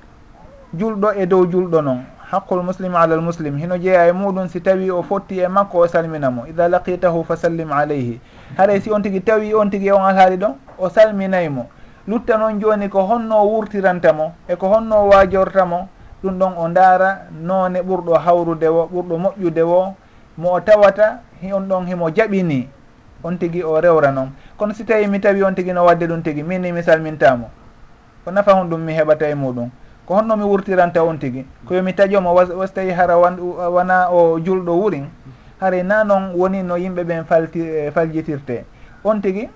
julɗo 0.78 1.10
e 1.18 1.26
dow 1.26 1.45
julɗo 1.45 1.82
noon 1.82 2.06
haqqul 2.32 2.63
muslimi 2.63 2.95
ala 2.95 3.15
almuslim 3.15 3.57
hino 3.57 3.78
jeeya 3.78 4.07
e 4.07 4.11
muɗum 4.11 4.47
si 4.49 4.61
tawi 4.61 4.89
o 4.91 5.03
fotti 5.03 5.39
e 5.39 5.47
makko 5.47 5.80
o 5.80 5.88
salmina 5.88 6.32
mo. 6.32 6.45
Ida 6.47 6.67
laqitahu 6.67 7.23
fa 7.23 7.38
sallim 7.38 7.71
alayhi. 7.71 8.19
Haray 8.57 8.82
si 8.82 8.91
on 8.91 9.01
tigui 9.01 9.21
tawi 9.21 9.53
on 9.53 9.69
tigui 9.69 9.88
e 9.88 9.91
on 9.91 10.01
alhaali 10.01 10.38
ɗon 10.38 10.55
o 10.78 10.89
salminayi 10.89 11.49
mo. 11.49 11.67
Lutta 12.07 12.38
noon 12.38 12.59
joni 12.59 12.89
ko 12.89 13.05
honno 13.05 13.45
wurtiranta 13.45 14.13
mo 14.13 14.34
eko 14.47 14.67
honno 14.67 15.07
wajortamo 15.09 15.88
ɗum 16.23 16.39
ɗon 16.39 16.53
o 16.57 16.67
ndaara 16.67 17.28
noone 17.32 17.82
ɓurɗo 17.82 18.17
hawrude 18.17 18.67
wo 18.67 18.89
ɓurɗo 18.93 19.17
moƴƴude 19.17 19.61
wo 19.61 19.95
mo 20.38 20.53
o 20.53 20.59
tawata 20.59 21.21
on 21.53 21.67
ɗon 21.69 21.86
himo 21.86 22.09
jaɓini. 22.09 22.67
On 23.23 23.38
tigi 23.38 23.63
o 23.63 23.80
rewra 23.82 24.11
noon. 24.11 24.30
Kono 24.57 24.73
si 24.73 24.84
tawi 24.84 25.07
mi 25.07 25.19
tawi 25.19 25.43
on 25.43 25.53
tigi 25.53 25.73
no 25.73 25.86
wadde 25.86 26.07
ɗum 26.07 26.21
tigi 26.23 26.43
minni 26.43 26.71
mi 26.71 26.82
salmintamo 26.84 27.49
ko 28.26 28.32
nafa 28.32 28.53
hon 28.53 28.65
ɗum 28.69 28.82
mi 28.82 28.93
heɓata 28.93 29.30
e 29.30 29.36
muɗum. 29.36 29.69
ko 30.06 30.14
honno 30.16 30.36
mi 30.38 30.43
wurtiranta 30.43 31.03
on 31.03 31.18
tigi. 31.18 31.45
Koyomi 31.68 31.93
taƴomo 31.93 32.34
was 32.34 32.72
tawi 32.74 32.91
hara 32.91 33.18
wona 33.18 34.10
o 34.12 34.39
julɗo 34.39 34.72
wurin 34.82 35.08
haray 35.60 35.84
na 35.84 36.03
noon 36.03 36.34
woni 36.36 36.64
no 36.64 36.76
yimɓe 36.78 37.03
ɓen 37.03 37.26
falti 37.26 37.60
e, 37.62 37.91
faljitirte. 37.91 38.66
On 39.03 39.20
tigi 39.22 39.49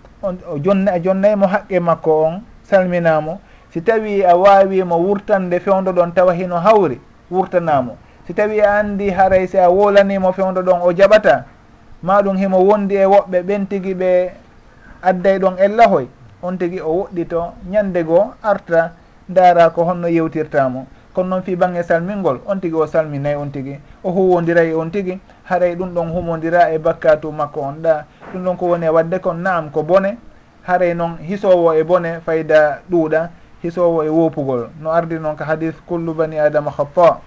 jonna 0.62 1.00
jonnaymo 1.00 1.48
haqqe 1.48 1.80
makko 1.80 2.24
on 2.26 2.42
salminamo. 2.64 3.40
Si 3.72 3.82
tawi 3.82 4.24
a 4.24 4.36
wawimo 4.36 4.98
wurtande 4.98 5.60
fewdo 5.60 5.92
ɗon 5.92 6.14
tawa 6.14 6.34
hino 6.34 6.56
hawri 6.58 7.00
wurtanamo. 7.32 7.98
Si 8.26 8.34
tawi 8.34 8.60
a 8.62 8.80
andi 8.80 9.10
haray 9.12 9.48
si 9.48 9.58
a 9.58 9.70
wolanimo 9.70 10.32
fewdo 10.34 10.62
ɗon 10.62 10.82
o 10.82 10.92
jaɓata 10.94 11.46
maɗum 12.04 12.38
himo 12.38 12.58
wondi 12.64 12.96
e 12.96 13.06
woɓɓe 13.06 13.44
ɓen 13.44 13.68
tigi 13.68 13.94
ɓe 13.94 14.32
adday 15.02 15.38
ɗon 15.40 15.58
ellahoy 15.60 16.08
on 16.42 16.58
tigi 16.58 16.80
o 16.82 16.92
woɗɗito 17.04 17.54
ñande 17.70 18.04
goo 18.04 18.34
arta 18.44 18.92
ndaara 19.30 19.70
ko 19.70 19.84
honno 19.84 20.08
yewtirtamo 20.08 20.88
kono 21.14 21.30
noon 21.30 21.44
fi 21.44 21.56
banggue 21.56 21.84
salmingol 21.84 22.40
on 22.48 22.60
tigui 22.60 22.82
o 22.82 22.88
salminayi 22.88 23.36
on 23.36 23.52
tigui 23.52 23.80
o 24.04 24.12
huwodiray 24.12 24.74
on 24.74 24.90
tigui 24.92 25.20
haray 25.44 25.76
ɗum 25.76 25.94
ɗon 25.94 26.12
humodira 26.12 26.72
e 26.72 26.78
bakkatu 26.78 27.32
makko 27.32 27.62
on 27.62 27.82
ɗa. 27.82 28.06
Ɗum 28.34 28.44
ɗon 28.44 28.58
ko 28.58 28.66
woni 28.66 28.86
e 28.86 28.90
wadde 28.90 29.20
kon 29.20 29.34
naam 29.42 29.70
ko 29.72 29.84
bone. 29.84 30.18
Haray 30.64 30.94
noon 30.94 31.18
hisowo 31.18 31.74
e 31.74 31.84
bone 31.84 32.20
fayda 32.26 32.80
ɗuuɗa 32.92 33.30
hisowo 33.64 34.04
e 34.04 34.10
wopugol 34.10 34.70
no 34.80 34.92
ardi 34.92 35.20
noon 35.20 35.36
ko 35.36 35.44
hadis 35.44 35.74
kullu 35.88 36.14
bani 36.14 36.40
adama 36.40 36.72
khata 36.72 37.20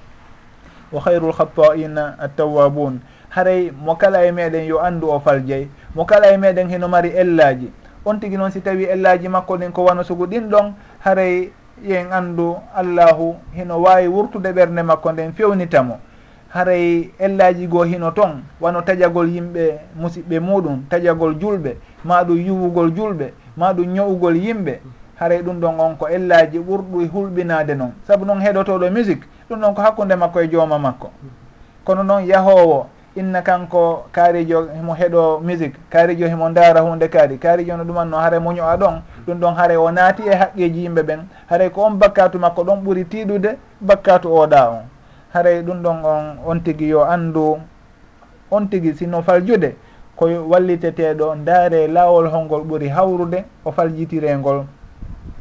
wa 0.93 1.01
hayrul 1.01 1.33
khataina 1.33 2.17
attawabun 2.19 3.01
haray 3.29 3.71
mo 3.71 3.97
kala 3.97 4.25
e 4.25 4.33
meɗen 4.33 4.65
yo 4.67 4.79
andu 4.81 5.11
o 5.11 5.21
faljeyi 5.21 5.69
mo 5.95 6.05
kala 6.05 6.33
e 6.33 6.37
meɗen 6.37 6.71
heno 6.71 6.89
mari 6.89 7.09
ellaji 7.11 7.73
on 8.05 8.21
tigui 8.21 8.37
noon 8.39 8.51
si 8.51 8.61
tawi 8.61 8.85
ellaji 8.85 9.29
makko 9.29 9.57
ɗin 9.57 9.73
ko 9.73 9.85
wano 9.85 10.05
sugu 10.05 10.27
ɗin 10.27 10.49
ɗon 10.49 10.73
haray 11.01 11.53
yen 11.85 12.13
anndu 12.13 12.57
allahu 12.77 13.37
hino 13.55 13.83
waawi 13.83 14.09
wurtude 14.09 14.53
ɓernde 14.53 14.83
makko 14.83 15.13
nden 15.13 15.33
fewnitamo 15.33 15.99
haray 16.49 17.11
ellaji 17.19 17.67
goo 17.67 17.85
hino 17.85 18.11
toon 18.11 18.43
wano 18.61 18.83
tajagol 18.83 19.29
yimɓe 19.29 19.79
musidɓe 19.97 20.41
muɗum 20.41 20.83
tajagol 20.91 21.35
julɓe 21.41 21.77
ma 22.05 22.23
ɗum 22.25 22.39
yuwugol 22.47 22.91
julɓe 22.97 23.33
ma 23.57 23.73
ɗum 23.73 23.87
ño'ugol 23.95 24.37
yimɓe. 24.37 24.81
Haray 25.17 25.43
ɗum 25.43 25.61
ɗon 25.61 25.81
on 25.81 25.97
ko 25.97 26.09
ellaji 26.09 26.59
ɓurɗu 26.59 27.09
hulɓinade 27.13 27.75
noon 27.77 27.93
saabu 28.07 28.25
noon 28.25 28.41
heɗotoɗo 28.41 28.91
musique 28.91 29.25
ɗum 29.49 29.61
ɗon 29.61 29.75
ko 29.75 29.83
hakkude 29.83 30.17
makko 30.17 30.41
e 30.41 30.49
jooma 30.49 30.79
makko. 30.79 31.11
Kono 31.85 32.03
noon 32.03 32.25
yahowo 32.27 32.87
inna 33.17 33.43
kanko 33.43 34.07
kaarijo 34.13 34.69
himo 34.75 34.95
heɗo 34.95 35.41
musique 35.41 35.77
kaarijo 35.91 36.29
himo 36.29 36.49
ndaara 36.49 36.81
hunde 36.81 37.09
kaari 37.09 37.39
kaarijo 37.39 37.77
no 37.77 37.85
ɗumanno 37.85 38.17
haara 38.17 38.41
moño'a 38.41 38.77
ɗon 38.77 39.03
ɗum 39.27 39.39
ɗon 39.41 39.55
haara 39.55 39.81
o 39.81 39.91
naati 39.91 40.23
e 40.23 40.35
haqqeji 40.35 40.83
yimɓe 40.85 41.03
ɓen 41.03 41.21
haray 41.47 41.71
ko 41.71 41.83
on 41.83 41.91
bakkatu 41.99 42.39
makko 42.39 42.63
ɗon 42.65 42.81
ɓuuri 42.85 43.05
tiiɗude 43.05 43.57
bakkatu 43.81 44.29
oɗa 44.29 44.71
on. 44.71 44.85
Haray 45.35 45.63
ɗum 45.63 45.83
ɗon 45.83 46.05
on 46.05 46.25
on 46.47 46.61
tigui 46.61 46.89
yo 46.89 47.05
andu 47.05 47.59
on 48.51 48.67
tigui 48.69 48.95
sino 48.95 49.23
faljude 49.23 49.77
ko 50.17 50.27
walliteteɗo 50.49 51.35
ndaare 51.35 51.87
laawol 51.89 52.29
holngol 52.29 52.63
ɓuri 52.65 52.89
hawrude 52.89 53.45
o 53.65 53.73
faljitirengol 53.73 54.65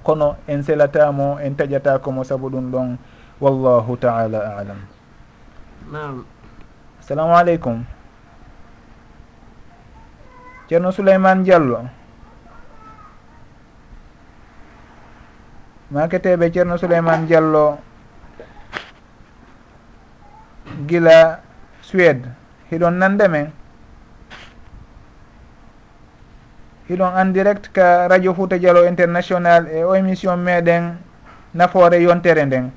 kono 0.04 0.36
en 0.48 0.64
selatamo 0.64 1.40
en 1.40 1.56
taƴatakomo 1.56 2.24
saabu 2.24 2.50
ɗum 2.50 2.72
ɗon 2.72 2.98
wallahu 3.42 3.98
taala 3.98 4.58
alam. 4.60 4.78
Nam 5.92 6.26
assalamu 7.12 7.36
aleykum 7.36 7.84
ceerno 10.72 10.92
souleymane 10.96 11.44
diallo. 11.44 11.80
Maketeɓe 15.92 16.48
ceerno 16.54 16.78
souleymane 16.80 17.28
diallo 17.28 17.80
gila 20.88 21.42
suéde 21.82 22.30
hiɗon 22.72 22.96
nande 22.96 23.28
men. 23.28 23.52
Hiɗon 26.88 27.12
en 27.20 27.34
direct 27.34 27.74
ka 27.76 28.08
radio 28.08 28.34
fouta 28.34 28.56
dialo 28.58 28.88
international 28.88 29.68
e 29.68 29.84
o 29.84 29.96
émission 29.96 30.38
meɗen 30.40 30.96
nafoore 31.54 32.00
yontere 32.02 32.46
nden. 32.46 32.72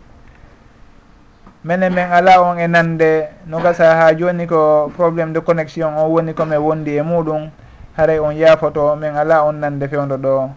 minen 1.65 1.95
min 1.97 2.05
ala 2.13 2.41
on 2.45 2.59
e 2.61 2.67
nande 2.69 3.29
no 3.47 3.59
gasa 3.59 3.97
ha 3.97 4.13
joni 4.15 4.47
ko 4.47 4.93
probléme 4.97 5.33
de 5.33 5.41
connexion 5.41 5.97
o 5.97 6.09
woni 6.13 6.35
komin 6.35 6.59
wondi 6.61 6.97
e 6.97 7.03
muɗum. 7.03 7.51
Haray 7.97 8.19
on 8.19 8.37
yaafoto 8.37 8.97
min 8.97 9.17
ala 9.17 9.45
on 9.45 9.55
nande 9.61 9.89
fewdo 9.89 10.17
ɗo. 10.19 10.51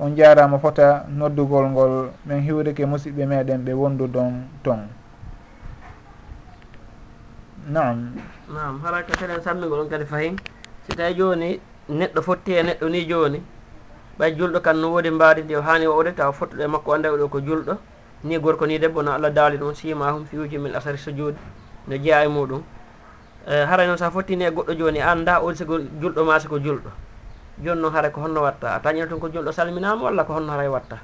On 0.00 0.14
jarama 0.16 0.58
fota 0.58 1.04
noddugol 1.08 1.68
ngol 1.70 2.10
min 2.24 2.40
hiwrike 2.40 2.86
musidɓe 2.86 3.26
meɗen 3.26 3.64
ɓe 3.64 3.72
wondudon 3.74 4.48
ton. 4.62 4.88
Nam 7.68 8.14
nam 8.48 8.80
haraka 8.82 9.12
kadi 9.16 9.42
sammigol 9.42 9.80
on 9.80 9.88
kadi 9.88 10.04
fayin 10.06 10.36
si 10.88 10.96
tawi 10.96 11.14
joni 11.14 11.60
neɗɗo 11.90 12.22
fotti 12.22 12.52
e 12.56 12.62
neɗɗo 12.62 12.88
ni 12.88 13.04
joni 13.06 13.42
ɓay 14.18 14.32
julɗo 14.38 14.60
kan 14.62 14.76
no 14.80 14.88
woodi 14.92 15.10
mbaadi 15.10 15.42
ndi 15.42 15.56
o 15.56 15.60
hani 15.62 15.86
wawde 15.86 16.14
taw 16.16 16.32
fottuɗo 16.32 16.62
e 16.64 16.66
makko 16.66 16.92
anda 16.94 17.10
oɗo 17.12 17.28
ko 17.28 17.40
julɗo. 17.40 17.76
ni 18.24 18.38
gorko 18.38 18.66
ni 18.66 18.78
debbo 18.78 19.02
no 19.02 19.12
allah 19.12 19.30
daali 19.30 19.58
ɗum 19.58 19.74
simahum 19.74 20.24
fiwuji 20.26 20.58
min 20.58 20.74
asari 20.74 20.98
sujud 20.98 21.34
no 21.88 21.96
jeeya 21.96 22.24
e 22.24 22.28
muɗum 22.28 22.62
eh, 23.46 23.64
haray 23.68 23.86
noon 23.86 23.98
sa 23.98 24.10
fottini 24.10 24.44
e 24.44 24.50
goɗɗo 24.50 24.74
joni 24.78 25.00
anda 25.00 25.40
on 25.42 25.54
sigo 25.54 25.78
julɗo 26.00 26.24
ma 26.24 26.38
siko 26.40 26.58
julɗo. 26.58 26.90
Joni 27.62 27.80
noon 27.80 27.92
haray 27.94 28.10
ko 28.10 28.20
honno 28.20 28.42
watta. 28.42 28.74
A 28.74 28.80
tañino 28.80 29.06
ton 29.08 29.18
ko 29.20 29.28
julɗo 29.28 29.52
salminama 29.52 30.02
walla 30.02 30.24
ko 30.24 30.32
honno 30.34 30.50
haray 30.52 30.68
watta? 30.68 30.98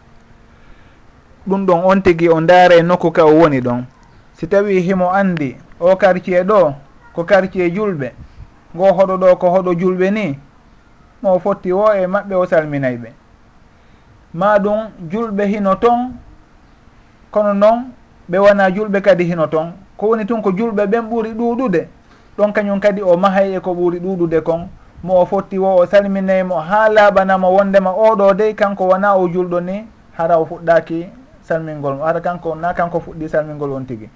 Ɗum 1.48 1.66
ɗon 1.66 1.80
on 1.84 2.00
tigui 2.02 2.28
o 2.28 2.40
daara 2.40 2.74
e 2.76 2.82
nokku 2.82 3.10
ka 3.12 3.24
o 3.24 3.32
woni 3.38 3.60
ɗon. 3.60 3.84
Si 4.34 4.46
tawi 4.48 4.80
himo 4.80 5.10
andi 5.10 5.56
o 5.80 5.96
quartier 5.96 6.44
ɗo 6.44 6.74
ko 7.14 7.24
quartier 7.24 7.70
julɓe 7.70 8.12
ngo 8.74 8.84
hoɗo 8.92 9.16
ɗo 9.18 9.36
ko 9.38 9.46
hoɗo 9.50 9.72
julɓe 9.74 10.10
ni 10.10 10.38
mo 11.22 11.38
fotti 11.38 11.72
o 11.72 11.92
e 11.94 12.06
maɓɓe 12.06 12.34
o 12.34 12.46
salminay 12.46 12.96
ɓe. 12.96 13.12
Ma 14.34 14.58
ɗum 14.58 14.90
julɓe 15.10 15.46
hino 15.46 15.74
ton 15.76 16.12
kono 17.32 17.52
noon 17.54 17.78
ɓe 18.30 18.38
wona 18.38 18.70
julɓe 18.70 19.00
kadi 19.00 19.24
hino 19.24 19.46
toon 19.46 19.72
ko 19.96 20.06
woni 20.08 20.24
tun 20.26 20.42
ko 20.42 20.50
julɓe 20.52 20.86
ɓen 20.86 21.08
ɓuuri 21.10 21.32
ɗuɗude 21.32 21.88
ɗon 22.38 22.52
kañum 22.52 22.80
kadi 22.80 23.02
o 23.02 23.16
mahay 23.16 23.54
e 23.56 23.60
ko 23.60 23.70
ɓuuri 23.74 23.98
ɗuɗude 24.00 24.40
kon 24.42 24.68
mo 25.02 25.20
o 25.20 25.24
fotti 25.26 25.58
wo 25.58 25.76
o 25.80 25.86
salminaymo 25.86 26.54
ha 26.60 26.88
laaɓanamo 26.88 27.48
wondema 27.56 27.90
oɗo 27.90 28.34
dey 28.34 28.54
kanko 28.54 28.84
wona 28.86 29.16
o 29.16 29.26
julɗo 29.28 29.60
ni 29.60 29.86
hara 30.12 30.38
o 30.38 30.44
fuɗɗaki 30.44 31.06
salmingol 31.42 31.98
hara 32.04 32.20
kanko 32.20 32.54
na 32.54 32.72
kanko 32.74 33.00
fuɗɗi 33.00 33.28
salmingol 33.28 33.72
on 33.72 33.84
tigui 33.86 34.08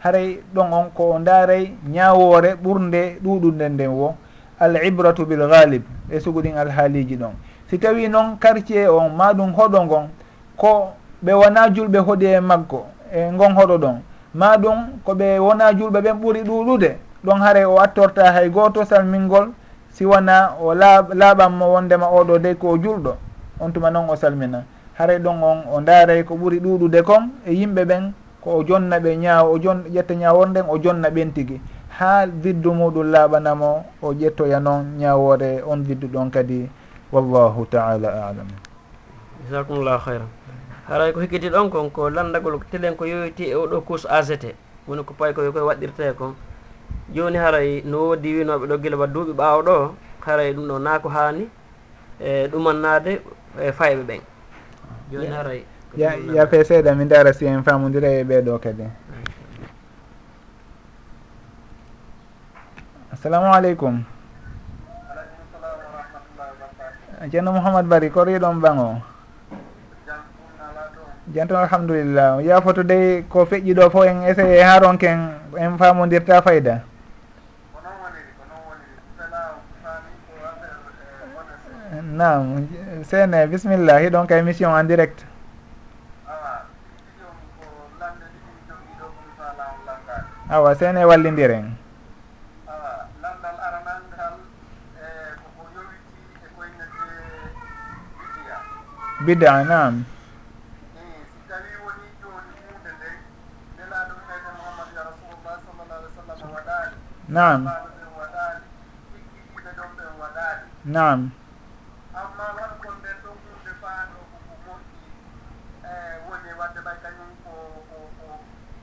haray 0.00 0.40
ɗon 0.54 0.72
on 0.72 0.90
ko 0.94 1.12
o 1.14 1.18
daaray 1.18 1.72
ñawore 1.86 2.54
ɓurde 2.62 3.18
ɗuɗude 3.22 3.68
nden 3.68 3.88
wo 3.90 4.14
al 4.58 4.76
ibratu 4.84 5.26
bil 5.26 5.46
galib 5.48 5.82
e 6.10 6.20
suguɗin 6.20 6.56
alhaaliji 6.56 7.16
ɗon. 7.16 7.32
Si 7.68 7.78
tawi 7.78 8.08
noon 8.08 8.36
quartier 8.40 8.88
on 8.90 9.10
maɗum 9.16 9.52
hoɗo 9.54 9.84
ngon 9.84 10.08
ko 10.56 10.92
ɓe 11.24 11.32
wona 11.32 11.68
julɓe 11.74 11.98
hoɗi 11.98 12.26
e 12.26 12.40
magko 12.40 12.86
e 13.12 13.30
gon 13.38 13.52
hoɗo 13.54 13.76
ɗon. 13.78 13.96
Ma 14.34 14.56
ɗum 14.56 14.78
koɓe 15.04 15.38
wona 15.38 15.72
julɓe 15.78 16.00
ɓen 16.00 16.16
ɓuuri 16.20 16.42
ɗuɗude 16.42 16.90
ɗon 17.24 17.38
haare 17.40 17.64
o 17.64 17.76
attorta 17.78 18.32
hay 18.32 18.48
goto 18.50 18.84
salmingol 18.84 19.52
siwana 19.92 20.56
o 20.60 20.74
laaɓanmo 20.74 21.64
wondema 21.74 22.06
oɗo 22.18 22.38
dey 22.38 22.54
ko 22.54 22.76
julɗo 22.78 23.16
on 23.60 23.70
tuma 23.72 23.90
noon 23.90 24.08
o 24.10 24.16
salmina. 24.16 24.64
Haray 24.98 25.18
ɗon 25.18 25.42
on 25.42 25.58
o 25.72 25.80
daaray 25.80 26.24
ko 26.24 26.34
ɓuuri 26.34 26.58
ɗuɗude 26.60 27.02
kon 27.04 27.30
e 27.46 27.52
yimɓe 27.54 27.84
ɓen 27.84 28.12
ko 28.40 28.50
o 28.58 28.64
jonna 28.64 28.98
ɓe 28.98 29.16
ñaaw 29.16 29.52
o 29.52 29.58
jon 29.58 29.84
ƴetta 29.92 30.14
ñawor 30.14 30.48
nden 30.48 30.64
o 30.68 30.78
jonna 30.82 31.08
ɓen 31.10 31.32
tigi. 31.32 31.60
Ha 31.98 32.26
viddu 32.26 32.72
muɗum 32.72 33.10
laaɓanamo 33.12 33.84
o 34.02 34.12
ƴettoya 34.14 34.60
noon 34.60 34.96
ñawore 34.98 35.62
on 35.66 35.82
viddu 35.82 36.08
ɗon 36.08 36.30
kadi 36.30 36.68
wallahu 37.12 37.66
taala 37.70 38.08
alam. 38.08 38.48
Jasakumllahu 39.50 40.00
hayran 40.06 40.28
haray 40.92 41.12
ko 41.12 41.20
hikkiti 41.24 41.48
ɗon 41.48 41.70
kon 41.72 41.88
ko 41.90 42.10
landagol 42.10 42.60
telen 42.70 42.96
ko 42.96 43.04
yoyti 43.08 43.48
e 43.48 43.54
oɗo 43.56 43.80
course 43.80 44.04
act 44.04 44.44
woni 44.86 45.02
ko 45.04 45.14
pay 45.14 45.32
koy 45.32 45.48
koye 45.52 45.64
waɗirte 45.64 46.12
kon. 46.18 46.34
Joni 47.14 47.38
haray 47.38 47.82
no 47.84 47.98
woodi 48.12 48.34
winoɓe 48.36 48.66
ɗo 48.68 48.76
gila 48.82 48.96
ba 48.96 49.06
duuɓi 49.06 49.32
ɓaawo 49.32 49.62
ɗo 49.62 49.94
haray 50.20 50.52
ɗum 50.52 50.68
ɗo 50.68 50.78
naa 50.78 50.98
ko 50.98 51.08
haani 51.08 51.48
e 52.20 52.48
ɗumannade 52.52 53.20
e 53.60 53.72
fayɓe 53.72 54.02
ɓen. 54.04 54.20
Joni 55.10 55.26
haray 55.32 55.64
yafe 56.34 56.64
seeɗa 56.64 56.94
mi 56.94 57.04
dara 57.06 57.32
si 57.32 57.46
en 57.46 57.62
famodira 57.62 58.08
e 58.08 58.24
ɓeeɗo 58.24 58.58
kadi. 58.60 58.84
Assalamu 63.12 63.48
aleykum. 63.54 64.04
Ceerno 67.30 67.52
mouhamad 67.52 67.86
bari 67.88 68.10
koriɗon 68.10 68.60
bang 68.60 68.78
o 68.78 69.11
joni 71.30 71.46
tan 71.48 71.56
alhamdulillah 71.62 72.42
yafoto 72.42 72.82
dey 72.82 73.22
ko 73.30 73.44
feƴƴi 73.46 73.74
ɗo 73.74 73.90
fof 73.90 74.04
en 74.06 74.22
essaye 74.26 74.62
ha 74.62 74.78
ronke 74.80 75.06
en 75.58 75.78
famodirta 75.78 76.42
fayda 76.42 76.82
nam 82.12 82.66
sene 83.04 83.46
bisimilla 83.46 83.98
hiɗon 83.98 84.26
ka 84.26 84.36
émission 84.38 84.74
en 84.76 84.84
direct. 84.86 85.24
Awa 90.50 90.74
sene 90.74 91.04
wallidiren 91.04 91.72
bida 99.24 99.64
nam 99.64 100.04
naam. 107.32 107.60
Naam. 110.84 111.20
Amma 112.20 112.46
wankon 112.58 112.94
nden 113.00 113.16
ɗo 113.22 113.30
hunde 113.42 113.72
faano 113.80 114.18
ko 114.30 114.36
moƴƴi 114.64 115.02
e 115.88 115.92
woni 116.28 116.50
wadde 116.58 116.80
ɓay 116.86 116.96
kañum 117.02 117.30
ko 117.44 117.52
ko 117.88 117.96
ko 118.18 118.26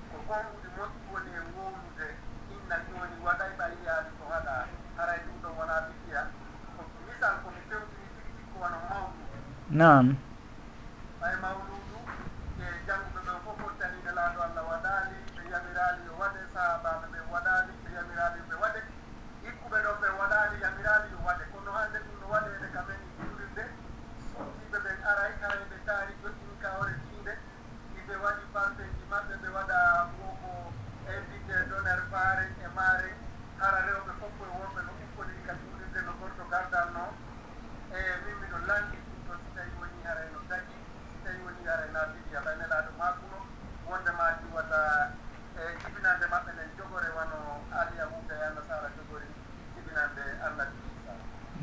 ko 0.10 0.16
gonɗude 0.28 0.70
moƴƴi 0.78 1.00
woni 1.12 1.32
e 1.40 1.42
wownude 1.56 2.08
inna 2.54 2.76
joni 2.88 3.18
waɗay 3.26 3.52
ɓa 3.60 3.66
yiyaani 3.76 4.10
ko 4.18 4.24
haɗa 4.34 4.56
haray 4.98 5.20
ɗum 5.26 5.38
ɗon 5.44 5.54
wonaa 5.60 5.82
fikiya 5.88 6.22
ko 6.76 6.82
misal 7.08 7.36
komi 7.44 7.62
fewtini 7.70 8.08
tigi 8.16 8.32
tigi 8.38 8.44
ko 8.52 8.56
wono 8.64 8.78
mawɗum. 8.90 9.28
Naam. 9.80 10.06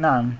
نعم 0.00 0.32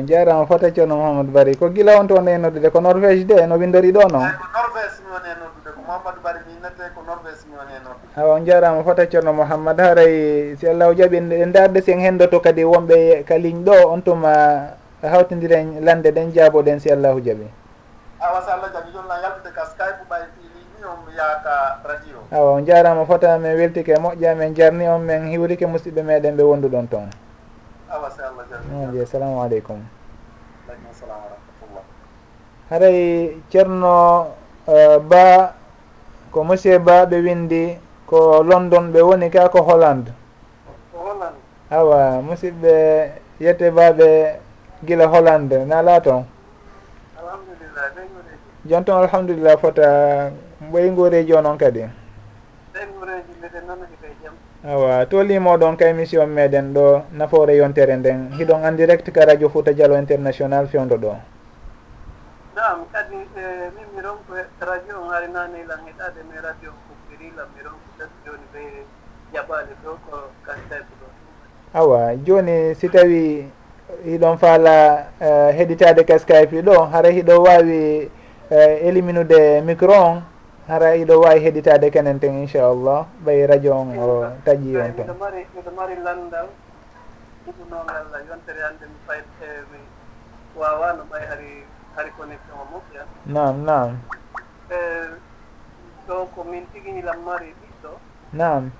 on 0.00 0.06
jarama 0.06 0.46
fota 0.46 0.70
ceerno 0.72 0.96
mouhamadou 0.96 1.32
bari. 1.32 1.56
Ko 1.56 1.68
guila 1.68 2.00
on 2.00 2.08
to 2.08 2.14
wonde 2.14 2.32
e 2.32 2.38
noddude 2.38 2.70
ko 2.72 2.80
norvége 2.80 3.24
de 3.26 3.46
no 3.46 3.56
windori 3.56 3.92
ɗo 3.92 4.08
noon 4.08 4.32
ko 4.32 4.46
norvége 4.56 4.96
mi 5.04 5.10
woni 5.12 5.28
e 5.28 5.34
noddude 5.36 5.70
ko 5.76 5.80
mouhamadou 5.86 6.22
bari 6.24 6.38
mi 6.48 6.54
nodde 6.62 6.84
ko 6.94 7.00
norvége 7.04 7.44
mi 7.48 7.54
woni 7.56 7.72
e 7.76 7.80
noddude. 7.84 8.16
Awa 8.16 8.34
on 8.34 8.44
jarama 8.46 8.82
fota 8.82 9.06
ceerno 9.06 9.32
mouhammad 9.32 9.78
haray 9.80 10.56
si 10.56 10.66
allahu 10.68 10.94
jaaɓi 10.94 11.16
en 11.42 11.52
darde 11.52 11.82
si 11.82 11.92
en 11.92 12.00
hendoto 12.00 12.40
kadi 12.40 12.64
wonɓe 12.64 13.24
ka 13.24 13.36
ligne 13.38 13.64
ɗo 13.64 13.88
on 13.92 14.00
tuma 14.02 14.32
hawtodiren 15.02 15.84
lande 15.84 16.10
ɗen 16.12 16.32
jaaboɗen 16.32 16.80
si 16.80 16.90
allahu 16.90 17.20
jaaɓi 17.20 17.46
awa 18.20 18.40
so 18.42 18.50
allah 18.52 18.70
jaaɓi 18.72 18.92
jonna 18.92 19.14
yaltude 19.22 19.52
ka 19.54 19.64
skype 19.66 20.04
ɓay 20.08 20.22
yaka 21.16 21.80
radio. 21.84 22.16
Awa 22.32 22.52
on 22.56 22.64
jarama 22.64 23.04
fota 23.06 23.38
min 23.38 23.52
weltike 23.56 23.94
moƴƴa 24.00 24.34
min 24.36 24.54
jarni 24.54 24.88
on 24.88 25.00
min 25.04 25.28
hiwrike 25.28 25.66
musidɓe 25.66 26.02
meɗen 26.02 26.36
ɓe 26.36 26.42
wonduɗon 26.42 26.88
toon 26.88 27.08
awasallah 27.90 28.46
assalamu 29.02 29.42
aleykum. 29.42 29.82
Haray 32.70 33.34
ceerno 33.50 34.30
e, 34.68 34.98
ba 35.02 35.54
ko 36.30 36.44
monsieur 36.46 36.78
ba 36.78 37.02
ɓe 37.06 37.18
windi 37.18 37.74
ko 38.06 38.42
london 38.46 38.92
ɓe 38.94 39.00
woni 39.02 39.26
ka 39.30 39.48
ko 39.50 39.62
hollande? 39.66 40.12
Awa 41.70 42.22
musidɓe 42.22 42.74
yette 43.42 43.70
baɓe 43.74 44.38
gila 44.86 45.06
hollande 45.10 45.64
nala 45.66 46.00
toon 46.00 46.24
jon 48.66 48.84
toon 48.84 49.02
alhamdulillah 49.02 49.58
fota 49.58 50.30
ɓoyi 50.70 51.32
o 51.34 51.40
noon 51.42 51.58
kadi. 51.58 51.82
Ɓeyi 52.72 52.86
nguureji 52.86 53.32
mbiɗen 53.38 53.66
noon 53.66 53.82
awa 54.64 55.06
tolnimo 55.06 55.56
ɗon 55.56 55.76
ka 55.76 55.88
émission 55.88 56.26
meɗen 56.26 56.72
ɗo 56.74 57.02
nafoore 57.12 57.56
yontere 57.56 57.96
nden 57.96 58.28
hiɗon 58.36 58.64
en 58.64 58.72
direct 58.76 59.10
ka 59.10 59.24
radio 59.24 59.48
fouta 59.48 59.72
dialo 59.72 59.96
international 59.96 60.66
fewdo 60.68 60.96
ɗo. 60.98 61.16
Nam 62.56 62.84
kadi 62.92 63.16
e, 63.16 63.72
min 63.72 63.88
mi 63.96 64.02
ronko 64.02 64.34
radio 64.60 65.00
o 65.00 65.08
harinani 65.08 65.64
lan 65.66 65.80
heɗade 65.88 66.20
mi 66.28 66.36
radio 66.44 66.72
kubbirila 66.86 67.48
mi 67.56 67.62
ronko 67.64 67.88
tati 67.98 68.12
joni 68.26 68.46
ɓe 68.52 68.84
jaɓali 69.32 69.72
ɗo 69.82 69.90
ko 70.10 70.16
kastayɓe 70.44 70.92
ɗo. 71.00 71.06
Awa 71.74 72.16
joni 72.26 72.74
si 72.74 72.88
tawi 72.90 73.48
hiɗon 74.04 74.36
faala 74.38 75.06
e, 75.20 75.52
heɗitade 75.56 76.04
ka 76.04 76.18
skype 76.18 76.60
ɗo 76.62 76.84
hara 76.92 77.08
hiɗo 77.08 77.42
wawi 77.42 78.10
éliminude 78.84 79.56
e, 79.58 79.60
micro 79.62 79.94
on 79.94 80.22
hara 80.68 80.94
iɗo 80.96 81.20
wawi 81.20 81.40
heɗitade 81.40 81.90
kenen 81.90 82.20
ten 82.20 82.34
inchallah. 82.42 83.06
Ɓay 83.24 83.46
radio 83.46 83.72
on 83.74 83.98
o 83.98 84.26
taƴi 84.44 84.76
on 84.76 84.92
ton 84.94 85.16
miɗo 85.54 85.70
mari 85.76 85.94
landal 86.04 86.48
ɗuɗunogal 87.46 88.26
yontere 88.28 88.60
hannde 88.62 88.86
mi 88.86 88.98
fay 89.06 89.20
mi 89.72 89.78
wawano 90.56 91.02
ɓay 91.10 91.26
hari 91.28 91.64
hari 91.96 92.10
connexion 92.16 92.58
o 92.58 92.64
moƴƴa 92.72 93.02
nam 93.26 93.64
nam 93.64 93.98
e, 94.70 94.76
ɗo 96.06 96.26
ko 96.34 96.44
min 96.44 96.66
tiguiñilam 96.72 97.20
mari 97.24 97.54
ɓiɗɗo. 97.60 97.92
Nam 98.32 98.70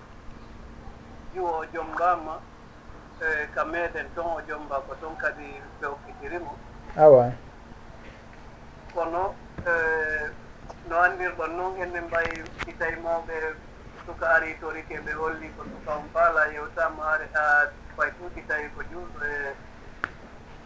juwo 1.34 1.50
o 1.60 1.64
jombama 1.72 2.34
e, 3.20 3.46
ka 3.54 3.64
meɗen 3.64 4.06
ton 4.14 4.26
o 4.36 4.40
jomba 4.48 4.76
ko 4.86 4.94
ton 5.00 5.16
kadi 5.16 5.60
ɓe 5.80 5.86
hokkitirimo 5.86 6.52
awa. 6.96 7.32
Kono 8.94 9.34
e, 9.66 9.72
no 10.90 10.96
anndirɗon 11.06 11.52
noon 11.56 11.74
enen 11.82 12.04
mbayi 12.06 12.42
si 12.64 12.72
tawi 12.78 12.96
mawɓe 13.04 13.34
suka 14.06 14.26
ari 14.34 14.50
torike 14.60 14.96
ɓe 15.04 15.12
holli 15.20 15.48
ko 15.56 15.62
suka 15.72 15.90
on 15.98 16.08
faala 16.14 16.42
yewtama 16.54 17.02
are 17.14 17.26
ha 17.34 17.44
fay 17.96 18.10
tuuti 18.18 18.40
tawi 18.48 18.66
ko 18.74 18.80
juuɗo 18.90 19.18
e 19.34 19.54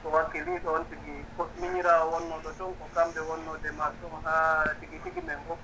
ko 0.03 0.07
wakkiliɗo 0.15 0.69
on 0.77 0.85
tigi 0.89 1.15
miñira 1.61 1.95
wonnoɗo 2.13 2.51
toon 2.59 2.73
ko 2.79 2.85
kamɓe 2.95 3.21
wonnode 3.29 3.71
ma 3.79 3.87
toon 4.01 4.17
ha 4.25 4.37
tigi 4.81 4.99
tigi 5.05 5.21
men 5.27 5.39
fof 5.47 5.59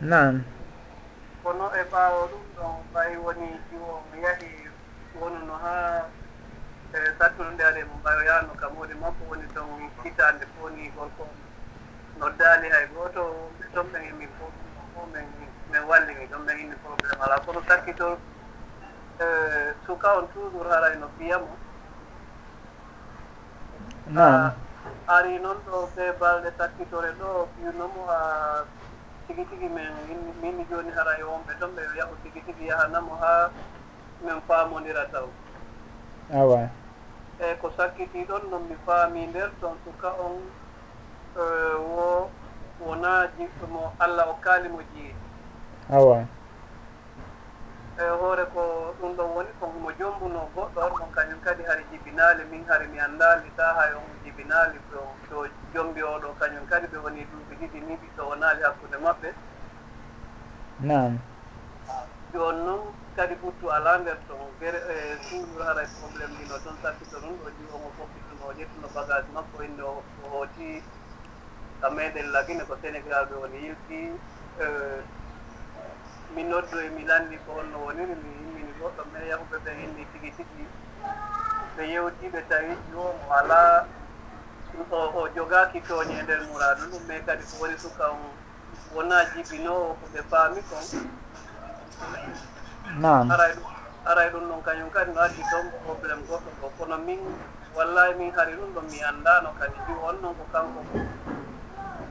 nan 0.00 0.44
kono 1.42 1.66
e 1.80 1.82
ɓaawo 1.92 2.20
ɗum 2.30 2.44
ɗon 2.56 2.74
ɓay 2.92 3.16
woni 3.24 3.48
jiwo 3.70 3.88
e 3.98 4.02
mo 4.10 4.16
yahi 4.26 4.50
wonuno 5.20 5.54
haa 5.64 6.04
e 6.92 6.98
sattunde 7.18 7.62
are 7.64 7.84
mo 7.84 7.96
ɓayoyaano 8.04 8.52
kam 8.60 8.72
woni 8.78 8.94
makko 9.02 9.22
woni 9.30 9.46
ɗon 9.54 9.90
hitande 10.04 10.44
foni 10.54 10.90
gorko 10.96 11.24
noddaali 12.18 12.68
hay 12.74 12.86
gooto 12.94 13.22
ɗon 13.74 13.86
ɓen 13.92 14.02
emin 14.10 14.28
fof 14.38 14.52
fof 14.94 15.06
men 15.12 15.26
min 15.70 15.82
wallini 15.88 16.26
ɗon 16.30 16.46
ɓen 16.46 16.58
inni 16.62 16.76
probléme 16.82 17.22
ala 17.24 17.36
kono 17.46 17.60
sakkitol 17.68 18.16
e, 19.20 19.24
suka 19.86 20.08
on 20.18 20.26
toujours 20.34 20.68
harayno 20.70 21.00
no 21.00 21.08
mbiyamo. 21.14 21.52
Ari 25.06 25.38
noon 25.38 25.58
ɗo 25.66 25.88
ɓe 25.96 26.04
balɗe 26.20 26.50
sakkitore 26.58 27.10
ɗo 27.20 27.48
piwnomo 27.56 28.06
haa 28.06 28.64
tigi 29.26 29.44
tigi 29.50 29.68
min 29.68 29.92
minni 30.40 30.64
jooni 30.70 30.90
haray 30.96 31.22
wonɓe 31.22 31.52
ɗon 31.60 31.70
ɓe 31.76 31.82
yahu 31.98 32.14
tigi 32.22 32.40
tigi 32.46 32.66
yahanamo 32.66 33.14
haa 33.22 33.50
min 34.24 34.40
faamondira 34.48 35.04
taw. 35.12 35.26
Awa 36.34 36.68
eyi 37.40 37.56
ko 37.60 37.70
sakkiti 37.76 38.24
ɗon 38.28 38.50
noon 38.50 38.68
mi 38.68 38.76
faami 38.86 39.26
nder 39.26 39.50
toon 39.60 39.76
suka 39.84 40.08
on 40.26 40.38
Eh, 41.36 41.76
wo 41.90 42.30
wona 42.80 43.26
jiɗɗo 43.36 43.66
mo 43.74 43.82
allah 43.98 44.26
o 44.30 44.34
kaali 44.44 44.68
mo 44.68 44.80
jiye 44.94 45.12
awa. 45.90 46.18
E 47.98 48.04
hoore 48.20 48.44
ko 48.54 48.62
ɗum 49.00 49.16
ɗon 49.16 49.30
woni 49.34 49.50
ko 49.58 49.66
mo 49.82 49.90
jombuno 49.98 50.40
goɗɗo 50.54 50.78
on 50.86 50.92
on 51.02 51.10
kañum 51.16 51.40
kadi 51.44 51.62
hari 51.66 51.82
jibinaali 51.90 52.44
min 52.50 52.64
hari 52.68 52.86
mi 52.86 52.98
anndaali 53.00 53.50
taa 53.56 53.74
hay 53.78 53.92
on 53.94 54.06
jibinaali 54.24 54.78
to 54.90 54.98
ɗo 55.30 55.48
jombi 55.74 56.02
oɗo 56.02 56.28
kañum 56.40 56.66
kadi 56.70 56.86
ɓe 56.86 56.98
woni 57.02 57.26
duuɓi 57.30 57.54
ɗiɗi 57.60 57.78
ni 57.86 57.94
ɓiɗɗo 58.00 58.22
wonaali 58.30 58.62
hakkunde 58.62 58.96
maɓɓe. 59.04 59.28
Nan 60.80 61.18
jooni 62.32 62.62
noon 62.64 62.94
kadi 63.16 63.34
ɓuttu 63.42 63.66
alaa 63.76 63.98
nder 63.98 64.18
ton 64.28 64.38
gere 64.60 64.78
e 64.78 65.18
toujours 65.28 65.66
haray 65.66 65.86
probléme 65.98 66.34
ɗino 66.38 66.56
toon 66.62 66.76
sakki 66.82 67.04
ɗum 67.10 67.34
ɗo 67.42 67.48
ji 67.58 67.62
omo 67.74 67.88
jiwomo 67.90 68.46
o 68.48 68.52
ƴettuno 68.58 68.86
bagage 68.94 69.28
makko 69.34 69.62
inne 69.66 69.82
o 69.82 70.02
ka 71.84 71.90
meɗen 71.92 72.32
lagine 72.32 72.64
ko 72.64 72.74
sénégal 72.82 73.24
ɓe 73.28 73.34
woni 73.42 73.58
yilti 73.64 73.98
e, 74.56 74.64
mi 76.34 76.42
noddu 76.50 76.76
e 76.80 76.88
mi 76.96 77.02
lanndi 77.04 77.36
ko 77.44 77.50
holno 77.60 77.76
woniri 77.84 78.14
mi 78.22 78.28
yimmini 78.40 78.72
goɗɗo 78.80 79.02
me 79.12 79.18
yahuɓe 79.30 79.56
ɓe 79.64 79.70
inni 79.84 80.04
tigi 80.12 80.30
tigi. 80.36 80.64
Ɓe 81.76 81.82
yewti 81.92 82.24
ɓe 82.32 82.40
tawi 82.48 82.72
joomu 82.90 83.24
alaa 83.38 83.84
o 84.90 85.00
o 85.20 85.28
jogaaki 85.36 85.78
tooñe 85.88 86.14
e 86.18 86.22
nder 86.22 86.40
muraadu 86.48 86.84
ɗum 86.90 87.02
mais 87.08 87.20
kadi 87.26 87.44
ko 87.50 87.54
woni 87.60 87.76
suka 87.84 88.04
o 88.08 88.16
wonaa 88.94 89.24
jibinoowo 89.36 89.90
ko 90.00 90.04
ɓe 90.12 90.20
paami 90.30 90.60
kon. 90.70 90.84
Nam 93.02 93.30
aray 93.30 93.52
ɗum 93.60 93.68
aray 94.10 94.28
ɗum 94.32 94.44
ɗon 94.48 94.62
kañum 94.66 94.90
kadi 94.90 95.10
no 95.12 95.20
addi 95.20 95.42
toon 95.50 95.66
probléme 95.84 96.24
goɗɗo 96.28 96.50
ko 96.60 96.66
kono 96.78 96.96
min 97.06 97.20
wallahi 97.76 98.14
min 98.18 98.32
hari 98.36 98.56
ɗum 98.56 98.72
ɗon 98.74 98.86
mi 98.90 98.98
anndaano 99.10 99.48
kadi 99.60 99.78
ɗi 99.86 99.92
on 100.08 100.16
noon 100.22 100.34
ko 100.38 100.44
kanko 100.52 100.80
ko 100.92 101.23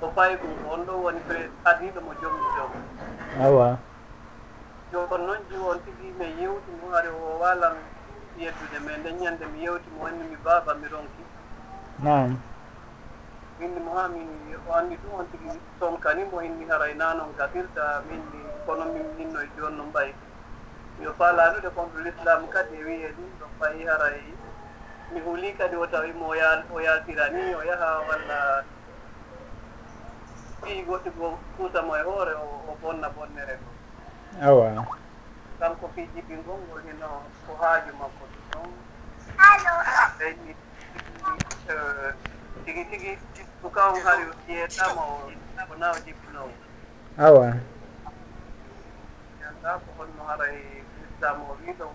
o 0.03 0.11
fayi 0.15 0.35
ɗum 0.35 0.51
on 0.71 0.85
ɗo 0.85 0.93
woni 1.03 1.21
adniɗo 1.63 1.99
mo 2.01 2.13
jomni 2.21 2.47
jom 2.55 2.71
awa. 3.45 3.77
Jon 4.91 5.07
noon 5.25 5.39
ji 5.49 5.55
on 5.55 5.79
tigi 5.85 6.11
mi 6.19 6.25
yewti 6.41 6.71
mo 6.81 6.91
ari 6.97 7.07
o 7.07 7.39
walan 7.39 7.75
yeddude 8.37 8.79
mais 8.85 8.97
nden 8.99 9.15
ñande 9.21 9.45
mi 9.53 9.63
yewti 9.63 9.89
mo 9.97 10.05
anni 10.05 10.23
mi 10.27 10.35
baaba 10.43 10.73
mi 10.75 10.87
ronki. 10.87 11.23
Nan 11.99 12.37
inni 13.59 13.79
mo 13.79 13.95
ha 13.95 14.07
min 14.07 14.27
o 14.67 14.73
anndi 14.73 14.97
ɗum 15.03 15.19
on 15.19 15.25
tigi 15.31 15.59
toon 15.79 15.97
kani 15.99 16.23
mo 16.31 16.41
inni 16.41 16.65
haray 16.69 16.93
nanon 16.95 17.31
gafirta 17.37 18.03
minni 18.09 18.43
kono 18.65 18.85
min 18.85 19.07
innoye 19.19 19.47
joni 19.57 19.77
no 19.77 19.83
mbayi. 19.85 20.13
Yo 21.01 21.13
faalanude 21.17 21.69
contre 21.73 22.01
l'islam 22.03 22.47
kadi 22.49 22.75
e 22.75 22.83
wiye 22.83 23.07
ɗum 23.15 23.29
ɗo 23.39 23.45
fayi 23.59 23.85
haray. 23.87 24.19
Mi 25.13 25.19
huuli 25.21 25.53
kadi 25.57 25.75
o 25.75 25.87
tawi 25.87 26.11
mo 26.11 26.27
o 26.27 26.79
yaltira 26.81 27.29
ni 27.29 27.55
o 27.55 27.63
yaha 27.63 28.03
walla 28.09 28.63
fii 30.63 30.83
goɗɗi 30.87 31.09
ko 31.17 31.25
kuusamo 31.57 31.93
e 31.97 32.01
hoore 32.07 32.33
o 32.69 32.75
bonna 32.81 33.07
bonnere 33.15 33.55
ɗo 33.61 33.69
awa. 34.47 34.67
Kanko 35.59 35.85
fii 35.95 36.07
jibbin 36.15 36.41
gonngol 36.45 36.81
hino 36.87 37.07
ko 37.47 37.51
haaju 37.61 37.91
makko 37.99 38.23
ɗon. 38.51 38.69
Eyi 40.25 40.55
eh, 41.69 42.13
tigi 42.65 42.83
tigi 42.91 43.11
ko 43.61 43.67
kam 43.75 43.95
hari 44.05 44.23
yettama 44.47 45.01
o 45.01 45.31
ko 45.67 45.73
nawa 45.79 45.97
jibbinowo 46.05 46.51
awa. 47.25 47.47
Yanta 49.41 49.69
ko 49.83 49.89
honno 49.97 50.23
haray 50.29 50.57
sistame 50.95 51.43
o 51.51 51.57
wii 51.61 51.73
ɗon 51.79 51.93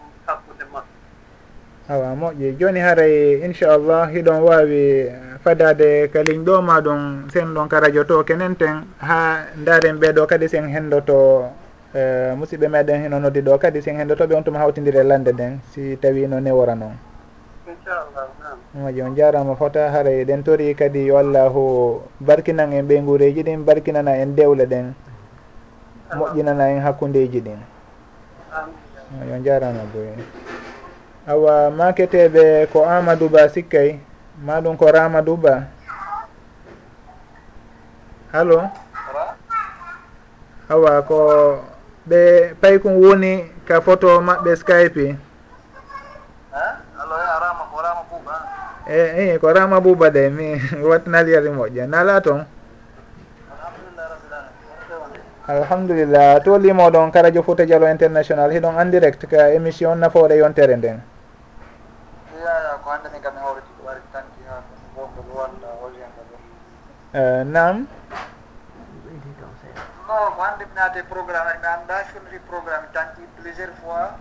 awa 1.88 2.12
moƴƴi 2.14 2.56
joni 2.60 2.80
haray 2.80 3.40
inchallah 3.44 4.12
hiɗon 4.12 4.42
wawi 4.44 5.08
fadade 5.44 6.08
ka 6.12 6.20
ligne 6.22 6.44
ɗo 6.44 6.60
maɗum 6.62 7.28
sen 7.32 7.54
ɗon 7.54 7.68
ka 7.68 7.80
radio 7.80 8.04
to 8.04 8.22
kenen 8.24 8.56
ten 8.56 8.84
ha 8.98 9.46
daren 9.64 9.96
ɓeɗo 9.98 10.26
kadi 10.26 10.48
sen 10.48 10.68
hendoto 10.68 11.48
uh, 11.94 12.36
musidɓe 12.36 12.68
meɗen 12.68 13.02
hino 13.02 13.18
noddi 13.18 13.40
ɗo 13.40 13.58
kadi 13.58 13.80
sen 13.82 13.96
hendotoɓe 13.96 14.34
on 14.36 14.44
tuma 14.44 14.58
hawtidiri 14.58 14.98
e 14.98 15.02
lande 15.02 15.32
nden 15.32 15.60
si 15.72 15.96
tawi 15.96 16.26
no 16.28 16.40
newora 16.40 16.74
noon 16.74 16.92
inchallah 17.66 18.28
moƴƴi 18.76 19.02
on 19.02 19.14
jarama 19.16 19.56
fota 19.56 19.88
haray 19.90 20.24
ɗen 20.24 20.42
tori 20.44 20.74
kadi 20.74 21.06
yo 21.06 21.16
allahu 21.16 22.02
barkinan 22.20 22.72
en 22.72 22.84
ɓeygureji 22.86 23.42
ɗin 23.42 23.64
barkinana 23.64 24.12
en 24.20 24.34
dewle 24.36 24.66
ɗen 24.68 24.92
moƴƴinana 26.12 26.68
en 26.72 26.80
hakkudeji 26.80 27.40
ɗin. 27.40 27.60
Yo 29.28 29.36
jarama 29.44 29.84
boye 29.92 30.12
awa 31.28 31.70
maketeɓe 31.70 32.44
ko 32.72 32.78
amadou 32.88 33.28
ba 33.28 33.48
sikkay 33.52 34.00
maɗum 34.46 34.76
ko 34.80 34.86
ramadou 34.90 35.36
ba. 35.36 35.54
Allo 38.32 38.64
awa 40.72 41.02
ko 41.08 41.18
ɓe 42.08 42.20
paykum 42.60 42.94
woni 43.02 43.32
ka 43.68 43.80
photo 43.80 44.20
maɓɓe 44.20 44.52
skype. 44.56 45.04
E 48.88 49.34
i 49.34 49.38
ko 49.38 49.52
rama 49.52 49.80
bouba 49.80 50.06
e, 50.06 50.08
e, 50.08 50.12
de 50.12 50.30
mi 50.30 50.46
wattinaliyari 50.88 51.50
moƴƴa. 51.52 51.84
Nala 51.86 52.20
toon 52.20 52.46
alhamdulillah 55.48 56.40
to 56.44 56.56
limoɗon 56.58 57.10
karadio 57.12 57.42
fouta 57.42 57.64
dialo 57.66 57.86
international 57.88 58.50
hiɗon 58.50 58.80
en 58.80 58.90
direct 58.90 59.26
ka 59.28 59.52
émission 59.52 59.94
nafoore 59.98 60.36
yontere 60.36 60.76
nden. 60.76 61.00
ko 62.88 62.94
hannde 62.96 63.08
min 63.12 63.20
kam 63.20 63.34
mi 63.36 63.40
hawriti 63.44 63.68
ko 63.76 63.84
wari 63.84 64.00
tanki 64.16 64.40
ha 64.48 64.64
wongol 64.96 65.28
wonda 65.36 65.68
holliyangol 65.84 66.24
eh, 67.12 67.44
nam 67.44 67.84
non 70.08 70.32
ko 70.32 70.40
hannde 70.40 70.64
mi 70.64 70.72
naate 70.72 71.04
programme 71.04 71.52
ani 71.52 71.60
mi 71.60 71.68
annda 71.68 71.96
firniri 72.08 72.40
programme 72.48 72.88
tanki 72.96 73.28
plusieurs 73.36 73.76
fois. 73.84 74.16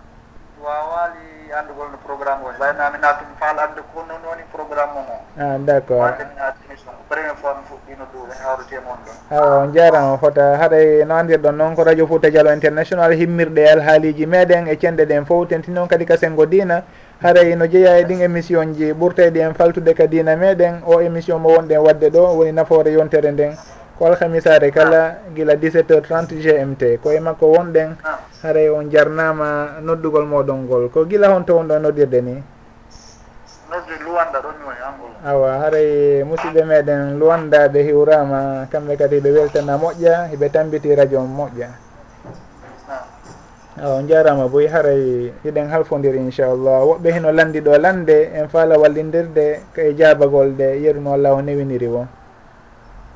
Wawali 0.58 1.48
anndugol 1.54 1.88
no 1.94 1.98
programme 2.04 2.44
o. 2.44 2.52
Wayna 2.60 2.90
mi 2.92 2.98
naatumi 2.98 3.34
faal 3.40 3.56
annde 3.56 3.80
ko 3.94 4.04
non 4.04 4.20
woni 4.20 4.42
e 4.44 4.50
programme 4.52 5.00
o 5.00 5.02
o 5.08 5.16
ah, 5.40 5.56
d' 5.56 5.70
accord 5.70 6.04
hannde 6.04 6.24
mi 6.28 6.34
naate 6.36 6.60
émission 6.68 6.92
ko 6.92 7.02
premiére 7.08 7.36
fois 7.40 7.56
mi 7.56 7.64
fuɗɗino 7.72 8.04
ɗo 8.12 8.20
mi 8.28 8.34
e 8.36 8.78
on 8.84 9.00
ɗon 9.06 9.16
awa 9.32 9.56
on 9.64 9.72
jarama 9.72 10.18
fota. 10.18 10.58
Haɗay 10.60 11.04
no 11.08 11.14
anndirɗon 11.16 11.56
noon 11.56 11.74
ko 11.74 11.84
radio 11.88 12.06
fouta 12.06 12.28
dialo 12.28 12.52
international 12.52 13.12
himmirɗe 13.16 13.62
e 13.64 13.70
alhaaliji 13.72 14.26
meɗen 14.26 14.68
e 14.68 14.76
cenɗe 14.76 15.06
ɗen 15.08 15.24
fof 15.24 15.48
tenti 15.48 15.70
noon 15.70 15.88
kadi 15.88 16.04
ka 16.04 16.16
sengo 16.18 16.44
dina 16.44 16.82
haray 17.22 17.54
no 17.56 17.66
jeeya 17.66 17.98
e 17.98 18.04
ɗin 18.04 18.20
émission 18.22 18.74
ji 18.74 18.92
ɓurteɗi 18.92 19.40
en 19.40 19.54
faltude 19.54 19.92
ka 19.94 20.06
dina 20.06 20.36
meɗen 20.36 20.82
o 20.86 21.00
émission 21.00 21.38
mo 21.40 21.48
wonɗen 21.50 21.78
wadde 21.82 22.10
ɗo 22.10 22.36
woni 22.38 22.52
nafoore 22.52 22.90
yontere 22.92 23.30
nden. 23.32 23.56
Ko 23.98 24.06
alhamisare 24.06 24.70
kala 24.70 25.18
gila 25.34 25.54
17 25.56 25.90
heures 25.90 26.06
30 26.06 26.38
gmt 26.38 27.00
ko 27.02 27.10
e 27.10 27.18
makko 27.20 27.46
wonɗen 27.50 27.96
ah. 28.04 28.20
haray 28.42 28.68
on 28.70 28.88
jarnama 28.90 29.80
noddugol 29.82 30.26
moɗon 30.26 30.62
ngol. 30.64 30.88
Ko 30.90 31.04
gila 31.06 31.28
honto 31.34 31.56
wonɗo 31.58 31.74
e 31.74 31.78
noddirde 31.80 32.20
ni? 32.22 32.34
Noddi 33.70 33.94
luwanda 34.06 34.38
ɗon 34.38 34.54
ñoy 34.62 34.78
angol 34.86 35.10
awa 35.26 35.58
haray 35.58 36.22
musidɓe 36.22 36.62
meɗen 36.64 37.18
luwandaɓe 37.18 37.82
hiwrama 37.82 38.68
kamɓe 38.70 38.96
kadi 38.96 39.18
ɓe 39.20 39.30
weltana 39.34 39.74
moƴƴa 39.76 40.30
hiɓe 40.30 40.48
tambiti 40.52 40.94
radio 40.94 41.20
moƴƴa. 41.26 41.87
o 43.82 44.02
jarama 44.06 44.48
boy 44.48 44.66
haray 44.66 45.32
hiɗen 45.44 45.68
halfodir 45.70 46.14
inchallah. 46.14 46.82
Woɓɓe 46.86 47.08
heno 47.12 47.32
landi 47.32 47.60
ɗo 47.60 47.78
lande 47.78 48.30
en 48.34 48.48
faala 48.48 48.78
wallidirde 48.78 49.60
e 49.76 49.94
jabagol 49.96 50.56
de 50.56 50.80
yeruno 50.82 51.12
allah 51.14 51.32
o 51.34 51.40
newiniri 51.42 51.86
wo 51.88 52.06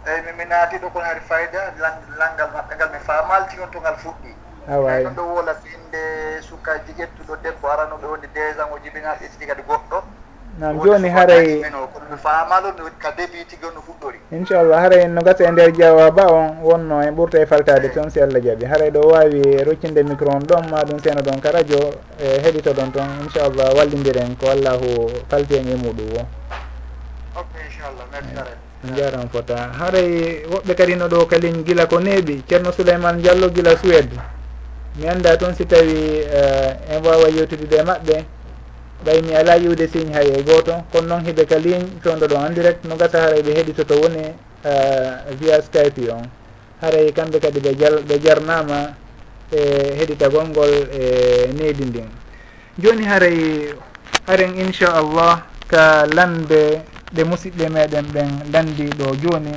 eyyi 0.06 0.22
mimi 0.26 0.44
naati 0.44 0.76
ɗo 0.78 0.88
kon 0.92 1.02
hari 1.02 1.20
fayida 1.20 1.74
langal 2.18 2.50
maɓɓe 2.54 2.74
ngal 2.76 2.90
mi 2.92 2.98
famalti 2.98 3.60
on 3.62 3.70
to 3.70 3.78
ngal 3.80 3.96
fuɗɗi. 3.96 4.30
Awayi 4.68 5.04
ɗon 5.04 5.14
ɗo 5.14 5.22
wola 5.34 5.54
finde 5.54 6.02
sukaji 6.42 6.92
ƴettuɗo 6.98 7.36
debbo 7.42 7.66
aranoɓe 7.68 8.06
wonde 8.10 8.26
deux 8.34 8.58
ans 8.60 8.70
o 8.74 8.78
jibinaɗo 8.82 9.24
itti 9.24 9.46
kadi 9.46 9.62
goɗɗo. 9.62 9.98
nam 10.58 10.76
joni 10.84 11.08
haray 11.08 11.64
famalo 12.20 12.76
ka 13.00 13.10
débit 13.16 13.48
tigi 13.48 13.64
on 13.64 13.72
no 13.74 13.80
fuɗɗori 13.80 14.18
inchallah 14.36 14.80
haray 14.84 15.08
no 15.08 15.22
gasa 15.22 15.44
e 15.48 15.50
nder 15.50 15.72
jawaba 15.72 16.28
on 16.28 16.60
wonno 16.62 17.00
en 17.00 17.14
ɓurta 17.16 17.40
e 17.40 17.46
faltade 17.46 17.88
toon 17.88 18.10
si 18.10 18.20
allah 18.20 18.36
jaaɓi. 18.40 18.64
Haray 18.68 18.90
ɗo 18.90 19.00
wawi 19.00 19.64
roccinde 19.64 20.02
micro 20.04 20.28
on 20.30 20.44
ɗon 20.44 20.68
maɗum 20.70 20.98
seeno 21.00 21.22
ɗon 21.22 21.40
ka 21.40 21.50
radio 21.52 21.78
e 22.20 22.40
heɗito 22.44 22.72
ɗon 22.74 22.92
toon 22.92 23.08
inchallah 23.24 23.72
wallidiren 23.74 24.36
ko 24.36 24.50
allahu 24.50 25.08
falti 25.30 25.56
en 25.56 25.68
e 25.68 25.74
muɗum 25.74 26.20
o. 26.20 26.22
Ok 27.40 27.48
inchallah 27.64 28.04
merci 28.12 28.34
eh, 28.36 28.40
aren 28.44 28.96
jaram 28.96 29.28
fota. 29.32 29.72
Haray 29.72 30.44
woɓɓe 30.52 30.74
kadi 30.76 30.96
no 30.96 31.08
ɗo 31.08 31.26
kalin 31.26 31.64
gila 31.64 31.86
ko 31.86 31.96
neeɓi 31.98 32.44
ceerno 32.46 32.72
souleymane 32.72 33.22
diallo 33.22 33.48
gila 33.48 33.76
suwede 33.80 34.20
mi 35.00 35.08
anda 35.08 35.36
toon 35.38 35.54
si 35.54 35.64
tawi 35.64 36.20
eh, 36.28 36.76
en 36.92 37.00
wawa 37.02 37.28
yewtitude 37.32 37.72
e 37.72 37.82
maɓɓe. 37.82 38.24
ɓay 39.04 39.22
mi 39.22 39.34
ala 39.34 39.56
yiwde 39.58 39.88
signe 39.88 40.12
hay 40.14 40.28
e 40.38 40.42
goto 40.42 40.74
kono 40.92 41.06
noon 41.08 41.24
hiɓe 41.26 41.44
ka 41.46 41.56
ligne 41.58 41.86
conɗo 42.02 42.26
ɗo 42.26 42.36
en 42.46 42.54
direct 42.54 42.84
no 42.84 42.96
gasa 42.96 43.18
haray 43.20 43.42
ɓe 43.42 43.52
heɗitoto 43.58 43.94
woni 44.02 44.22
uh, 44.64 45.34
via 45.40 45.60
skype 45.62 46.10
on. 46.10 46.22
Haray 46.80 47.12
kamɓe 47.12 47.38
kadi 47.40 47.60
ɓe 47.60 47.74
jal 47.78 47.94
ɓe 48.08 48.18
jarnama 48.24 48.94
e 49.50 49.58
heɗitagol 49.98 50.46
ngol 50.48 50.70
e 50.92 51.50
neydi 51.58 51.84
ndin. 51.84 52.08
Joni 52.78 53.04
haray 53.04 53.74
haren 54.26 54.54
inchallah 54.56 55.46
ka 55.68 56.06
lande 56.06 56.82
ɗe 57.14 57.24
musidɓe 57.24 57.68
meɗen 57.68 58.06
ɓen 58.14 58.28
landi 58.52 58.84
ɗo 58.98 59.06
joni 59.22 59.52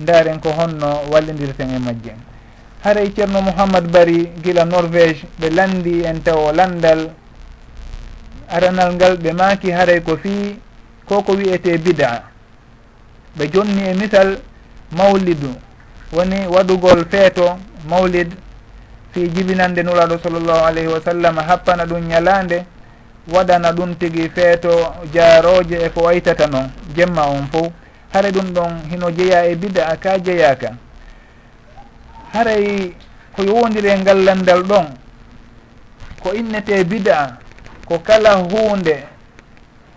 ndaren 0.00 0.40
ko 0.40 0.48
honno 0.50 1.02
wallidirten 1.12 1.70
e 1.76 1.78
majje. 1.78 2.14
Haray 2.84 3.12
ceerno 3.14 3.42
mouhammad 3.42 3.84
bari 3.92 4.32
gila 4.42 4.64
norvége 4.64 5.26
ɓe 5.40 5.50
landi 5.52 6.02
en 6.04 6.22
taw 6.24 6.52
landal 6.52 7.12
aranal 8.50 8.92
ngal 8.94 9.16
ɓe 9.16 9.32
maaki 9.32 9.70
haray 9.70 10.00
ko 10.02 10.16
fii 10.16 10.56
ko 11.08 11.22
ko 11.22 11.32
wiyete 11.32 11.78
bida. 11.78 12.22
Ɓe 13.38 13.44
jonni 13.52 13.82
e 13.90 13.94
misal 13.94 14.38
mawlidu 14.92 15.54
woni 16.12 16.46
waɗugol 16.46 17.04
feeto 17.10 17.58
mawlid 17.88 18.32
fi 19.12 19.28
jibinande 19.28 19.82
nuraɗo 19.82 20.18
sallllahu 20.22 20.64
alayhi 20.66 20.88
wa 20.88 21.00
sallam 21.00 21.36
happana 21.38 21.84
ɗum 21.86 22.00
ñalande 22.08 22.64
waɗana 23.32 23.72
ɗum 23.72 23.94
tigi 23.94 24.28
feeto 24.34 24.94
jaaroje 25.14 25.76
e 25.86 25.88
ko 25.90 26.00
waytata 26.02 26.46
noon 26.46 26.70
jemma 26.96 27.26
on 27.26 27.46
fo 27.52 27.72
hare 28.12 28.30
ɗum 28.32 28.52
ɗon 28.54 28.72
hino 28.90 29.10
jeeya 29.10 29.46
e 29.46 29.54
bida 29.56 29.96
ka 29.96 30.18
jeeyaka 30.18 30.74
haray 32.32 32.94
ko 33.36 33.42
yowodiri 33.42 33.88
e 33.88 33.96
ngallandal 33.98 34.62
ɗon 34.62 34.86
ko 36.22 36.32
innete 36.34 36.84
bida 36.84 37.38
ko 37.90 37.98
kala 37.98 38.32
hunde 38.46 39.02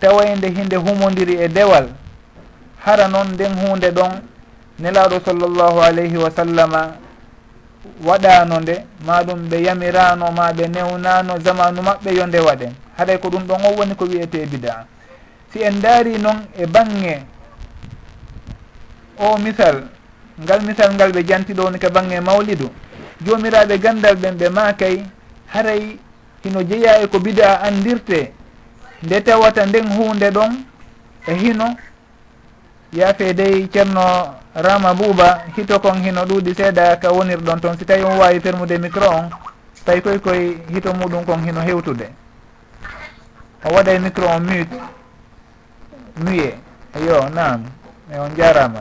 tawayde 0.02 0.48
hinde 0.50 0.76
humodiri 0.76 1.34
e 1.38 1.48
dewal 1.48 1.86
hara 2.84 3.06
noon 3.08 3.28
nden 3.38 3.54
hunde 3.54 3.90
ɗon 3.90 4.12
nelaɗo 4.82 5.20
sallllahu 5.24 5.78
alayhi 5.82 6.16
wa 6.16 6.30
sallama 6.30 6.82
waɗano 8.06 8.60
nde 8.60 8.74
maɗum 9.06 9.40
ɓe 9.50 9.56
yamirano 9.66 10.26
ma 10.32 10.50
ɓe 10.52 10.64
newnano 10.74 11.38
zamanu 11.44 11.82
maɓɓe 11.82 12.10
yo 12.18 12.26
nde 12.26 12.38
waɗen. 12.40 12.72
Haɗay 12.98 13.14
e 13.14 13.18
ko 13.18 13.28
ɗum 13.30 13.46
ɗon 13.46 13.62
o 13.64 13.70
woni 13.78 13.94
ko 13.94 14.04
wiyete 14.04 14.46
bida. 14.46 14.86
Si 15.52 15.62
en 15.62 15.78
daari 15.80 16.18
noon 16.18 16.38
e 16.58 16.66
bange 16.66 17.22
o 19.18 19.38
misal 19.38 19.86
ngal 20.42 20.60
misal 20.66 20.90
ngal 20.94 21.12
ɓe 21.12 21.22
jantiɗo 21.28 21.62
woni 21.64 21.78
ka 21.78 21.90
bange 21.90 22.20
mawlidu 22.20 22.68
jomiraɓe 23.24 23.78
gandal 23.78 24.16
ɓen 24.16 24.34
ɓe 24.36 24.48
makay 24.50 25.04
haray 25.54 25.96
hino 26.44 26.62
jeeya 26.62 27.00
e 27.02 27.06
ko 27.06 27.18
bida 27.18 27.60
andirte 27.62 28.32
nde 29.02 29.20
tawata 29.20 29.66
nden 29.66 29.88
hunde 29.96 30.30
ɗon 30.30 30.52
e 31.26 31.34
hino 31.34 31.76
yaafe 32.92 33.34
dey 33.34 33.66
ceerno 33.72 34.34
rama 34.54 34.94
bouba 34.94 35.42
hito 35.56 35.80
kon 35.80 36.02
hino 36.02 36.24
ɗuuɗi 36.24 36.54
seeɗa 36.54 36.96
ka 37.00 37.10
wonirɗon 37.12 37.60
toon 37.60 37.78
si 37.78 37.84
tawi 37.84 38.04
on 38.04 38.18
wawi 38.18 38.40
fermude 38.40 38.78
micro 38.78 39.08
on 39.10 39.30
tawi 39.84 40.00
koy 40.00 40.18
koye 40.18 40.56
hito 40.72 40.92
muɗum 40.94 41.24
kon 41.24 41.44
hino 41.44 41.60
hewtude. 41.60 42.08
O 43.64 43.74
waɗay 43.74 43.98
micro 43.98 44.26
on 44.28 44.40
mute 44.44 44.76
muye 46.24 46.54
yo 47.06 47.28
nam 47.28 47.64
e 48.14 48.18
on 48.18 48.30
jarama 48.36 48.80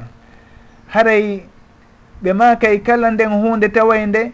haray 0.88 1.44
ɓe 2.24 2.34
makay 2.34 2.80
kala 2.84 3.12
nden 3.12 3.30
hunde 3.30 3.70
taway 3.70 4.06
nde 4.06 4.32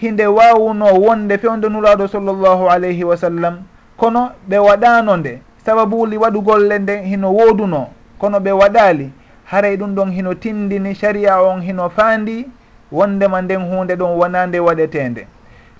hinde 0.00 0.26
wawuno 0.26 0.94
wonde 0.94 1.38
fewde 1.38 1.68
nulaɗo 1.68 2.08
sallllahu 2.08 2.70
alayhi 2.70 3.04
wa 3.04 3.16
sallam 3.16 3.62
kono 3.96 4.30
ɓe 4.48 4.58
waɗano 4.58 5.16
nde. 5.16 5.42
Sababuli 5.66 6.16
waɗugolle 6.16 6.78
nde 6.78 7.02
hino 7.02 7.32
woduno 7.34 7.88
kono 8.18 8.38
ɓe 8.38 8.52
waɗali. 8.52 9.10
Haray 9.44 9.76
ɗum 9.76 9.94
ɗon 9.94 10.10
hino 10.12 10.34
tindini 10.34 10.94
sharia 10.94 11.42
on 11.42 11.60
hino 11.62 11.90
faandi 11.90 12.46
wondema 12.92 13.42
nden 13.42 13.60
hunde 13.60 13.96
ɗon 13.96 14.16
wona 14.16 14.46
nde 14.46 14.58
waɗetende. 14.60 15.26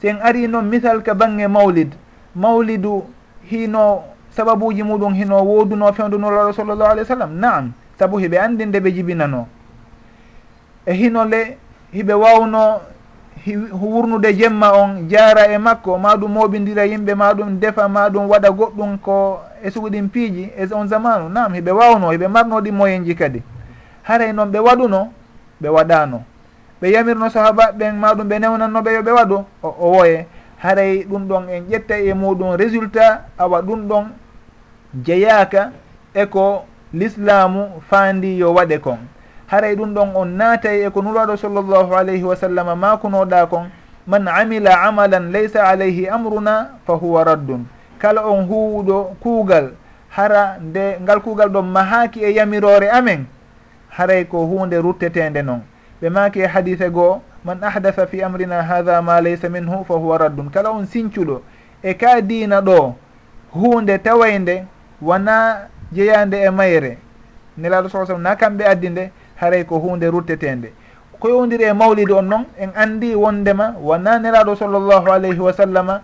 Si 0.00 0.08
en 0.08 0.18
ari 0.22 0.48
noon 0.48 0.66
misal 0.66 1.02
ka 1.02 1.14
bange 1.14 1.46
mawlid. 1.48 1.94
Mawlidu 2.34 3.04
hino 3.50 4.02
sababuji 4.30 4.82
muɗum 4.82 5.14
hino 5.14 5.44
woduno 5.44 5.92
fewdunularo 5.92 6.52
sallllahu 6.52 6.90
alih 6.90 7.02
w 7.02 7.06
sallam? 7.06 7.38
Naam 7.38 7.72
saabu 7.98 8.18
hiɓe 8.18 8.38
andi 8.38 8.66
nde 8.66 8.80
ɓe 8.80 8.92
jibinano. 8.94 9.46
E 10.86 10.92
hino 10.94 11.24
le 11.24 11.56
hiɓe 11.94 12.12
wawno 12.14 12.80
wurnude 13.72 14.34
jemma 14.34 14.72
on 14.72 15.08
jaara 15.08 15.46
e 15.48 15.58
makko 15.58 15.98
ma 15.98 16.16
ɗum 16.16 16.32
moɓidira 16.32 16.84
yimɓe 16.86 17.14
ma 17.14 17.32
ɗum 17.34 17.58
defa 17.60 17.88
ma 17.88 18.08
ɗum 18.08 18.28
waɗa 18.28 18.50
goɗɗum 18.50 18.98
ko 18.98 19.40
e 19.62 19.70
suguɗin 19.70 20.08
piiji 20.08 20.50
e 20.56 20.66
on 20.74 20.86
zamanu. 20.88 21.28
Nam 21.28 21.52
heɓe 21.54 21.70
wawno 21.70 22.10
heɓe 22.12 22.28
marno 22.28 22.60
ɗi 22.60 22.70
moyenji 22.72 23.14
kadi. 23.14 23.42
Haray 24.02 24.32
noon 24.32 24.50
ɓe 24.50 24.58
waɗuno 24.58 25.08
ɓe 25.60 25.68
waɗano 25.68 26.22
ɓe 26.80 26.90
yamirno 26.92 27.30
sahabaɓen 27.30 27.96
ma 27.96 28.14
ɗum 28.14 28.28
ɓe 28.28 28.38
newnannoɓe 28.38 28.90
yoɓe 28.94 29.10
waɗu 29.12 29.44
o 29.62 29.90
woye. 29.96 30.26
Haray 30.58 31.04
ɗum 31.04 31.28
ɗon 31.28 31.48
en 31.48 31.62
ƴetta 31.70 31.98
e 31.98 32.12
muɗum 32.14 32.56
résultat 32.56 33.22
awa 33.38 33.62
ɗum 33.62 33.88
ɗon 33.88 34.04
jeyaka 35.04 35.70
eko 36.14 36.64
l'islamu 36.92 37.80
faandi 37.90 38.38
yo 38.38 38.52
waɗe 38.54 38.78
kon. 38.80 38.98
haray 39.48 39.74
ɗum 39.76 39.94
ɗon 39.94 40.08
on 40.14 40.28
naatay 40.36 40.86
e 40.86 40.90
ko 40.90 41.02
nuraɗo 41.02 41.36
sallllahu 41.36 41.94
alayhi 41.96 42.22
wa 42.24 42.36
sallam 42.36 42.78
makunoɗa 42.78 43.46
kon? 43.48 43.70
Man 44.06 44.28
amila 44.28 44.72
amalan 44.88 45.32
laysa 45.32 45.64
alayhi 45.64 46.08
amruna 46.08 46.80
fa 46.86 46.92
huwa 46.94 47.24
raddun. 47.24 47.64
Kala 47.98 48.26
on 48.28 48.46
huwuɗo 48.48 49.16
kuugal 49.20 49.72
hara 50.08 50.58
nde 50.60 51.00
ngal 51.02 51.20
kuugal 51.20 51.48
ɗon 51.48 51.66
mahaaki 51.66 52.24
e 52.24 52.32
yamirore 52.34 52.88
amen 52.90 53.26
haray 53.88 54.24
ko 54.24 54.46
hunde 54.46 54.76
ruttetende 54.80 55.42
noon 55.42 55.60
ɓe 56.02 56.08
maaki 56.10 56.40
e 56.40 56.46
hadise 56.46 56.90
goo 56.90 57.20
man 57.44 57.58
ahdatha 57.62 58.06
fi 58.06 58.22
amrina 58.22 58.62
hada 58.62 59.02
ma 59.02 59.20
laysa 59.20 59.48
minhu 59.48 59.84
fa 59.84 59.94
huwa 59.94 60.18
raddun. 60.18 60.50
Kala 60.50 60.70
on 60.70 60.86
sincuɗo 60.86 61.40
e 61.82 61.94
ka 61.94 62.20
dina 62.20 62.60
ɗo 62.60 62.94
hunde 63.52 63.98
tawaynde 63.98 64.64
wona 65.02 65.68
jeyande 65.92 66.36
e 66.36 66.50
mayre. 66.50 66.98
Nelaɗo 67.58 67.88
sa 67.88 68.06
salm 68.06 68.22
na 68.22 68.36
kamɓe 68.36 68.64
addi 68.64 68.88
nde 68.90 69.10
haray 69.40 69.64
ko 69.64 69.78
hunde 69.78 70.06
ruttetende 70.10 70.72
ko 71.20 71.28
yowdiri 71.28 71.64
e 71.64 71.72
mawlidi 71.72 72.12
on 72.12 72.22
noon 72.28 72.44
en 72.58 72.70
andi 72.76 73.14
wondema 73.14 73.74
wona 73.82 74.18
neraɗo 74.18 74.54
sallllahu 74.56 75.10
alayhi 75.12 75.40
wa 75.40 75.52
sallama 75.52 76.02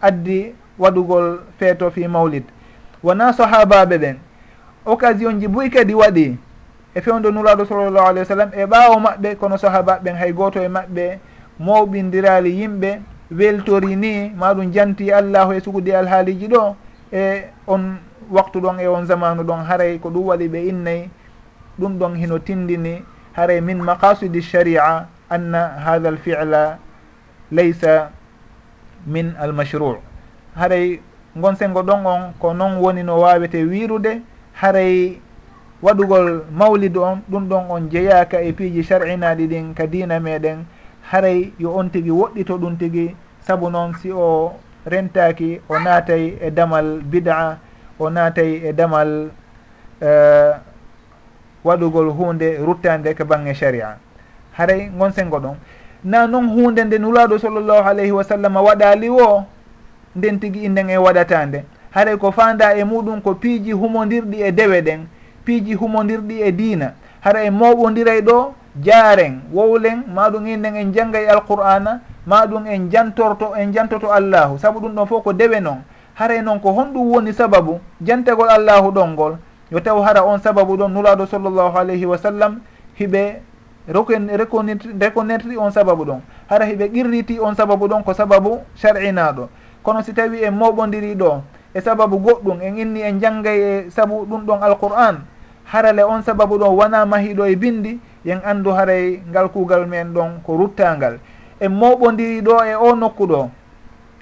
addi 0.00 0.54
waɗugol 0.78 1.38
feeto 1.58 1.90
fi 1.90 2.08
mawlid. 2.08 2.44
Wona 3.02 3.32
sahabaɓe 3.32 3.98
ɓen 3.98 4.16
occasion 4.84 5.40
ji 5.40 5.48
boyi 5.48 5.70
kadi 5.70 5.94
waɗi 5.94 6.36
e 6.94 7.00
fewde 7.00 7.30
nuraɗo 7.30 7.64
sallllahu 7.64 8.06
alayhi 8.06 8.18
wa 8.28 8.36
sallam 8.36 8.50
e 8.54 8.64
ɓaawo 8.66 8.96
maɓɓe 9.00 9.36
kono 9.36 9.56
sahabaɓe 9.56 10.02
ɓen 10.02 10.14
hay 10.16 10.32
goto 10.32 10.60
e 10.62 10.68
maɓɓe 10.68 11.18
mawɓindirali 11.60 12.50
yimɓe 12.60 13.00
weltori 13.30 13.96
ni 13.96 14.30
maɗum 14.30 14.72
janti 14.72 15.12
allahu 15.12 15.52
e 15.52 15.60
sugudi 15.60 15.92
alhaaliji 15.92 16.48
ɗo 16.48 16.74
e 17.12 17.42
on 17.66 17.98
waktu 18.30 18.60
ɗon 18.60 18.80
e 18.80 18.86
on 18.86 19.06
zamanu 19.06 19.42
ɗon 19.42 19.64
haray 19.64 19.98
ko 19.98 20.10
ɗum 20.10 20.26
waɗi 20.26 20.48
ɓe 20.48 20.68
innayi 20.68 21.10
ɗum 21.78 21.98
ɗon 21.98 22.14
hino 22.16 22.38
tindini 22.38 23.02
haray 23.32 23.60
min 23.60 23.78
maqasidi 23.82 24.42
sharia 24.42 25.06
anna 25.30 25.68
hatha 25.84 26.08
al 26.08 26.18
fila 26.18 26.78
laysa 27.52 28.10
min 29.06 29.34
almashru. 29.38 29.98
Haray 30.56 31.00
gonsengo 31.36 31.82
ɗon 31.82 32.06
on 32.06 32.32
ko 32.40 32.52
noon 32.54 32.78
woni 32.80 33.02
no 33.02 33.20
wawete 33.20 33.62
wirude 33.64 34.22
haray 34.54 35.20
waɗugol 35.82 36.44
mawlidu 36.50 37.02
on 37.02 37.22
ɗum 37.30 37.48
ɗon 37.48 37.70
on 37.70 37.88
jeeyaka 37.90 38.40
e 38.42 38.52
piiji 38.52 38.82
shar'inaɗi 38.82 39.46
ɗin 39.46 39.74
ka 39.74 39.86
dina 39.86 40.18
meɗen. 40.20 40.64
Haray 41.12 41.52
yo 41.58 41.76
on 41.76 41.88
tigui 41.90 42.10
woɗɗito 42.10 42.58
ɗum 42.58 42.76
tigui 42.78 43.14
saabu 43.46 43.70
noon 43.70 43.94
si 44.02 44.10
o 44.10 44.52
rentaki 44.86 45.60
o 45.68 45.78
naatay 45.78 46.38
e 46.40 46.50
damal 46.50 47.00
bid'a 47.02 47.58
o 47.98 48.10
naatay 48.10 48.62
e 48.64 48.72
damal 48.72 49.30
uh, 50.02 50.52
waɗugol 51.66 52.10
hunde 52.10 52.58
ruttande 52.64 53.14
ko 53.14 53.24
bange 53.24 53.54
sharia. 53.54 53.98
Haray 54.52 54.90
gon 54.98 55.12
sengo 55.12 55.38
ɗon? 55.38 55.56
Na 56.04 56.26
noon 56.26 56.48
hunde 56.48 56.84
nde 56.84 56.98
nulaɗo 56.98 57.38
sallllahu 57.38 57.88
alayhi 57.88 58.12
wa 58.12 58.24
sallam 58.24 58.56
waɗali 58.56 59.08
o 59.10 59.44
nden 60.16 60.38
tigui 60.40 60.64
inden 60.64 60.90
e 60.90 60.96
waɗatande. 60.96 61.64
Haray 61.90 62.16
ko 62.16 62.30
fanda 62.32 62.74
e 62.76 62.84
muɗum 62.84 63.20
ko 63.22 63.34
piiji 63.34 63.72
humodirɗi 63.72 64.42
e 64.42 64.52
dewe 64.52 64.80
ɗen 64.82 65.06
piiji 65.44 65.74
humodirɗi 65.74 66.42
e 66.42 66.52
diina. 66.52 66.92
Hara 67.20 67.42
en 67.44 67.54
moɓodiray 67.54 68.20
ɗo 68.22 68.54
jaaren 68.82 69.40
wowlen 69.52 70.04
maɗum 70.14 70.46
inden 70.46 70.76
en 70.76 70.92
jangga 70.92 71.18
alqur'ana 71.32 72.00
maɗum 72.26 72.66
en 72.66 72.90
jantorto 72.90 73.54
en 73.56 73.72
jantoto 73.72 74.10
allahu. 74.12 74.58
Saabu 74.58 74.80
ɗum 74.80 74.94
ɗon 74.94 75.06
fof 75.06 75.24
ko 75.24 75.32
dewe 75.32 75.60
noon 75.60 75.82
haray 76.16 76.42
noon 76.42 76.60
ko 76.60 76.72
honɗum 76.72 77.12
woni 77.12 77.32
sababu 77.32 77.80
jantagol 78.00 78.48
allahu 78.48 78.90
ɗon 78.90 79.10
ngol 79.12 79.36
yo 79.70 79.80
taw 79.80 79.98
hara 80.02 80.22
on 80.24 80.38
sababu 80.38 80.76
ɗon 80.76 80.92
nulaɗo 80.92 81.26
sallllahu 81.26 81.78
alayhi 81.78 82.06
wa 82.06 82.18
sallam 82.18 82.60
hiɓe 82.98 83.40
reconnaitre 83.88 85.56
on 85.58 85.70
sababu 85.70 86.04
ɗon. 86.04 86.20
Hara 86.48 86.64
hiɓe 86.66 86.88
qirriti 86.92 87.38
on 87.40 87.54
sababu 87.54 87.86
ɗon 87.88 88.02
ko 88.04 88.14
sababu 88.14 88.58
shar'inaɗo 88.76 89.48
kono 89.82 90.02
si 90.02 90.12
tawi 90.12 90.42
en 90.44 90.50
moɓodiri 90.54 91.14
ɗo 91.14 91.42
e 91.74 91.80
sababu 91.80 92.18
goɗɗum 92.18 92.60
en 92.62 92.76
inni 92.78 93.00
en 93.02 93.20
janggay 93.20 93.58
e 93.62 93.90
sabu 93.90 94.26
ɗum 94.26 94.42
ɗon 94.46 94.62
alqur'an 94.62 95.16
harale 95.64 96.02
on 96.02 96.22
sababu 96.22 96.58
ɗon 96.58 96.74
wona 96.74 97.06
mahiɗo 97.06 97.46
e 97.46 97.56
bindi 97.56 98.00
yen 98.24 98.40
andu 98.44 98.70
haray 98.70 99.22
ngal 99.30 99.48
kuugal 99.48 99.86
men 99.86 100.12
ɗon 100.14 100.42
ko 100.42 100.56
ruttangal 100.56 101.18
en 101.60 101.68
moɓodiri 101.72 102.42
ɗo 102.42 102.64
e 102.64 102.74
o 102.74 102.94
nokku 102.94 103.26
ɗo 103.26 103.50